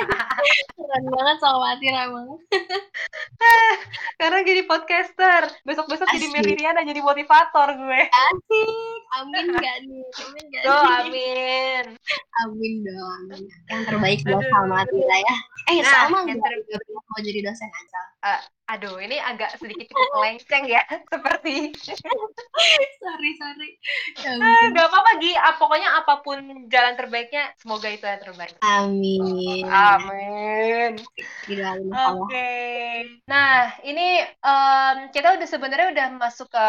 Keren 0.78 1.04
banget 1.10 1.36
sama 1.42 1.74
Tira 1.82 2.06
emang. 2.06 2.38
Sekarang 4.14 4.46
jadi 4.46 4.62
podcaster. 4.68 5.50
Besok-besok 5.66 6.06
jadi 6.14 6.26
Miriana 6.30 6.86
jadi 6.86 7.02
motivator 7.02 7.74
gue. 7.74 8.02
Asik. 8.06 9.00
Amin 9.18 9.44
gak 9.58 9.76
nih? 9.82 10.06
Amin 10.22 10.44
gak 10.54 10.62
oh, 10.70 10.86
amin. 11.02 11.84
Amin 12.46 12.74
dong. 12.86 13.20
Yang 13.66 13.82
terbaik 13.90 14.20
buat 14.22 14.46
sama 14.46 14.86
Tira 14.86 15.16
ya. 15.18 15.36
Eh, 15.72 15.80
nah, 15.82 16.06
sama 16.06 16.16
nggak 16.28 16.38
mau 16.38 17.18
jadi 17.24 17.40
dosen 17.42 17.70
aja? 17.70 18.02
Uh, 18.22 18.38
aduh, 18.70 19.02
ini 19.02 19.18
agak 19.18 19.58
sedikit 19.58 19.90
melenceng 20.14 20.64
ya, 20.70 20.78
seperti. 21.12 21.74
sorry, 23.02 23.30
sorry. 23.34 23.70
Ya, 24.22 24.38
uh, 24.38 24.64
gak 24.70 24.86
apa-apa, 24.86 25.18
Gi. 25.18 25.34
Uh, 25.34 25.54
pokoknya 25.58 25.90
apa 25.98 26.22
pun 26.22 26.70
jalan 26.70 26.94
terbaiknya, 26.94 27.50
semoga 27.58 27.90
itu 27.90 28.06
yang 28.06 28.22
terbaik. 28.22 28.54
Amin. 28.62 29.66
Amin. 29.66 31.02
Oke. 31.50 32.30
Okay. 32.30 32.90
Nah, 33.26 33.74
ini 33.82 34.22
um, 34.38 34.96
kita 35.10 35.34
udah 35.34 35.48
sebenarnya 35.50 35.88
udah 35.90 36.06
masuk 36.22 36.46
ke 36.46 36.66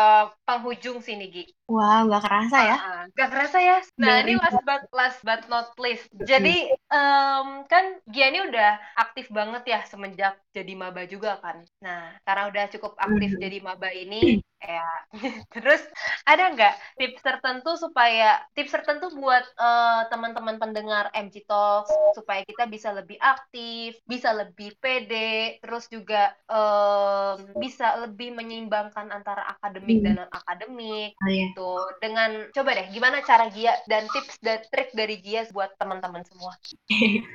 penghujung 0.50 1.06
sini, 1.06 1.30
Gi. 1.30 1.46
Wah, 1.70 2.02
wow, 2.02 2.10
nggak 2.10 2.24
kerasa 2.26 2.58
ya? 2.66 2.78
Uh, 2.82 3.04
gak 3.14 3.30
kerasa 3.30 3.58
ya. 3.62 3.78
Nah, 4.02 4.26
Dari... 4.26 4.34
ini 4.34 4.42
last 4.42 4.62
but, 4.66 4.84
last 4.90 5.20
but 5.22 5.42
not 5.54 5.70
least. 5.78 6.10
Jadi, 6.18 6.74
um, 6.90 7.62
kan 7.70 8.02
Gia 8.10 8.34
ini 8.34 8.42
udah 8.50 8.82
aktif 8.98 9.30
banget 9.30 9.64
ya 9.70 9.80
semenjak 9.86 10.36
jadi 10.54 10.74
maba 10.78 11.04
juga 11.10 11.43
kan. 11.44 11.58
Nah, 11.86 12.16
karena 12.26 12.44
udah 12.52 12.66
cukup 12.74 12.94
aktif 12.96 13.30
jadi 13.44 13.58
maba 13.60 13.90
ini, 13.92 14.40
ya 14.64 14.88
terus 15.56 15.82
ada 16.24 16.54
nggak 16.56 16.76
tips 17.00 17.22
tertentu 17.22 17.76
supaya 17.76 18.40
tips 18.56 18.72
tertentu 18.72 19.12
buat 19.18 19.44
uh, 19.60 20.08
teman-teman 20.08 20.58
pendengar 20.58 21.10
MG 21.12 21.44
Talks 21.46 21.92
supaya 22.14 22.46
kita 22.46 22.70
bisa 22.70 22.94
lebih 22.94 23.18
aktif, 23.20 23.98
bisa 24.06 24.32
lebih 24.32 24.78
pede, 24.78 25.58
terus 25.60 25.90
juga 25.90 26.34
um, 26.48 27.58
bisa 27.58 27.98
lebih 28.06 28.34
menyeimbangkan 28.38 29.10
antara 29.10 29.44
akademik 29.58 30.00
hmm. 30.02 30.06
dan 30.06 30.14
non 30.24 30.30
akademik 30.32 31.12
oh, 31.18 31.30
iya. 31.30 31.50
gitu. 31.50 31.72
Dengan 32.00 32.30
coba 32.54 32.70
deh 32.78 32.88
gimana 32.94 33.26
cara 33.26 33.50
Gia 33.50 33.74
dan 33.90 34.06
tips 34.14 34.38
dan 34.46 34.62
trik 34.70 34.94
dari 34.94 35.20
Gia 35.20 35.50
buat 35.50 35.74
teman-teman 35.82 36.22
semua. 36.30 36.54
Oke, 36.94 37.26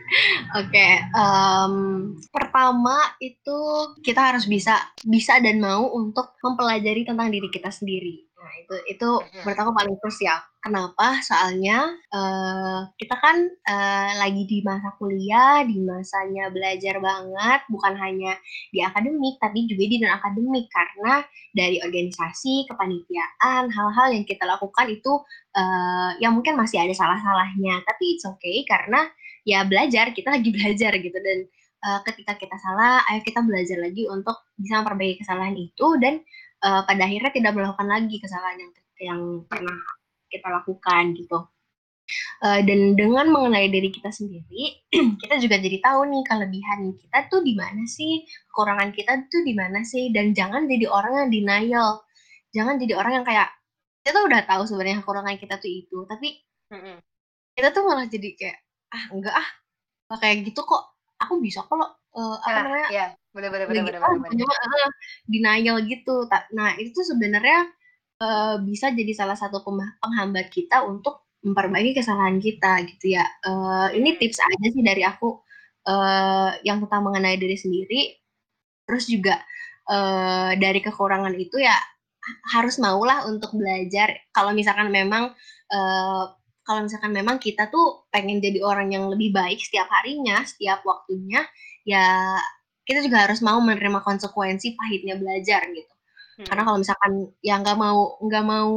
okay, 0.55 0.93
um, 1.13 2.15
pertama 2.31 2.97
itu 3.19 3.59
kita 4.07 4.35
harus 4.35 4.47
bisa 4.47 4.79
bisa 5.03 5.43
dan 5.43 5.59
mau 5.59 5.91
untuk 5.91 6.39
mempelajari 6.41 7.03
tentang 7.03 7.18
tentang 7.19 7.35
diri 7.35 7.51
kita 7.51 7.75
sendiri. 7.75 8.29
Nah, 8.39 8.55
itu 8.63 8.75
itu 8.95 9.09
menurut 9.43 9.59
aku 9.59 9.73
paling 9.75 9.97
krusial. 9.99 10.39
Kenapa? 10.63 11.19
Soalnya 11.27 11.91
uh, 12.15 12.87
kita 12.95 13.19
kan 13.19 13.51
uh, 13.51 14.11
lagi 14.23 14.47
di 14.47 14.63
masa 14.63 14.95
kuliah, 14.95 15.67
di 15.67 15.83
masanya 15.83 16.47
belajar 16.55 17.03
banget, 17.03 17.61
bukan 17.67 17.99
hanya 17.99 18.39
di 18.71 18.79
akademik, 18.79 19.43
tapi 19.43 19.67
juga 19.67 19.85
di 19.91 19.99
non 19.99 20.15
akademik 20.15 20.71
karena 20.71 21.27
dari 21.51 21.83
organisasi, 21.83 22.71
kepanitiaan, 22.71 23.67
hal-hal 23.75 24.09
yang 24.15 24.23
kita 24.23 24.47
lakukan 24.47 24.87
itu 24.87 25.19
uh, 25.59 26.15
yang 26.23 26.39
mungkin 26.39 26.55
masih 26.55 26.79
ada 26.79 26.95
salah-salahnya, 26.95 27.83
tapi 27.83 28.15
it's 28.15 28.23
okay 28.23 28.63
karena 28.63 29.11
ya 29.43 29.67
belajar, 29.67 30.15
kita 30.15 30.31
lagi 30.31 30.55
belajar 30.57 30.95
gitu 30.95 31.19
dan 31.19 31.39
uh, 31.83 32.01
ketika 32.07 32.39
kita 32.39 32.55
salah, 32.63 33.03
ayo 33.11 33.21
kita 33.27 33.43
belajar 33.43 33.83
lagi 33.83 34.07
untuk 34.07 34.39
bisa 34.55 34.79
memperbaiki 34.79 35.27
kesalahan 35.27 35.59
itu 35.59 35.87
dan 35.99 36.23
uh, 36.65 36.83
pada 36.85 37.03
akhirnya 37.07 37.31
tidak 37.35 37.53
melakukan 37.55 37.89
lagi 37.89 38.17
kesalahan 38.19 38.59
yang 38.59 38.73
yang 38.99 39.21
pernah 39.47 39.79
kita 40.29 40.49
lakukan 40.51 41.15
gitu. 41.17 41.39
Uh, 42.41 42.65
dan 42.65 42.97
dengan 42.97 43.29
mengenai 43.29 43.69
diri 43.69 43.93
kita 43.93 44.09
sendiri, 44.09 44.81
kita 45.21 45.35
juga 45.45 45.61
jadi 45.61 45.77
tahu 45.85 46.09
nih 46.09 46.25
kelebihan 46.25 46.97
kita 46.97 47.29
tuh 47.29 47.45
di 47.45 47.53
mana 47.53 47.85
sih, 47.85 48.25
kekurangan 48.49 48.97
kita 48.97 49.29
tuh 49.29 49.45
di 49.45 49.53
mana 49.53 49.85
sih, 49.85 50.09
dan 50.09 50.33
jangan 50.33 50.65
jadi 50.65 50.89
orang 50.89 51.13
yang 51.21 51.29
denial, 51.29 52.01
jangan 52.57 52.81
jadi 52.81 52.97
orang 52.97 53.21
yang 53.21 53.27
kayak 53.29 53.53
kita 54.01 54.17
tuh 54.17 54.25
udah 54.25 54.41
tahu 54.49 54.63
sebenarnya 54.65 55.05
kekurangan 55.05 55.37
kita 55.37 55.61
tuh 55.61 55.69
itu, 55.69 55.99
tapi 56.09 56.29
mm-hmm. 56.73 56.97
kita 57.61 57.69
tuh 57.77 57.83
malah 57.85 58.09
jadi 58.09 58.29
kayak 58.41 58.59
ah 58.89 59.05
enggak 59.13 59.35
ah 59.37 59.49
kayak 60.17 60.49
gitu 60.49 60.65
kok, 60.65 60.97
aku 61.21 61.45
bisa 61.45 61.61
kok 61.61 61.77
uh, 62.19 62.37
apa 62.43 62.59
namanya 62.67 62.89
ya 62.91 63.07
benar 63.31 63.51
benar 63.55 63.67
benar 63.71 63.85
benar 63.87 64.01
benar 64.03 64.91
denial 65.31 65.77
gitu 65.87 66.27
nah 66.51 66.75
itu 66.75 66.91
tuh 66.91 67.07
sebenarnya 67.07 67.71
uh, 68.19 68.59
bisa 68.63 68.91
jadi 68.91 69.15
salah 69.15 69.39
satu 69.39 69.63
penghambat 70.03 70.51
kita 70.51 70.83
untuk 70.83 71.29
memperbaiki 71.43 72.03
kesalahan 72.03 72.43
kita 72.43 72.83
gitu 72.87 73.15
ya. 73.19 73.25
Uh, 73.47 73.89
ini 73.95 74.15
hmm. 74.15 74.19
tips 74.19 74.39
aja 74.43 74.67
sih 74.75 74.83
dari 74.83 75.03
aku 75.07 75.39
uh, 75.87 76.51
yang 76.67 76.83
tentang 76.83 77.07
mengenai 77.07 77.39
diri 77.39 77.55
sendiri. 77.55 78.01
Terus 78.89 79.05
juga 79.07 79.39
uh, 79.87 80.53
dari 80.59 80.81
kekurangan 80.83 81.35
itu 81.39 81.63
ya 81.63 81.77
harus 82.53 82.77
maulah 82.83 83.25
untuk 83.31 83.55
belajar. 83.55 84.19
Kalau 84.35 84.51
misalkan 84.53 84.91
memang 84.91 85.31
uh, 85.71 86.25
kalau 86.67 86.85
misalkan 86.85 87.17
memang 87.17 87.41
kita 87.41 87.73
tuh 87.73 88.05
pengen 88.13 88.45
jadi 88.45 88.61
orang 88.61 88.93
yang 88.93 89.09
lebih 89.09 89.33
baik 89.33 89.57
setiap 89.57 89.89
harinya, 89.89 90.45
setiap 90.45 90.85
waktunya, 90.85 91.41
ya 91.89 92.37
kita 92.85 93.01
juga 93.05 93.25
harus 93.25 93.41
mau 93.41 93.57
menerima 93.65 94.05
konsekuensi 94.05 94.77
pahitnya 94.77 95.17
belajar 95.17 95.65
gitu. 95.73 95.95
Hmm. 96.39 96.47
Karena 96.47 96.63
kalau 96.69 96.79
misalkan 96.85 97.13
ya 97.41 97.55
nggak 97.61 97.79
mau 97.81 98.21
nggak 98.21 98.45
mau 98.45 98.73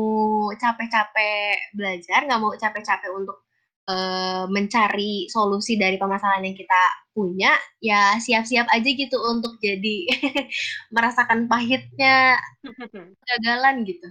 capek-capek 0.55 1.76
belajar, 1.76 2.20
nggak 2.28 2.39
mau 2.39 2.51
capek-capek 2.55 3.12
untuk 3.12 3.43
uh, 3.91 4.47
mencari 4.47 5.28
solusi 5.28 5.76
dari 5.76 5.99
permasalahan 5.99 6.47
yang 6.47 6.57
kita 6.57 6.82
punya, 7.12 7.51
ya 7.84 8.16
siap-siap 8.16 8.72
aja 8.72 8.89
gitu 8.89 9.20
untuk 9.28 9.59
jadi 9.59 10.07
merasakan 10.95 11.51
pahitnya 11.51 12.39
kegagalan 13.28 13.84
gitu. 13.84 14.07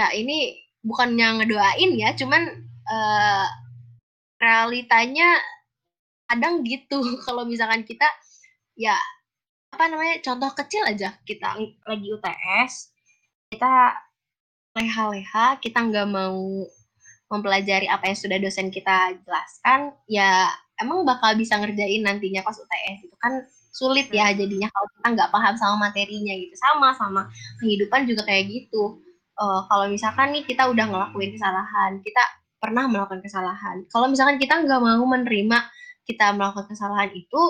Ya 0.00 0.12
ini 0.16 0.64
bukannya 0.80 1.44
ngedoain 1.44 1.92
ya, 2.00 2.16
cuman 2.16 2.42
uh, 2.88 3.46
realitanya 4.40 5.36
kadang 6.30 6.62
gitu 6.62 7.02
kalau 7.26 7.42
misalkan 7.44 7.82
kita 7.82 8.06
ya 8.80 8.96
apa 9.70 9.84
namanya 9.92 10.24
contoh 10.24 10.50
kecil 10.56 10.82
aja. 10.88 11.12
Kita 11.28 11.60
lagi 11.60 12.06
UTS 12.08 12.72
kita 13.50 13.92
leha-leha 14.78 15.58
kita 15.58 15.78
nggak 15.82 16.08
mau 16.08 16.64
mempelajari 17.30 17.90
apa 17.90 18.10
yang 18.10 18.18
sudah 18.18 18.38
dosen 18.38 18.70
kita 18.70 19.14
jelaskan 19.26 19.90
ya 20.06 20.50
emang 20.78 21.02
bakal 21.02 21.34
bisa 21.34 21.58
ngerjain 21.58 22.02
nantinya 22.02 22.40
pas 22.40 22.56
UTS 22.56 23.04
itu 23.04 23.16
kan. 23.20 23.44
Sulit 23.70 24.10
ya 24.10 24.34
hmm. 24.34 24.34
jadinya 24.34 24.68
kalau 24.74 24.88
kita 24.98 25.08
nggak 25.14 25.30
paham 25.30 25.54
sama 25.54 25.76
materinya 25.92 26.34
gitu. 26.34 26.54
Sama 26.58 26.90
sama. 26.98 27.22
Kehidupan 27.62 28.02
juga 28.08 28.26
kayak 28.26 28.50
gitu. 28.50 28.98
Uh, 29.38 29.62
kalau 29.70 29.86
misalkan 29.86 30.34
nih 30.34 30.42
kita 30.42 30.66
udah 30.68 30.84
ngelakuin 30.90 31.32
kesalahan 31.32 32.02
kita 32.02 32.20
pernah 32.60 32.84
melakukan 32.90 33.22
kesalahan. 33.24 33.86
Kalau 33.88 34.10
misalkan 34.10 34.36
kita 34.42 34.58
nggak 34.58 34.80
mau 34.82 35.00
menerima 35.06 35.58
kita 36.04 36.34
melakukan 36.34 36.66
kesalahan 36.68 37.14
itu, 37.14 37.42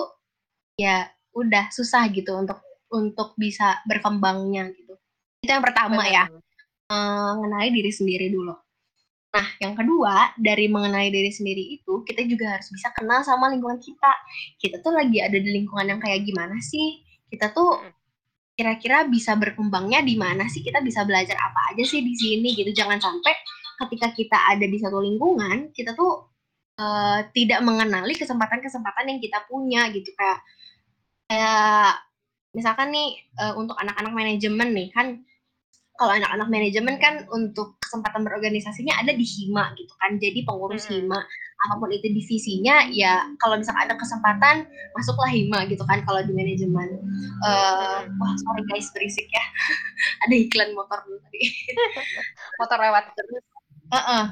ya 0.79 1.09
udah 1.31 1.71
susah 1.71 2.07
gitu 2.11 2.35
untuk 2.35 2.59
untuk 2.91 3.33
bisa 3.39 3.79
berkembangnya 3.87 4.67
gitu. 4.75 4.93
Itu 5.41 5.51
yang 5.51 5.63
pertama 5.63 6.03
Benar. 6.03 6.11
ya, 6.11 6.23
mengenai 6.91 7.69
diri 7.71 7.91
sendiri 7.91 8.27
dulu. 8.29 8.53
Nah, 9.31 9.47
yang 9.63 9.79
kedua, 9.79 10.35
dari 10.35 10.67
mengenai 10.67 11.07
diri 11.07 11.31
sendiri 11.31 11.79
itu, 11.79 12.03
kita 12.03 12.27
juga 12.27 12.59
harus 12.59 12.67
bisa 12.67 12.91
kenal 12.91 13.23
sama 13.23 13.47
lingkungan 13.47 13.79
kita. 13.79 14.11
Kita 14.59 14.83
tuh 14.83 14.91
lagi 14.91 15.23
ada 15.23 15.39
di 15.39 15.49
lingkungan 15.55 15.87
yang 15.87 15.99
kayak 16.03 16.27
gimana 16.27 16.59
sih? 16.59 16.99
Kita 17.31 17.55
tuh 17.55 17.79
kira-kira 18.59 19.07
bisa 19.07 19.39
berkembangnya 19.39 20.03
di 20.03 20.19
mana 20.19 20.51
sih? 20.51 20.59
Kita 20.59 20.83
bisa 20.83 21.07
belajar 21.07 21.39
apa 21.39 21.71
aja 21.71 21.83
sih 21.87 22.03
di 22.03 22.11
sini 22.11 22.51
gitu. 22.59 22.75
Jangan 22.75 22.99
sampai 22.99 23.31
ketika 23.87 24.11
kita 24.11 24.37
ada 24.51 24.67
di 24.67 24.77
satu 24.77 24.99
lingkungan, 24.99 25.71
kita 25.71 25.95
tuh 25.95 26.27
uh, 26.75 27.23
tidak 27.31 27.63
mengenali 27.63 28.11
kesempatan-kesempatan 28.19 29.15
yang 29.15 29.19
kita 29.23 29.47
punya 29.47 29.87
gitu 29.95 30.11
kayak 30.11 30.43
kayak 31.31 31.95
misalkan 32.51 32.91
nih 32.91 33.15
uh, 33.39 33.55
untuk 33.55 33.79
anak-anak 33.79 34.11
manajemen 34.11 34.75
nih 34.75 34.91
kan 34.91 35.23
kalau 35.95 36.17
anak-anak 36.17 36.49
manajemen 36.51 36.97
kan 36.99 37.23
untuk 37.31 37.77
kesempatan 37.77 38.25
berorganisasinya 38.25 38.99
ada 38.99 39.15
di 39.15 39.23
hima 39.23 39.71
gitu 39.79 39.93
kan 40.01 40.19
jadi 40.19 40.43
pengurus 40.43 40.91
hmm. 40.91 41.07
hima. 41.07 41.23
Apa 41.61 41.77
pun 41.77 41.93
itu 41.93 42.09
divisinya 42.09 42.89
ya 42.89 43.21
kalau 43.37 43.61
misalkan 43.61 43.85
ada 43.85 43.93
kesempatan 43.93 44.65
masuklah 44.97 45.29
hima 45.29 45.61
gitu 45.69 45.85
kan 45.85 46.01
kalau 46.01 46.25
di 46.25 46.33
manajemen. 46.33 46.99
Uh, 47.45 48.09
wah 48.17 48.33
sorry 48.33 48.65
guys 48.65 48.89
berisik 48.97 49.29
ya. 49.29 49.45
Ada 50.25 50.35
iklan 50.41 50.73
motor 50.73 50.99
dulu 51.05 51.21
tadi. 51.21 51.53
Motor 52.59 52.77
lewat. 52.81 53.13
Terus 53.13 53.45
Uh-uh. 53.91 54.25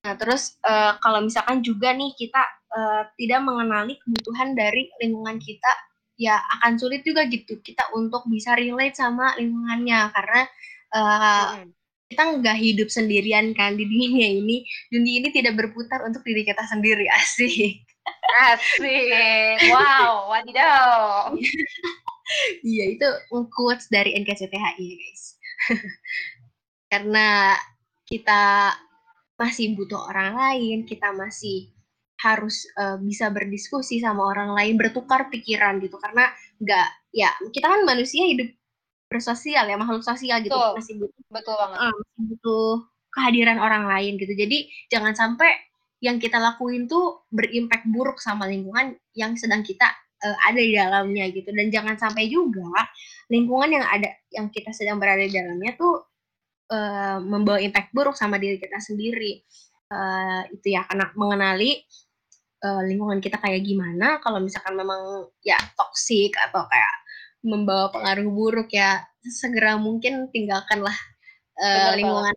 Nah, 0.00 0.14
terus 0.16 0.56
uh, 0.64 0.96
kalau 1.00 1.24
misalkan 1.24 1.64
juga 1.64 1.92
nih 1.92 2.12
kita 2.16 2.40
uh, 2.72 3.02
tidak 3.16 3.40
mengenali 3.44 3.96
kebutuhan 4.00 4.52
dari 4.52 4.92
lingkungan 5.00 5.40
kita, 5.40 5.72
ya 6.20 6.36
akan 6.60 6.76
sulit 6.76 7.00
juga 7.00 7.24
gitu 7.32 7.56
kita 7.64 7.88
untuk 7.96 8.28
bisa 8.28 8.52
relate 8.52 9.00
sama 9.00 9.32
lingkungannya 9.40 10.12
karena 10.12 10.40
uh, 10.92 11.56
hmm. 11.56 11.72
kita 12.12 12.22
nggak 12.36 12.58
hidup 12.60 12.88
sendirian 12.92 13.56
kan 13.56 13.80
di 13.80 13.88
dunia 13.88 14.28
ini. 14.28 14.68
Dunia 14.92 15.24
ini 15.24 15.28
tidak 15.32 15.56
berputar 15.56 16.04
untuk 16.04 16.20
diri 16.28 16.44
kita 16.44 16.60
sendiri 16.68 17.08
asik. 17.24 17.80
Asik. 18.52 19.72
Wow, 19.72 20.28
wadidaw. 20.28 21.32
Iya, 22.62 22.94
itu 22.94 23.08
quotes 23.50 23.90
dari 23.90 24.14
NKCTHI 24.14 24.78
ya, 24.78 24.96
guys. 25.02 25.22
Karena 26.94 27.58
kita 28.06 28.70
masih 29.34 29.74
butuh 29.74 29.98
orang 30.06 30.38
lain, 30.38 30.86
kita 30.86 31.10
masih 31.10 31.74
harus 32.20 32.68
uh, 32.76 33.00
bisa 33.00 33.32
berdiskusi 33.32 34.00
sama 34.04 34.20
orang 34.28 34.52
lain, 34.52 34.76
bertukar 34.76 35.32
pikiran 35.32 35.80
gitu. 35.80 35.96
Karena 35.96 36.28
nggak, 36.60 36.88
ya 37.16 37.32
kita 37.48 37.66
kan 37.66 37.80
manusia 37.88 38.28
hidup 38.28 38.52
bersosial 39.08 39.66
ya, 39.66 39.76
makhluk 39.80 40.04
sosial 40.04 40.38
gitu. 40.44 40.52
Betul. 40.52 40.76
Masih 40.76 40.94
butuh, 41.00 41.22
betul 41.32 41.54
banget. 41.56 41.78
Uh, 41.80 41.92
masih 41.96 42.22
butuh 42.30 42.70
kehadiran 43.10 43.58
orang 43.58 43.84
lain 43.90 44.20
gitu. 44.20 44.32
Jadi 44.36 44.70
jangan 44.92 45.16
sampai 45.16 45.50
yang 46.00 46.16
kita 46.16 46.40
lakuin 46.40 46.88
tuh 46.88 47.26
berimpact 47.28 47.84
buruk 47.92 48.22
sama 48.22 48.48
lingkungan 48.48 48.96
yang 49.12 49.36
sedang 49.36 49.60
kita 49.60 49.84
uh, 50.24 50.38
ada 50.46 50.60
di 50.60 50.72
dalamnya 50.76 51.28
gitu. 51.32 51.50
Dan 51.50 51.68
jangan 51.72 51.98
sampai 51.98 52.28
juga 52.30 52.86
lingkungan 53.28 53.80
yang 53.80 53.84
ada 53.84 54.08
yang 54.32 54.46
kita 54.52 54.70
sedang 54.76 55.00
berada 55.00 55.24
di 55.24 55.34
dalamnya 55.34 55.74
tuh 55.76 56.06
uh, 56.72 57.18
membawa 57.20 57.58
impact 57.60 57.90
buruk 57.96 58.14
sama 58.14 58.36
diri 58.36 58.60
kita 58.60 58.78
sendiri. 58.78 59.42
Uh, 59.90 60.46
itu 60.54 60.70
ya 60.78 60.86
karena 60.86 61.10
mengenali 61.18 61.82
uh, 62.64 62.82
lingkungan 62.84 63.20
kita 63.20 63.36
kayak 63.40 63.64
gimana 63.64 64.20
kalau 64.24 64.40
misalkan 64.40 64.76
memang 64.76 65.28
ya 65.44 65.56
toksik 65.76 66.36
atau 66.36 66.64
kayak 66.68 66.94
membawa 67.40 67.88
pengaruh 67.88 68.28
buruk 68.28 68.68
ya 68.72 69.00
segera 69.24 69.80
mungkin 69.80 70.28
tinggalkanlah 70.32 70.96
uh, 71.60 71.92
lingkungan 71.96 72.36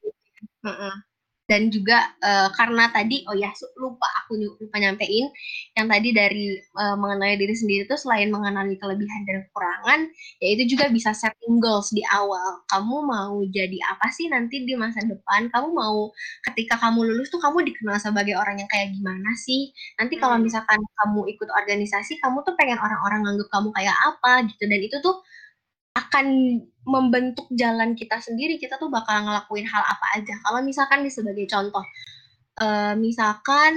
uh 0.64 0.70
-uh 0.72 0.96
dan 1.50 1.68
juga 1.68 2.16
uh, 2.24 2.48
karena 2.56 2.88
tadi 2.94 3.28
oh 3.28 3.36
ya 3.36 3.52
lupa 3.76 4.08
aku 4.24 4.40
lupa 4.40 4.80
nyampein 4.80 5.28
yang 5.76 5.92
tadi 5.92 6.10
dari 6.16 6.56
uh, 6.80 6.96
mengenai 6.96 7.36
diri 7.36 7.52
sendiri 7.52 7.84
itu 7.84 7.98
selain 8.00 8.32
mengenali 8.32 8.80
kelebihan 8.80 9.28
dan 9.28 9.44
kekurangan 9.48 10.00
ya 10.40 10.48
itu 10.56 10.64
juga 10.76 10.88
bisa 10.88 11.12
setting 11.12 11.60
goals 11.60 11.92
di 11.92 12.02
awal. 12.12 12.64
Kamu 12.72 12.96
mau 13.04 13.36
jadi 13.52 13.78
apa 13.92 14.08
sih 14.16 14.32
nanti 14.32 14.64
di 14.64 14.74
masa 14.80 15.04
depan? 15.04 15.52
Kamu 15.52 15.76
mau 15.76 16.12
ketika 16.52 16.80
kamu 16.80 17.12
lulus 17.12 17.28
tuh 17.32 17.40
kamu 17.44 17.68
dikenal 17.68 18.00
sebagai 18.00 18.36
orang 18.40 18.60
yang 18.60 18.70
kayak 18.72 18.96
gimana 18.96 19.32
sih? 19.40 19.72
Nanti 20.00 20.16
kalau 20.20 20.40
hmm. 20.40 20.46
misalkan 20.48 20.80
kamu 20.80 21.22
ikut 21.36 21.50
organisasi 21.52 22.20
kamu 22.24 22.44
tuh 22.48 22.56
pengen 22.56 22.80
orang-orang 22.80 23.24
nganggep 23.28 23.48
kamu 23.52 23.70
kayak 23.76 23.96
apa 24.08 24.48
gitu. 24.48 24.64
Dan 24.68 24.80
itu 24.80 24.98
tuh 25.04 25.20
akan 25.94 26.26
membentuk 26.84 27.48
jalan 27.54 27.94
kita 27.94 28.18
sendiri, 28.20 28.58
kita 28.58 28.82
tuh 28.82 28.90
bakal 28.90 29.24
ngelakuin 29.24 29.64
hal 29.70 29.84
apa 29.86 30.06
aja. 30.20 30.34
Kalau 30.42 30.60
misalkan 30.66 31.06
nih 31.06 31.14
sebagai 31.14 31.46
contoh, 31.48 31.86
uh, 32.60 32.94
misalkan, 32.98 33.74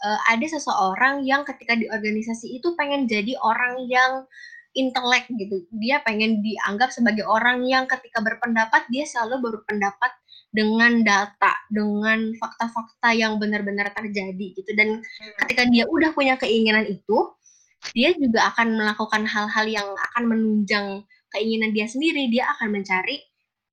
uh, 0.00 0.20
ada 0.32 0.46
seseorang 0.48 1.22
yang 1.28 1.44
ketika 1.44 1.76
di 1.76 1.86
organisasi 1.86 2.56
itu 2.58 2.72
pengen 2.74 3.04
jadi 3.04 3.36
orang 3.44 3.84
yang 3.86 4.24
intelek 4.72 5.28
gitu, 5.36 5.64
dia 5.76 6.00
pengen 6.02 6.40
dianggap 6.40 6.88
sebagai 6.88 7.24
orang 7.28 7.64
yang 7.68 7.84
ketika 7.84 8.24
berpendapat, 8.24 8.88
dia 8.88 9.04
selalu 9.04 9.52
berpendapat 9.52 10.12
dengan 10.48 11.04
data, 11.04 11.52
dengan 11.68 12.32
fakta-fakta 12.40 13.12
yang 13.12 13.36
benar-benar 13.36 13.92
terjadi 13.92 14.56
gitu, 14.56 14.70
dan 14.72 15.04
hmm. 15.04 15.34
ketika 15.44 15.68
dia 15.68 15.84
udah 15.84 16.16
punya 16.16 16.40
keinginan 16.40 16.88
itu, 16.88 17.18
dia 17.92 18.16
juga 18.16 18.50
akan 18.54 18.80
melakukan 18.80 19.22
hal-hal 19.28 19.66
yang 19.68 19.88
akan 20.12 20.24
menunjang 20.26 21.04
keinginan 21.34 21.76
dia 21.76 21.86
sendiri, 21.88 22.28
dia 22.32 22.48
akan 22.56 22.80
mencari 22.80 23.20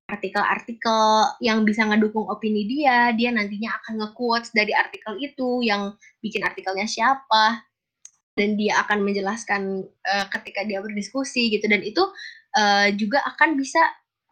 artikel-artikel 0.06 1.02
yang 1.42 1.66
bisa 1.66 1.82
ngedukung 1.82 2.30
opini 2.30 2.62
dia, 2.70 3.10
dia 3.18 3.34
nantinya 3.34 3.74
akan 3.82 4.06
nge-quotes 4.06 4.54
dari 4.54 4.70
artikel 4.70 5.18
itu 5.18 5.66
yang 5.66 5.98
bikin 6.22 6.46
artikelnya 6.46 6.86
siapa, 6.86 7.66
dan 8.38 8.54
dia 8.54 8.78
akan 8.86 9.02
menjelaskan 9.02 9.82
uh, 9.82 10.26
ketika 10.30 10.62
dia 10.62 10.78
berdiskusi 10.78 11.50
gitu, 11.50 11.66
dan 11.66 11.82
itu 11.82 12.06
uh, 12.54 12.86
juga 12.94 13.18
akan 13.34 13.58
bisa 13.58 13.82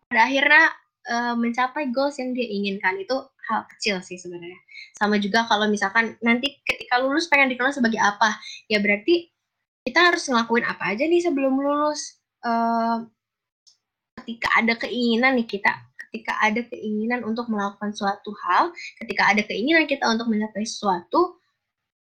pada 0.06 0.30
akhirnya 0.30 0.64
uh, 1.10 1.34
mencapai 1.34 1.90
goals 1.90 2.22
yang 2.22 2.30
dia 2.38 2.46
inginkan, 2.46 2.94
itu 3.02 3.16
hal 3.50 3.66
kecil 3.74 3.98
sih 3.98 4.16
sebenarnya. 4.16 4.60
Sama 4.94 5.18
juga 5.18 5.42
kalau 5.50 5.66
misalkan 5.66 6.14
nanti 6.22 6.62
ketika 6.62 7.02
lulus 7.02 7.26
pengen 7.26 7.50
dikenal 7.50 7.74
sebagai 7.74 7.98
apa, 7.98 8.38
ya 8.70 8.78
berarti 8.78 9.26
kita 9.84 10.00
harus 10.00 10.24
ngelakuin 10.30 10.64
apa 10.64 10.94
aja 10.94 11.04
nih 11.04 11.20
sebelum 11.20 11.58
lulus. 11.58 12.23
Uh, 12.44 13.08
ketika 14.20 14.48
ada 14.60 14.72
keinginan 14.76 15.40
nih 15.40 15.48
kita 15.48 15.72
ketika 16.14 16.38
ada 16.38 16.62
keinginan 16.70 17.26
untuk 17.26 17.50
melakukan 17.50 17.90
suatu 17.90 18.30
hal, 18.46 18.70
ketika 19.02 19.34
ada 19.34 19.42
keinginan 19.42 19.82
kita 19.90 20.06
untuk 20.06 20.30
mencapai 20.30 20.62
sesuatu, 20.62 21.42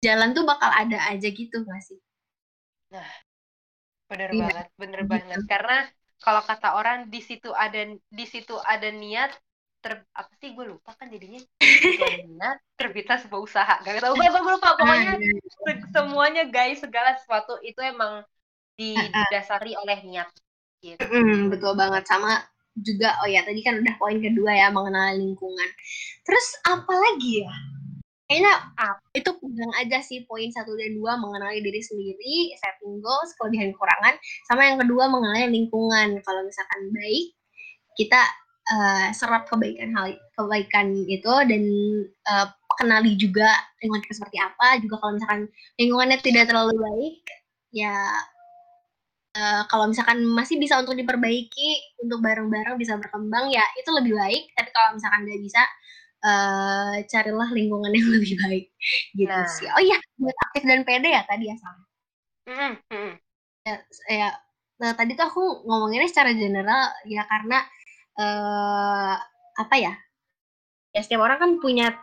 jalan 0.00 0.32
tuh 0.32 0.48
bakal 0.48 0.72
ada 0.72 0.96
aja 1.12 1.28
gitu 1.28 1.60
nggak 1.60 1.82
sih? 1.84 2.00
Nah, 2.88 3.04
bener 4.08 4.32
iya. 4.32 4.40
banget, 4.48 4.66
bener 4.80 5.00
gitu. 5.04 5.12
banget. 5.12 5.38
Karena 5.44 5.84
kalau 6.24 6.40
kata 6.40 6.80
orang 6.80 7.12
di 7.12 7.20
situ 7.20 7.52
ada 7.52 7.84
di 8.08 8.24
situ 8.24 8.56
ada 8.64 8.88
niat 8.88 9.36
ter 9.78 10.02
apa 10.10 10.32
sih 10.42 10.56
gue 10.56 10.66
lupa 10.66 10.90
kan 10.98 11.06
jadinya 11.06 11.38
niat 12.32 12.58
terbitlah 12.74 13.22
sebuah 13.22 13.40
usaha 13.46 13.74
gak 13.86 14.02
tau 14.02 14.18
gue 14.18 14.26
gue 14.26 14.52
lupa 14.58 14.74
pokoknya 14.74 15.14
ah, 15.14 15.22
iya, 15.22 15.38
iya. 15.38 15.86
semuanya 15.94 16.44
guys 16.50 16.82
segala 16.82 17.14
sesuatu 17.14 17.62
itu 17.62 17.78
emang 17.78 18.26
didasari 18.78 19.74
oleh 19.74 19.98
niat 20.06 20.30
gitu. 20.78 21.02
Mm, 21.02 21.50
betul 21.50 21.74
banget 21.74 22.06
sama 22.06 22.46
juga 22.78 23.18
oh 23.22 23.28
ya 23.28 23.42
tadi 23.42 23.58
kan 23.66 23.82
udah 23.82 23.94
poin 23.98 24.22
kedua 24.22 24.54
ya 24.54 24.68
mengenal 24.70 25.18
lingkungan. 25.18 25.68
Terus 26.22 26.46
apa 26.62 26.94
lagi 26.94 27.42
ya? 27.42 27.54
Kayaknya 28.28 28.54
ah, 28.76 28.94
itu 29.16 29.30
pegang 29.40 29.72
aja 29.80 29.98
sih 30.04 30.22
poin 30.28 30.52
satu 30.52 30.76
dan 30.76 30.92
dua 31.00 31.16
mengenali 31.16 31.64
diri 31.64 31.80
sendiri, 31.80 32.52
setting 32.60 33.00
goals, 33.00 33.32
kelebihan 33.40 33.72
kekurangan, 33.72 34.14
sama 34.52 34.68
yang 34.68 34.76
kedua 34.76 35.08
mengenali 35.08 35.48
lingkungan. 35.48 36.20
Kalau 36.20 36.44
misalkan 36.44 36.92
baik, 36.92 37.32
kita 37.96 38.20
uh, 38.68 39.08
serap 39.16 39.48
kebaikan 39.48 39.96
hal 39.96 40.12
kebaikan 40.36 40.92
itu 41.08 41.34
dan 41.48 41.62
uh, 42.28 42.52
kenali 42.76 43.16
juga 43.16 43.48
lingkungan 43.80 44.04
kita 44.04 44.20
seperti 44.20 44.38
apa. 44.44 44.76
Juga 44.84 44.94
kalau 45.00 45.12
misalkan 45.16 45.42
lingkungannya 45.80 46.18
tidak 46.20 46.52
terlalu 46.52 46.76
baik, 46.76 47.16
ya 47.72 47.96
uh, 49.38 49.62
kalau 49.70 49.86
misalkan 49.86 50.26
masih 50.26 50.58
bisa 50.58 50.82
untuk 50.82 50.98
diperbaiki, 50.98 52.02
untuk 52.02 52.18
bareng-bareng 52.18 52.74
bisa 52.74 52.98
berkembang, 52.98 53.54
ya 53.54 53.62
itu 53.78 53.88
lebih 53.94 54.18
baik. 54.18 54.50
Tapi 54.58 54.70
kalau 54.74 54.98
misalkan 54.98 55.22
nggak 55.22 55.40
bisa, 55.40 55.62
uh, 56.26 56.94
carilah 57.06 57.48
lingkungan 57.54 57.94
yang 57.94 58.08
lebih 58.18 58.34
baik 58.42 58.66
gitu 59.14 59.30
nah. 59.30 59.46
sih. 59.46 59.68
Oh 59.70 59.82
iya, 59.82 59.98
buat 60.18 60.36
aktif 60.50 60.62
dan 60.66 60.82
pede 60.82 61.14
ya 61.14 61.22
tadi 61.24 61.44
ya 61.46 61.56
sama. 61.62 61.84
Mm 62.48 62.74
-hmm. 62.74 63.10
Ya, 63.68 63.74
ya 64.08 64.28
nah, 64.80 64.92
tadi 64.96 65.12
tuh 65.14 65.26
aku 65.28 65.44
ngomonginnya 65.68 66.08
secara 66.08 66.32
general 66.34 66.90
ya 67.06 67.22
karena 67.28 67.58
uh, 68.18 69.14
apa 69.58 69.74
ya? 69.78 69.94
Ya 70.96 71.00
setiap 71.04 71.22
orang 71.22 71.38
kan 71.38 71.50
punya 71.62 71.94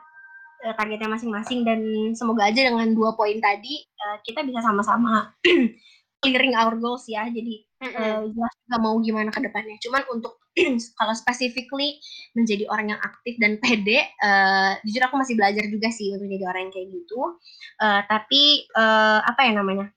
targetnya 0.73 1.11
masing-masing 1.11 1.61
dan 1.61 1.79
semoga 2.17 2.49
aja 2.49 2.65
dengan 2.65 2.89
dua 2.97 3.13
poin 3.13 3.37
tadi 3.37 3.85
uh, 4.01 4.17
kita 4.25 4.41
bisa 4.41 4.65
sama-sama 4.65 5.29
clearing 6.25 6.57
our 6.57 6.73
goals 6.81 7.05
ya. 7.05 7.29
Jadi 7.29 7.61
uh, 7.85 8.25
jelas 8.25 8.53
juga 8.65 8.77
mau 8.81 8.97
gimana 8.97 9.29
ke 9.29 9.37
depannya. 9.45 9.77
Cuman 9.77 10.01
untuk 10.09 10.41
kalau 10.99 11.13
specifically 11.13 12.01
menjadi 12.33 12.65
orang 12.73 12.97
yang 12.97 13.01
aktif 13.05 13.37
dan 13.37 13.61
pede, 13.61 14.01
uh, 14.25 14.73
jujur 14.81 15.05
aku 15.05 15.21
masih 15.21 15.37
belajar 15.37 15.69
juga 15.69 15.93
sih 15.93 16.09
untuk 16.17 16.25
jadi 16.25 16.43
orang 16.49 16.67
yang 16.67 16.73
kayak 16.73 16.87
gitu. 16.89 17.19
Uh, 17.77 18.01
tapi 18.09 18.65
uh, 18.73 19.21
apa 19.21 19.41
ya 19.45 19.53
namanya? 19.53 19.87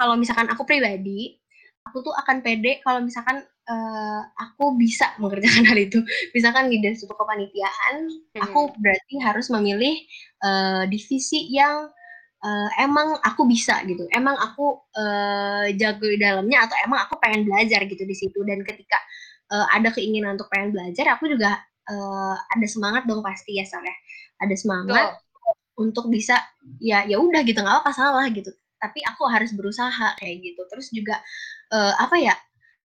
Kalau 0.00 0.16
misalkan 0.16 0.48
aku 0.48 0.64
pribadi, 0.64 1.36
aku 1.84 2.00
tuh 2.00 2.14
akan 2.16 2.40
pede 2.40 2.80
kalau 2.80 3.04
misalkan 3.04 3.44
uh, 3.68 4.22
aku 4.38 4.74
bisa 4.80 5.12
mengerjakan 5.22 5.66
hal 5.68 5.78
itu. 5.78 6.00
Misalkan 6.32 6.72
di 6.72 6.80
suatu 6.96 7.14
kepanitiaan, 7.18 8.08
hmm. 8.08 8.42
aku 8.42 8.72
berarti 8.80 9.14
harus 9.20 9.52
memilih 9.52 9.94
uh, 10.42 10.88
divisi 10.88 11.50
yang 11.52 11.90
uh, 12.42 12.68
emang 12.80 13.16
aku 13.24 13.48
bisa 13.48 13.80
gitu, 13.88 14.04
emang 14.12 14.36
aku 14.36 14.80
uh, 14.96 15.66
jago 15.76 16.04
di 16.04 16.18
dalamnya 16.20 16.68
atau 16.68 16.76
emang 16.84 17.04
aku 17.06 17.16
pengen 17.22 17.48
belajar 17.48 17.84
gitu 17.88 18.02
di 18.04 18.16
situ. 18.16 18.40
Dan 18.44 18.64
ketika 18.66 18.98
uh, 19.52 19.66
ada 19.72 19.92
keinginan 19.94 20.36
untuk 20.36 20.50
pengen 20.52 20.74
belajar, 20.74 21.16
aku 21.16 21.30
juga 21.30 21.56
uh, 21.88 22.36
ada 22.36 22.66
semangat 22.68 23.06
dong 23.08 23.22
pasti 23.24 23.56
ya 23.56 23.64
Sar 23.64 23.84
ya. 23.84 23.96
Ada 24.42 24.54
semangat 24.58 25.16
Tuh. 25.16 25.88
untuk 25.88 26.12
bisa 26.12 26.36
ya 26.80 27.04
ya 27.08 27.16
udah 27.16 27.40
gitu 27.46 27.60
nggak 27.62 27.84
apa 27.84 27.90
salah 27.94 28.26
gitu. 28.28 28.52
Tapi 28.76 29.00
aku 29.06 29.24
harus 29.32 29.56
berusaha 29.56 30.12
kayak 30.20 30.36
gitu. 30.44 30.60
Terus 30.68 30.92
juga 30.92 31.16
uh, 31.72 31.94
apa 31.96 32.16
ya? 32.20 32.36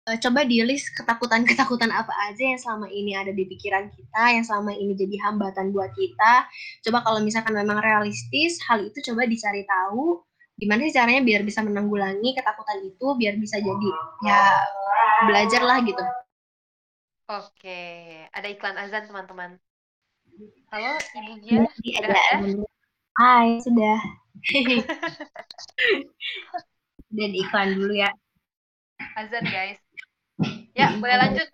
Uh, 0.02 0.18
coba 0.18 0.42
di 0.42 0.58
list 0.66 0.90
ketakutan-ketakutan 0.98 1.94
apa 1.94 2.10
aja 2.26 2.42
yang 2.42 2.58
selama 2.58 2.90
ini 2.90 3.14
ada 3.14 3.30
di 3.30 3.46
pikiran 3.46 3.86
kita, 3.86 4.34
yang 4.34 4.42
selama 4.42 4.74
ini 4.74 4.98
jadi 4.98 5.14
hambatan 5.22 5.70
buat 5.70 5.94
kita. 5.94 6.42
Coba 6.82 7.06
kalau 7.06 7.22
misalkan 7.22 7.54
memang 7.54 7.78
realistis, 7.78 8.58
hal 8.66 8.82
itu 8.82 8.98
coba 9.12 9.30
dicari 9.30 9.62
tahu 9.62 10.18
gimana 10.58 10.90
sih 10.90 10.94
caranya 10.94 11.22
biar 11.22 11.46
bisa 11.46 11.62
menanggulangi 11.62 12.34
ketakutan 12.34 12.82
itu, 12.82 13.06
biar 13.14 13.38
bisa 13.38 13.62
jadi 13.62 13.90
ya 14.26 14.42
belajar 15.30 15.62
lah 15.62 15.78
gitu. 15.86 16.02
Oke, 17.30 17.82
ada 18.34 18.46
iklan 18.50 18.74
azan 18.82 19.06
teman-teman. 19.06 19.54
Halo, 20.74 20.98
Ibu 20.98 21.32
Gia, 21.46 21.62
sudah 21.62 22.02
ada? 22.02 22.18
Hai, 23.22 23.62
sudah. 23.62 23.98
Dan 27.14 27.30
iklan 27.38 27.78
dulu 27.78 27.94
ya. 27.94 28.10
Azan 29.14 29.46
guys. 29.46 29.78
Ya, 30.72 30.86
boleh 31.00 31.16
lanjut. 31.20 31.48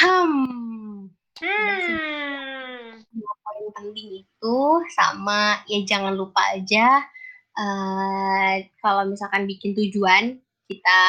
Hmm. 0.00 1.10
Hmm. 1.40 3.00
Yang 3.10 3.38
paling 3.44 3.68
penting 3.76 4.08
itu 4.24 4.56
sama 4.96 5.60
ya 5.68 5.78
jangan 5.88 6.14
lupa 6.16 6.40
aja 6.56 7.00
uh, 7.56 8.52
kalau 8.80 9.02
misalkan 9.08 9.44
bikin 9.50 9.72
tujuan 9.76 10.40
kita 10.68 11.00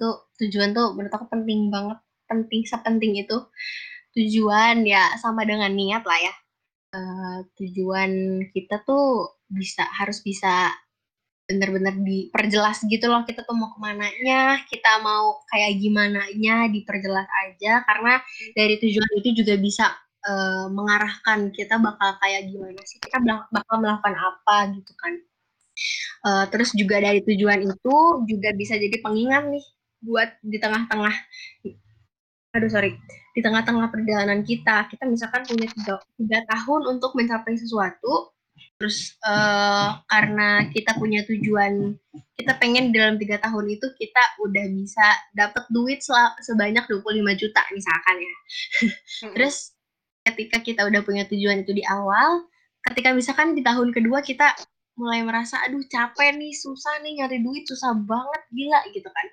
tuh 0.00 0.26
tujuan 0.42 0.74
tuh 0.76 0.92
menurut 0.96 1.12
aku 1.14 1.26
penting 1.30 1.70
banget 1.70 1.98
penting 2.28 2.62
sepenting 2.66 3.14
itu 3.20 3.36
tujuan 4.16 4.82
ya 4.86 5.14
sama 5.22 5.42
dengan 5.46 5.70
niat 5.74 6.02
lah 6.06 6.18
ya 6.18 6.34
uh, 6.96 7.36
tujuan 7.58 8.10
kita 8.54 8.82
tuh 8.88 9.38
bisa 9.50 9.84
harus 9.98 10.18
bisa 10.24 10.72
benar-benar 11.44 11.92
diperjelas 12.00 12.88
gitu 12.88 13.04
loh 13.04 13.20
kita 13.28 13.44
tuh 13.44 13.52
mau 13.52 13.68
ke 13.68 13.78
mana 13.80 14.08
nya 14.24 14.64
kita 14.64 15.04
mau 15.04 15.44
kayak 15.52 15.76
gimana 15.76 16.24
nya 16.36 16.68
diperjelas 16.72 17.28
aja. 17.46 17.84
Karena 17.84 18.20
dari 18.56 18.80
tujuan 18.80 19.10
itu 19.20 19.44
juga 19.44 19.54
bisa 19.60 19.92
uh, 20.24 20.66
mengarahkan 20.72 21.52
kita 21.52 21.76
bakal 21.80 22.16
kayak 22.24 22.48
gimana 22.48 22.80
sih 22.88 22.96
kita 23.00 23.20
bakal 23.52 23.76
melakukan 23.80 24.16
apa 24.16 24.56
gitu 24.72 24.92
kan. 24.96 25.14
Uh, 26.24 26.44
terus 26.48 26.70
juga 26.72 27.02
dari 27.02 27.20
tujuan 27.20 27.66
itu 27.66 27.96
juga 28.30 28.54
bisa 28.56 28.78
jadi 28.78 28.96
pengingat 29.02 29.50
nih 29.50 29.64
buat 30.04 30.30
di 30.44 30.56
tengah-tengah 30.60 31.14
aduh 32.54 32.70
sorry 32.70 32.94
di 33.34 33.40
tengah-tengah 33.42 33.90
perjalanan 33.90 34.40
kita. 34.46 34.86
Kita 34.88 35.04
misalkan 35.10 35.42
punya 35.44 35.66
tiga, 35.66 35.98
tiga 36.16 36.38
tahun 36.46 36.96
untuk 36.96 37.18
mencapai 37.18 37.58
sesuatu 37.58 38.33
terus 38.74 39.14
uh, 39.22 40.02
karena 40.10 40.66
kita 40.74 40.98
punya 40.98 41.22
tujuan 41.24 41.94
kita 42.34 42.58
pengen 42.58 42.90
dalam 42.90 43.16
tiga 43.16 43.38
tahun 43.38 43.70
itu 43.70 43.86
kita 43.94 44.22
udah 44.42 44.66
bisa 44.74 45.06
dapat 45.32 45.64
duit 45.70 46.02
sebanyak 46.42 46.84
25 46.90 47.40
juta 47.40 47.62
misalkan 47.70 48.16
ya. 48.18 48.34
Terus 49.38 49.72
ketika 50.26 50.58
kita 50.60 50.82
udah 50.90 51.00
punya 51.06 51.24
tujuan 51.30 51.62
itu 51.62 51.72
di 51.76 51.84
awal 51.86 52.48
ketika 52.90 53.14
misalkan 53.16 53.56
di 53.56 53.62
tahun 53.64 53.92
kedua 53.94 54.20
kita 54.20 54.52
mulai 54.94 55.22
merasa 55.26 55.58
aduh 55.66 55.82
capek 55.90 56.38
nih 56.38 56.54
susah 56.54 57.02
nih 57.02 57.22
nyari 57.22 57.42
duit 57.42 57.66
susah 57.66 57.94
banget 57.94 58.42
gila 58.50 58.80
gitu 58.90 59.08
kan. 59.08 59.26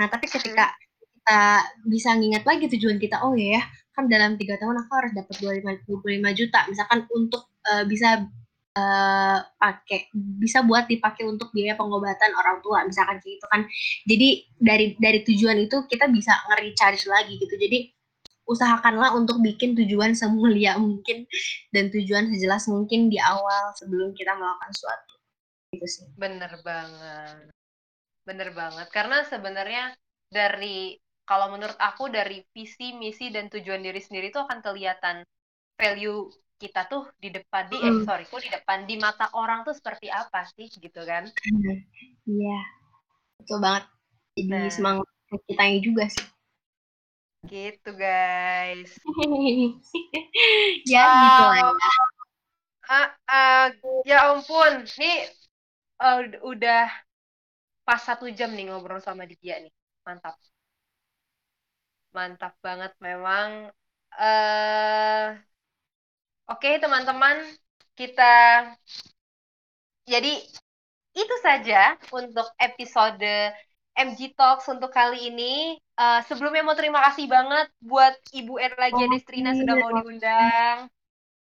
Nah 0.00 0.06
tapi 0.08 0.26
ketika 0.28 0.72
kita 1.00 1.42
bisa 1.88 2.14
ngingat 2.16 2.44
lagi 2.46 2.66
tujuan 2.70 2.96
kita 3.02 3.20
oh 3.22 3.36
ya 3.36 3.60
kan 3.96 4.08
dalam 4.12 4.36
tiga 4.36 4.60
tahun 4.60 4.76
aku 4.84 4.92
harus 4.92 5.12
dapat 5.16 5.34
25, 5.40 5.88
25 5.88 6.38
juta 6.38 6.60
misalkan 6.68 7.00
untuk 7.16 7.48
uh, 7.64 7.84
bisa 7.88 8.28
uh, 8.76 9.38
pakai 9.56 10.12
bisa 10.12 10.60
buat 10.62 10.84
dipakai 10.86 11.24
untuk 11.24 11.50
biaya 11.50 11.74
pengobatan 11.74 12.30
orang 12.36 12.60
tua 12.60 12.84
misalkan 12.84 13.18
gitu 13.24 13.42
kan. 13.48 13.64
Jadi 14.04 14.44
dari 14.60 14.86
dari 15.00 15.24
tujuan 15.24 15.56
itu 15.64 15.88
kita 15.88 16.06
bisa 16.12 16.36
nge-recharge 16.52 17.08
lagi 17.08 17.40
gitu. 17.40 17.56
Jadi 17.56 17.96
usahakanlah 18.46 19.16
untuk 19.18 19.42
bikin 19.42 19.74
tujuan 19.74 20.14
semulia 20.14 20.78
mungkin 20.78 21.26
dan 21.74 21.90
tujuan 21.90 22.30
sejelas 22.30 22.70
mungkin 22.70 23.10
di 23.10 23.18
awal 23.18 23.74
sebelum 23.74 24.14
kita 24.14 24.36
melakukan 24.38 24.72
suatu. 24.76 25.14
Gitu 25.74 25.86
sih. 25.88 26.06
Bener 26.14 26.52
banget. 26.62 27.50
Bener 28.22 28.48
banget. 28.54 28.86
Karena 28.94 29.26
sebenarnya 29.26 29.98
dari 30.30 30.94
kalau 31.26 31.50
menurut 31.50 31.74
aku 31.82 32.06
dari 32.06 32.46
visi, 32.54 32.94
misi 32.94 33.34
dan 33.34 33.50
tujuan 33.50 33.82
diri 33.82 33.98
sendiri 33.98 34.30
itu 34.30 34.38
akan 34.38 34.62
kelihatan 34.62 35.26
value 35.74 36.30
kita 36.56 36.88
tuh 36.88 37.04
di 37.20 37.28
depan 37.28 37.68
di 37.68 37.76
eh 37.76 38.00
sorry 38.08 38.24
kok 38.24 38.40
di 38.40 38.48
depan 38.48 38.88
di 38.88 38.96
mata 38.96 39.28
orang 39.36 39.60
tuh 39.62 39.76
seperti 39.76 40.08
apa 40.08 40.48
sih 40.56 40.72
gitu 40.72 41.00
kan? 41.04 41.28
Iya 42.24 42.60
betul 43.40 43.58
banget. 43.60 43.84
Jadi 44.36 44.48
nah. 44.48 44.72
semangat 44.72 45.08
kita 45.44 45.64
juga 45.84 46.04
sih. 46.08 46.26
Gitu 47.46 47.90
guys. 47.96 48.90
Ya 50.86 51.02
wow. 51.02 51.16
gitu 51.16 51.44
lah 51.48 51.72
uh, 52.90 53.08
uh, 53.26 53.66
ya 54.06 54.32
ampun. 54.32 54.86
Nih 54.98 55.18
uh, 56.02 56.20
udah 56.46 56.86
pas 57.86 58.00
satu 58.02 58.26
jam 58.30 58.54
nih 58.54 58.70
ngobrol 58.70 59.02
sama 59.02 59.26
Dia 59.26 59.62
nih. 59.62 59.72
Mantap. 60.06 60.38
Mantap 62.14 62.54
banget 62.62 62.92
memang. 63.02 63.70
Uh, 64.16 65.36
Oke 66.46 66.70
okay, 66.70 66.74
teman-teman, 66.78 67.42
kita 67.98 68.62
jadi 70.06 70.38
itu 71.18 71.34
saja 71.42 71.98
untuk 72.14 72.46
episode 72.62 73.50
MG 73.98 74.30
Talks 74.38 74.70
untuk 74.70 74.94
kali 74.94 75.34
ini. 75.34 75.74
Uh, 75.98 76.22
sebelumnya 76.30 76.62
mau 76.62 76.78
terima 76.78 77.02
kasih 77.10 77.26
banget 77.26 77.66
buat 77.82 78.14
Ibu 78.30 78.62
Erlagi 78.62 78.94
oh, 78.94 79.10
Destrina 79.10 79.58
sudah 79.58 79.74
mau 79.74 79.90
diundang. 79.98 80.86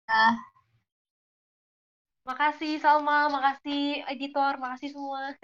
Uh. 0.08 0.34
Makasih 2.24 2.80
Salma, 2.80 3.28
makasih 3.28 4.00
editor, 4.08 4.56
makasih 4.56 4.96
semua. 4.96 5.36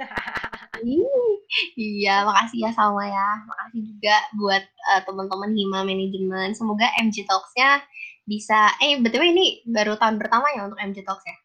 iya, 1.77 2.25
makasih 2.25 2.59
ya 2.65 2.71
Salma 2.73 3.05
ya. 3.05 3.29
Makasih 3.45 3.81
juga 3.85 4.17
buat 4.41 4.65
uh, 4.65 5.01
teman-teman 5.05 5.53
Hima 5.53 5.85
Manajemen. 5.85 6.57
Semoga 6.57 6.89
MG 7.05 7.29
Talks-nya 7.29 7.85
bisa 8.23 8.71
eh 8.79 9.03
betul 9.03 9.27
ini 9.27 9.67
baru 9.67 9.99
tahun 9.99 10.17
pertama 10.23 10.47
ya 10.55 10.67
untuk 10.67 10.79
MG 10.79 11.03
Talks 11.03 11.27
ya? 11.27 11.37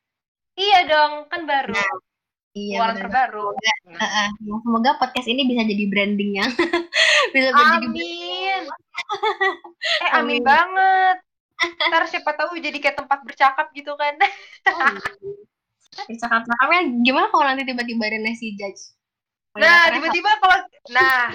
Iya 0.58 0.80
dong, 0.90 1.14
kan 1.30 1.46
baru. 1.46 1.78
Nah, 1.78 1.94
iya, 2.58 2.82
Keluaran 2.82 2.98
terbaru. 2.98 3.46
Semoga, 3.54 4.02
uh, 4.02 4.06
uh, 4.06 4.28
semoga 4.66 4.92
podcast 4.98 5.28
ini 5.30 5.42
bisa 5.46 5.62
jadi 5.70 5.84
brandingnya. 5.86 6.46
bisa 7.34 7.50
amin. 7.54 8.62
eh 10.02 10.10
amin, 10.18 10.42
amin 10.42 10.42
banget. 10.42 11.18
Ntar 11.90 12.04
siapa 12.10 12.34
tahu 12.34 12.58
jadi 12.58 12.78
kayak 12.82 12.98
tempat 13.06 13.22
bercakap 13.22 13.70
gitu 13.78 13.94
kan. 13.94 14.18
oh, 14.74 14.98
Bercakap-cakapnya 16.10 16.82
gimana 17.06 17.30
kalau 17.30 17.46
nanti 17.46 17.66
tiba-tiba 17.66 18.04
ada 18.10 18.20
nasi 18.22 18.54
judge? 18.58 18.98
Nah, 19.58 19.94
tiba-tiba 19.94 20.30
kalau 20.42 20.58
nah 20.94 21.34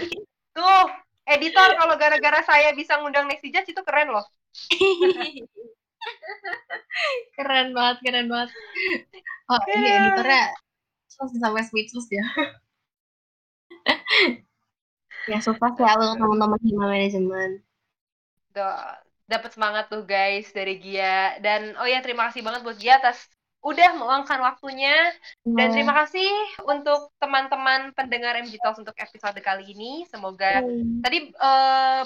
tuh 0.55 0.79
editor 1.27 1.75
kalau 1.79 1.95
gara-gara 1.99 2.43
saya 2.47 2.75
bisa 2.75 2.99
ngundang 2.99 3.27
nasi 3.31 3.51
judge 3.55 3.71
itu 3.71 3.83
keren 3.87 4.11
loh. 4.11 4.27
keren 7.37 7.73
banget, 7.73 7.97
keren 8.05 8.27
banget. 8.29 8.51
Oh, 9.49 9.61
ini 9.73 9.91
editornya 9.91 10.53
langsung 11.23 11.39
sampai 11.39 11.63
speechless 11.63 12.11
ya. 12.11 12.23
ya 15.31 15.39
sukses 15.39 15.79
ya 15.79 15.95
untuk 15.95 16.19
teman-teman 16.19 16.59
Hima 16.67 16.91
Manajemen. 16.91 17.63
Dapat 19.31 19.51
semangat 19.55 19.87
tuh 19.87 20.03
guys 20.03 20.51
dari 20.51 20.83
Gia 20.83 21.39
dan 21.39 21.79
oh 21.79 21.87
ya 21.87 22.03
terima 22.03 22.27
kasih 22.29 22.43
banget 22.43 22.67
buat 22.67 22.79
Gia 22.83 22.99
atas 22.99 23.31
udah 23.63 23.95
meluangkan 23.95 24.43
waktunya 24.43 25.15
dan 25.47 25.71
iya. 25.71 25.75
terima 25.79 25.95
kasih 26.03 26.27
untuk 26.67 27.15
teman-teman 27.23 27.95
pendengar 27.95 28.35
MG 28.43 28.59
Talks 28.59 28.83
untuk 28.83 28.99
episode 28.99 29.39
kali 29.39 29.71
ini. 29.71 30.03
Semoga 30.11 30.67
hmm. 30.67 31.07
tadi 31.07 31.31
uh, 31.39 32.03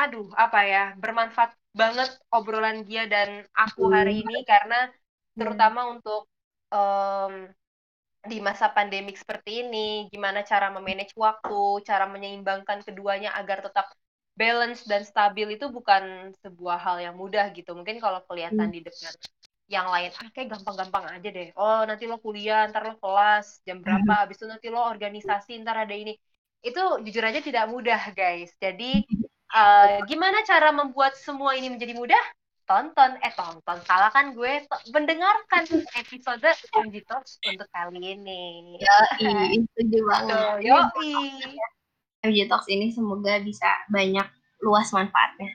aduh 0.00 0.32
apa 0.32 0.60
ya 0.64 0.84
bermanfaat 0.96 1.52
banget 1.76 2.10
obrolan 2.32 2.82
dia 2.88 3.04
dan 3.04 3.44
aku 3.52 3.92
hari 3.92 4.20
hmm. 4.20 4.22
ini 4.24 4.38
karena 4.48 4.88
terutama 5.36 5.86
hmm. 5.86 5.92
untuk 6.00 6.22
um, 6.72 7.34
di 8.20 8.36
masa 8.36 8.68
pandemik 8.68 9.16
seperti 9.16 9.64
ini, 9.64 10.12
gimana 10.12 10.44
cara 10.44 10.68
memanage 10.68 11.16
waktu, 11.16 11.80
cara 11.88 12.04
menyeimbangkan 12.04 12.84
keduanya 12.84 13.32
agar 13.32 13.64
tetap 13.64 13.88
balance 14.36 14.84
dan 14.84 15.08
stabil 15.08 15.56
itu 15.56 15.72
bukan 15.72 16.32
sebuah 16.44 16.76
hal 16.76 17.00
yang 17.00 17.16
mudah 17.16 17.48
gitu. 17.56 17.72
Mungkin 17.72 17.96
kalau 17.96 18.20
kelihatan 18.28 18.68
hmm. 18.68 18.76
di 18.76 18.80
depan 18.84 19.12
yang 19.70 19.86
lain, 19.88 20.10
ah 20.20 20.28
kayak 20.34 20.52
gampang-gampang 20.52 21.04
aja 21.16 21.28
deh. 21.32 21.48
Oh 21.56 21.80
nanti 21.88 22.04
lo 22.04 22.20
kuliah, 22.20 22.68
ntar 22.68 22.84
lo 22.84 23.00
kelas, 23.00 23.64
jam 23.64 23.80
berapa, 23.80 24.04
hmm. 24.04 24.20
habis 24.20 24.36
itu 24.36 24.46
nanti 24.50 24.66
lo 24.68 24.84
organisasi, 24.84 25.56
ntar 25.64 25.88
ada 25.88 25.94
ini. 25.96 26.12
Itu 26.60 27.00
jujur 27.00 27.24
aja 27.24 27.40
tidak 27.40 27.72
mudah 27.72 28.12
guys. 28.12 28.52
Jadi 28.60 29.00
uh, 29.54 30.02
gimana 30.06 30.42
cara 30.46 30.70
membuat 30.70 31.14
semua 31.18 31.54
ini 31.58 31.70
menjadi 31.70 31.94
mudah? 31.94 32.24
tonton. 32.70 33.10
Eh 33.26 33.34
tonton. 33.34 33.78
Salah 33.82 34.14
kan 34.14 34.30
gue? 34.30 34.62
Mendengarkan 34.94 35.66
episode 35.98 36.46
MG 36.78 37.02
Talks 37.02 37.42
untuk 37.42 37.66
kali 37.74 38.14
ini. 38.14 38.78
Ya 38.78 38.96
setuju 39.18 39.98
banget. 40.06 40.70
yo 40.70 40.78
MG 42.22 42.46
Talks 42.46 42.70
ini 42.70 42.94
semoga 42.94 43.42
bisa 43.42 43.66
banyak 43.90 44.26
luas 44.62 44.94
manfaatnya. 44.94 45.50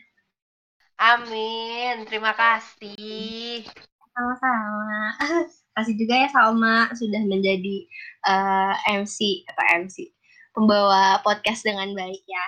Amin. 1.00 2.04
Terima 2.04 2.36
kasih. 2.36 3.64
Sama-sama. 4.12 5.16
Kasih 5.76 5.96
juga 6.00 6.16
ya 6.16 6.32
Salma 6.32 6.88
sudah 6.96 7.20
menjadi 7.28 7.84
uh, 8.24 8.72
eh, 8.88 9.04
MC 9.04 9.44
atau 9.44 9.64
MC 9.84 10.08
pembawa 10.56 11.20
podcast 11.20 11.68
dengan 11.68 11.92
baik 11.92 12.24
ya 12.24 12.46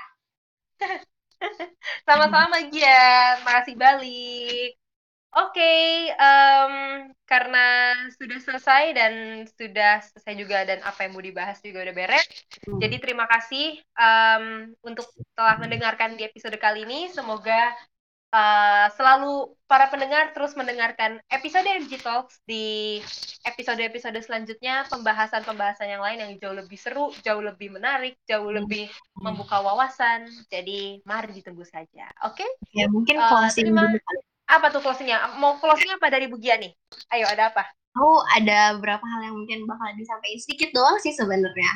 Sama-sama 2.08 2.58
Gian, 2.72 3.36
makasih 3.46 3.76
balik. 3.78 4.78
Oke, 5.38 5.60
okay, 5.60 6.10
um, 6.18 6.74
karena 7.30 7.94
sudah 8.16 8.40
selesai 8.42 8.84
dan 8.96 9.14
sudah 9.46 10.02
selesai 10.02 10.34
juga 10.34 10.66
dan 10.66 10.82
apa 10.82 11.06
yang 11.06 11.14
mau 11.14 11.22
dibahas 11.22 11.62
juga 11.62 11.84
udah 11.84 11.94
beres. 11.94 12.26
Hmm. 12.66 12.80
Jadi 12.82 12.98
terima 12.98 13.30
kasih 13.30 13.78
um, 13.94 14.74
untuk 14.82 15.06
telah 15.38 15.60
mendengarkan 15.62 16.18
di 16.18 16.26
episode 16.26 16.58
kali 16.58 16.90
ini. 16.90 17.12
Semoga 17.14 17.76
uh, 18.32 18.88
selalu 18.96 19.56
para 19.68 19.92
pendengar 19.92 20.32
terus 20.32 20.56
mendengarkan 20.56 21.20
episode 21.28 21.68
MG 21.68 22.00
Talks 22.00 22.40
di 22.48 22.98
episode-episode 23.44 24.20
selanjutnya 24.24 24.88
pembahasan-pembahasan 24.88 25.92
yang 25.92 26.04
lain 26.04 26.24
yang 26.24 26.32
jauh 26.40 26.56
lebih 26.56 26.80
seru, 26.80 27.12
jauh 27.24 27.44
lebih 27.44 27.72
menarik, 27.72 28.16
jauh 28.28 28.48
lebih 28.48 28.88
membuka 29.20 29.60
wawasan. 29.60 30.28
Jadi 30.48 31.04
mari 31.04 31.36
ditunggu 31.36 31.68
saja. 31.68 32.08
Oke? 32.24 32.44
Okay? 32.44 32.50
Ya 32.76 32.88
mungkin 32.88 33.20
uh, 33.20 33.28
closing 33.28 33.72
terima... 33.72 33.92
Apa 34.48 34.72
tuh 34.72 34.80
closingnya? 34.80 35.36
Mau 35.44 35.60
closing 35.60 35.92
apa 35.92 36.08
dari 36.08 36.32
Bugia 36.32 36.56
nih? 36.56 36.72
Ayo 37.12 37.28
ada 37.28 37.52
apa? 37.52 37.68
Oh, 38.00 38.24
ada 38.32 38.78
beberapa 38.80 39.04
hal 39.04 39.28
yang 39.28 39.36
mungkin 39.36 39.68
bakal 39.68 39.92
disampaikan 40.00 40.40
sedikit 40.40 40.70
doang 40.72 40.96
sih 41.04 41.12
sebenarnya. 41.12 41.72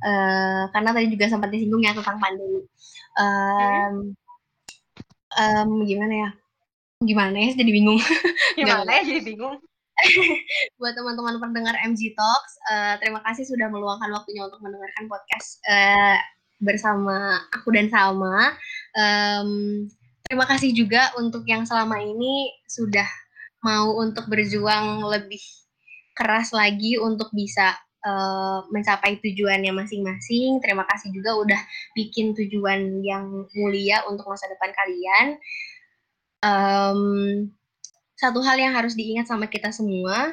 Uh, 0.00 0.64
karena 0.72 0.96
tadi 0.96 1.12
juga 1.12 1.28
sempat 1.28 1.52
disinggung 1.52 1.84
ya 1.84 1.92
tentang 1.92 2.16
pandemi. 2.16 2.64
Um, 3.20 4.16
hmm 4.16 4.25
um, 5.36 5.84
gimana 5.84 6.14
ya? 6.14 6.30
Gimana 7.04 7.36
ya? 7.36 7.50
Jadi 7.54 7.70
bingung. 7.70 8.00
Gimana 8.58 8.88
ya? 8.88 9.02
Jadi 9.04 9.20
bingung. 9.22 9.56
Buat 10.80 10.92
teman-teman 10.96 11.40
pendengar 11.40 11.76
MG 11.80 12.12
Talks, 12.12 12.60
uh, 12.68 13.00
terima 13.00 13.24
kasih 13.24 13.48
sudah 13.48 13.68
meluangkan 13.72 14.12
waktunya 14.12 14.44
untuk 14.44 14.60
mendengarkan 14.60 15.08
podcast 15.08 15.60
uh, 15.68 16.20
bersama 16.60 17.40
aku 17.52 17.72
dan 17.72 17.88
Salma. 17.88 18.52
Um, 18.92 19.84
terima 20.28 20.44
kasih 20.44 20.76
juga 20.76 21.12
untuk 21.16 21.48
yang 21.48 21.64
selama 21.64 22.00
ini 22.00 22.52
sudah 22.68 23.08
mau 23.64 23.96
untuk 23.96 24.28
berjuang 24.28 25.00
lebih 25.08 25.40
keras 26.16 26.52
lagi 26.52 26.96
untuk 26.96 27.28
bisa 27.32 27.76
uh, 28.06 28.62
mencapai 28.70 29.18
tujuannya 29.18 29.74
masing-masing. 29.74 30.62
Terima 30.62 30.86
kasih 30.86 31.10
juga 31.10 31.34
udah 31.34 31.60
bikin 31.98 32.32
tujuan 32.38 33.02
yang 33.02 33.50
mulia 33.58 34.06
untuk 34.06 34.30
masa 34.30 34.46
depan 34.46 34.70
kalian. 34.70 35.26
Um, 36.46 37.00
satu 38.16 38.40
hal 38.40 38.56
yang 38.56 38.72
harus 38.72 38.94
diingat 38.96 39.28
sama 39.28 39.50
kita 39.50 39.74
semua, 39.74 40.32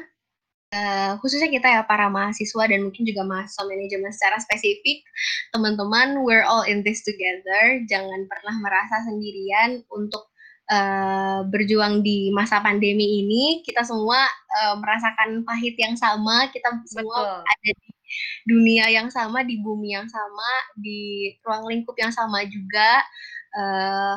uh, 0.71 1.13
khususnya 1.19 1.51
kita 1.51 1.67
ya 1.67 1.81
para 1.83 2.07
mahasiswa 2.07 2.63
dan 2.69 2.79
mungkin 2.85 3.03
juga 3.03 3.27
mahasiswa 3.27 3.63
manajemen 3.67 4.11
secara 4.13 4.37
spesifik, 4.39 5.03
teman-teman, 5.51 6.23
we're 6.23 6.45
all 6.45 6.63
in 6.63 6.85
this 6.85 7.03
together. 7.03 7.81
Jangan 7.89 8.29
pernah 8.29 8.55
merasa 8.61 9.03
sendirian 9.09 9.83
untuk 9.91 10.32
uh, 10.69 11.43
berjuang 11.47 12.05
di 12.05 12.31
masa 12.31 12.63
pandemi 12.63 13.23
ini 13.23 13.65
kita 13.65 13.83
semua 13.83 14.23
uh, 14.63 14.75
merasakan 14.79 15.43
pahit 15.43 15.75
yang 15.75 15.95
sama 15.97 16.47
kita 16.53 16.69
semua 16.87 17.17
Betul. 17.19 17.39
ada 17.43 17.71
di 17.73 17.89
dunia 18.45 18.85
yang 18.93 19.09
sama 19.09 19.41
di 19.41 19.57
bumi 19.59 19.97
yang 19.97 20.07
sama 20.07 20.51
di 20.77 21.33
ruang 21.41 21.65
lingkup 21.65 21.97
yang 21.97 22.13
sama 22.13 22.45
juga 22.45 23.01
uh, 23.57 24.15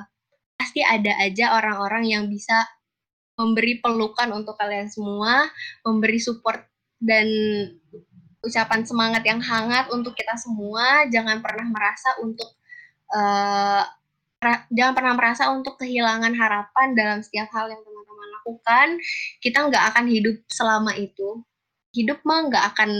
pasti 0.57 0.84
ada 0.84 1.16
aja 1.22 1.57
orang-orang 1.57 2.05
yang 2.09 2.24
bisa 2.28 2.66
memberi 3.36 3.80
pelukan 3.80 4.32
untuk 4.32 4.57
kalian 4.57 4.88
semua 4.88 5.49
memberi 5.84 6.20
support 6.20 6.64
dan 6.97 7.28
ucapan 8.40 8.86
semangat 8.86 9.22
yang 9.26 9.42
hangat 9.42 9.90
untuk 9.92 10.16
kita 10.16 10.38
semua 10.40 11.05
jangan 11.12 11.44
pernah 11.44 11.66
merasa 11.68 12.16
untuk 12.24 12.49
uh, 13.12 13.84
jangan 14.72 14.94
pernah 14.94 15.14
merasa 15.14 15.51
untuk 15.53 15.78
kehilangan 15.80 16.32
harapan 16.34 16.92
dalam 16.92 17.18
setiap 17.22 17.49
hal 17.55 17.70
yang 17.70 17.82
teman-teman 17.82 18.28
lakukan. 18.40 18.88
Kita 19.42 19.59
nggak 19.66 19.84
akan 19.94 20.05
hidup 20.11 20.36
selama 20.51 20.92
itu. 20.97 21.42
Hidup 21.94 22.20
mah 22.26 22.47
nggak 22.51 22.64
akan 22.74 22.90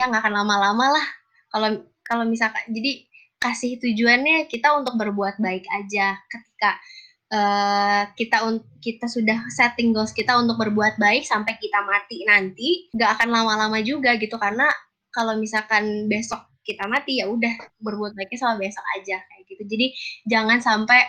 ya 0.00 0.04
nggak 0.10 0.22
akan 0.26 0.34
lama-lama 0.34 0.86
lah. 1.00 1.06
Kalau 1.48 1.68
kalau 2.04 2.24
misalkan 2.28 2.68
jadi 2.68 3.06
kasih 3.40 3.76
tujuannya 3.76 4.48
kita 4.48 4.72
untuk 4.72 4.96
berbuat 4.96 5.36
baik 5.36 5.68
aja 5.68 6.16
ketika 6.32 6.80
uh, 7.28 8.02
kita 8.16 8.40
kita 8.80 9.04
sudah 9.04 9.36
setting 9.52 9.92
goals 9.92 10.16
kita 10.16 10.32
untuk 10.40 10.56
berbuat 10.56 10.96
baik 10.96 11.28
sampai 11.28 11.60
kita 11.60 11.84
mati 11.84 12.24
nanti 12.24 12.88
nggak 12.96 13.20
akan 13.20 13.28
lama-lama 13.28 13.84
juga 13.84 14.16
gitu 14.16 14.40
karena 14.40 14.64
kalau 15.12 15.36
misalkan 15.36 16.08
besok 16.08 16.40
kita 16.64 16.88
mati 16.88 17.20
ya 17.20 17.28
udah 17.28 17.52
berbuat 17.84 18.16
baiknya 18.16 18.40
sama 18.40 18.56
besok 18.56 18.84
aja 18.96 19.20
gitu. 19.46 19.62
Jadi 19.64 19.86
jangan 20.28 20.58
sampai 20.60 21.00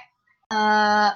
uh, 0.51 1.11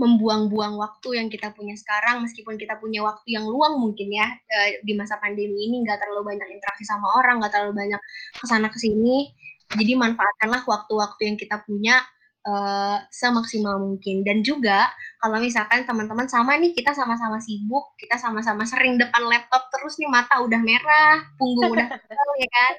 membuang-buang 0.00 0.80
waktu 0.80 1.20
yang 1.20 1.28
kita 1.28 1.52
punya 1.52 1.76
sekarang 1.76 2.24
meskipun 2.24 2.56
kita 2.56 2.80
punya 2.80 3.04
waktu 3.04 3.36
yang 3.36 3.44
luang 3.44 3.76
mungkin 3.76 4.08
ya 4.08 4.32
di 4.80 4.96
masa 4.96 5.20
pandemi 5.20 5.68
ini 5.68 5.84
nggak 5.84 6.00
terlalu 6.00 6.32
banyak 6.32 6.56
interaksi 6.56 6.88
sama 6.88 7.20
orang 7.20 7.36
nggak 7.36 7.52
terlalu 7.52 7.76
banyak 7.84 8.00
ke 8.32 8.44
sana 8.48 8.72
ke 8.72 8.80
sini 8.80 9.28
jadi 9.76 9.94
manfaatkanlah 9.94 10.66
waktu-waktu 10.66 11.20
yang 11.30 11.36
kita 11.38 11.62
punya 11.62 12.02
uh, 12.42 12.98
semaksimal 13.12 13.78
mungkin. 13.78 14.26
Dan 14.26 14.42
juga 14.42 14.90
kalau 15.22 15.38
misalkan 15.38 15.86
teman-teman 15.86 16.26
sama 16.26 16.58
nih 16.58 16.74
kita 16.74 16.90
sama-sama 16.90 17.38
sibuk 17.38 17.94
kita 18.00 18.18
sama-sama 18.18 18.66
sering 18.66 18.98
depan 18.98 19.22
laptop 19.28 19.68
terus 19.70 20.00
nih 20.00 20.10
mata 20.10 20.42
udah 20.42 20.60
merah 20.60 21.22
punggung 21.36 21.76
udah 21.76 21.86
pegal 21.92 22.30
ya 22.40 22.48
kan 22.50 22.74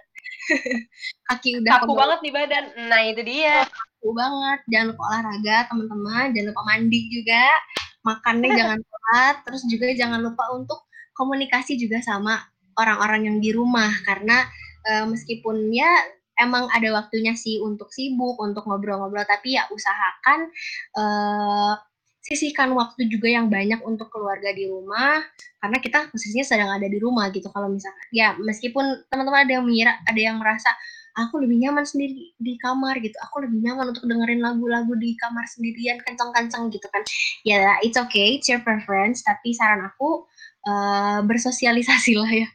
kaki 1.32 1.63
udah 1.63 1.72
kaku 1.82 1.93
banget 1.95 2.19
di 2.24 2.32
badan. 2.34 2.65
Nah 2.89 3.01
itu 3.07 3.22
dia. 3.24 3.65
Kaku 3.65 4.09
banget. 4.13 4.59
Jangan 4.69 4.88
lupa 4.93 5.03
olahraga 5.11 5.57
teman-teman. 5.69 6.26
Jangan 6.36 6.47
lupa 6.53 6.61
mandi 6.67 6.99
juga. 7.11 7.45
Makannya 8.03 8.49
jangan 8.59 8.80
telat. 8.82 9.36
Terus 9.47 9.61
juga 9.69 9.88
jangan 9.93 10.19
lupa 10.22 10.43
untuk 10.55 10.80
komunikasi 11.15 11.78
juga 11.78 12.01
sama 12.01 12.39
orang-orang 12.78 13.32
yang 13.32 13.38
di 13.38 13.49
rumah. 13.53 13.91
Karena 14.03 14.45
uh, 14.89 15.05
meskipun 15.09 15.69
ya 15.72 15.89
emang 16.41 16.65
ada 16.74 16.89
waktunya 16.97 17.38
sih 17.38 17.61
untuk 17.61 17.93
sibuk, 17.93 18.41
untuk 18.41 18.65
ngobrol-ngobrol, 18.65 19.24
tapi 19.30 19.61
ya 19.61 19.69
usahakan 19.69 20.49
uh, 20.97 21.78
sisihkan 22.22 22.69
waktu 22.78 23.09
juga 23.09 23.28
yang 23.28 23.49
banyak 23.49 23.82
untuk 23.82 24.13
keluarga 24.13 24.53
di 24.53 24.69
rumah, 24.69 25.26
karena 25.57 25.78
kita 25.82 26.07
posisinya 26.13 26.45
sedang 26.45 26.69
ada 26.69 26.86
di 26.86 27.01
rumah 27.01 27.34
gitu. 27.34 27.49
Kalau 27.49 27.67
misalkan, 27.67 28.05
ya 28.13 28.38
meskipun 28.38 29.05
teman-teman 29.09 29.49
ada 29.49 29.53
yang 29.57 29.65
mengira, 29.65 29.97
ada 30.05 30.22
yang 30.22 30.38
merasa 30.38 30.69
aku 31.17 31.43
lebih 31.43 31.59
nyaman 31.59 31.84
sendiri 31.84 32.32
di 32.39 32.53
kamar 32.61 33.01
gitu, 33.03 33.17
aku 33.19 33.43
lebih 33.43 33.59
nyaman 33.65 33.91
untuk 33.91 34.07
dengerin 34.07 34.39
lagu-lagu 34.39 34.93
di 34.95 35.17
kamar 35.19 35.43
sendirian 35.49 35.99
kencang-kencang 36.05 36.72
gitu 36.72 36.88
kan. 36.88 37.01
Ya 37.43 37.76
it's 37.84 37.99
okay, 37.99 38.39
it's 38.39 38.47
your 38.47 38.63
preference, 38.63 39.26
tapi 39.26 39.51
saran 39.51 39.84
aku 39.84 40.24
uh, 40.69 41.19
bersosialisasi 41.26 42.15
lah 42.15 42.32
ya 42.32 42.47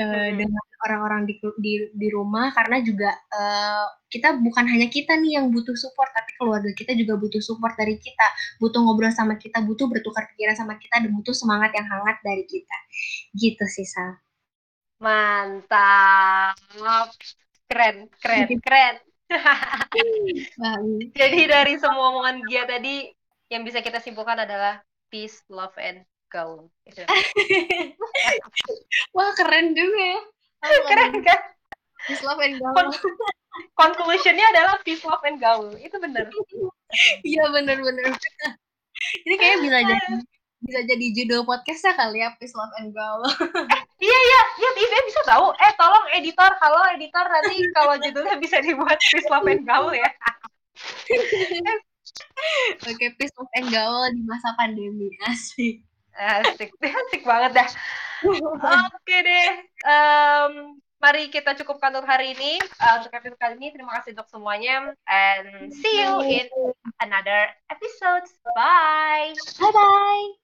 uh, 0.00 0.30
dengan 0.32 0.64
orang-orang 0.88 1.28
di, 1.28 1.36
di 1.60 1.72
di 1.92 2.08
rumah 2.08 2.48
karena 2.56 2.80
juga 2.80 3.12
uh, 3.12 3.84
kita 4.08 4.40
bukan 4.40 4.64
hanya 4.64 4.88
kita 4.88 5.12
nih 5.20 5.36
yang 5.36 5.52
butuh 5.52 5.76
support 5.76 6.08
tapi 6.16 6.32
keluarga 6.40 6.72
kita 6.72 6.96
juga 6.96 7.20
butuh 7.20 7.42
support 7.44 7.76
dari 7.76 8.00
kita. 8.00 8.26
Butuh 8.58 8.80
ngobrol 8.80 9.12
sama 9.12 9.36
kita 9.36 9.60
butuh 9.60 9.86
bertukar 9.92 10.26
pikiran 10.34 10.56
sama 10.56 10.80
kita 10.80 11.04
dan 11.04 11.10
butuh 11.12 11.36
semangat 11.36 11.76
yang 11.76 11.84
hangat 11.84 12.16
dari 12.24 12.44
kita. 12.48 12.76
Gitu 13.36 13.64
sih 13.68 13.84
Sal. 13.84 14.16
Mantap. 15.00 16.56
Keren 17.68 18.08
keren 18.18 18.48
keren. 18.66 18.96
Jadi 21.14 21.40
dari 21.46 21.78
semua 21.78 22.10
omongan 22.10 22.42
dia 22.48 22.66
tadi 22.66 23.12
yang 23.52 23.62
bisa 23.62 23.82
kita 23.84 24.02
simpulkan 24.02 24.42
adalah 24.42 24.82
peace 25.10 25.42
love 25.50 25.74
and 25.78 26.06
gaul. 26.30 26.70
Wah 29.16 29.30
keren 29.34 29.74
juga 29.74 30.00
ya. 30.00 30.20
keren 30.90 31.12
kan? 31.26 31.40
Peace 32.06 32.24
love 32.24 32.40
and 32.40 32.56
gaul. 32.56 32.88
Con 33.76 33.92
conclusionnya 33.98 34.46
adalah 34.54 34.78
peace 34.86 35.04
love 35.04 35.20
and 35.26 35.42
gaul. 35.42 35.74
Itu 35.76 35.98
bener. 35.98 36.30
Iya 37.22 37.46
bener-bener. 37.54 38.18
Ini 39.22 39.34
kayaknya 39.38 39.58
bisa 39.62 39.78
jadi 39.86 40.14
bisa 40.60 40.80
jadi 40.90 41.06
judul 41.22 41.46
podcastnya 41.46 41.94
kali 41.94 42.18
ya 42.18 42.34
peace 42.34 42.50
love 42.58 42.74
and 42.82 42.90
gaul. 42.90 43.22
eh, 43.22 43.82
iya 44.02 44.18
iya 44.26 44.40
iya 44.58 44.70
TV 44.74 44.92
bisa 45.06 45.22
tahu. 45.22 45.54
Eh 45.54 45.72
tolong 45.78 46.02
editor, 46.18 46.50
halo 46.58 46.82
editor 46.90 47.22
nanti 47.30 47.62
kalau 47.78 47.94
judulnya 47.94 48.42
bisa 48.42 48.58
dibuat 48.58 48.98
peace 48.98 49.30
love 49.30 49.46
and 49.46 49.62
gaul 49.62 49.94
ya. 49.94 50.10
Oke, 52.82 52.90
okay, 52.90 53.08
peace 53.14 53.34
love 53.38 53.54
and 53.54 53.70
gaul 53.70 54.10
di 54.10 54.26
masa 54.26 54.50
pandemi 54.58 55.14
asik. 55.30 55.86
Asik, 56.20 56.70
asik 57.00 57.22
banget 57.24 57.64
dah. 57.64 57.68
Oke 58.92 59.16
deh, 59.24 59.48
um, 59.88 60.76
mari 61.00 61.32
kita 61.32 61.56
cukupkan 61.56 61.96
untuk 61.96 62.04
hari 62.04 62.36
ini. 62.36 62.60
Uh, 62.76 63.00
untuk 63.00 63.16
episode 63.16 63.40
kali 63.40 63.56
ini, 63.56 63.72
terima 63.72 63.96
kasih 63.98 64.12
untuk 64.12 64.28
semuanya. 64.28 64.92
And 65.08 65.72
see 65.72 66.04
you 66.04 66.20
in 66.20 66.46
another 67.00 67.48
episode. 67.72 68.28
Bye. 68.52 69.32
Bye-bye. 69.56 70.40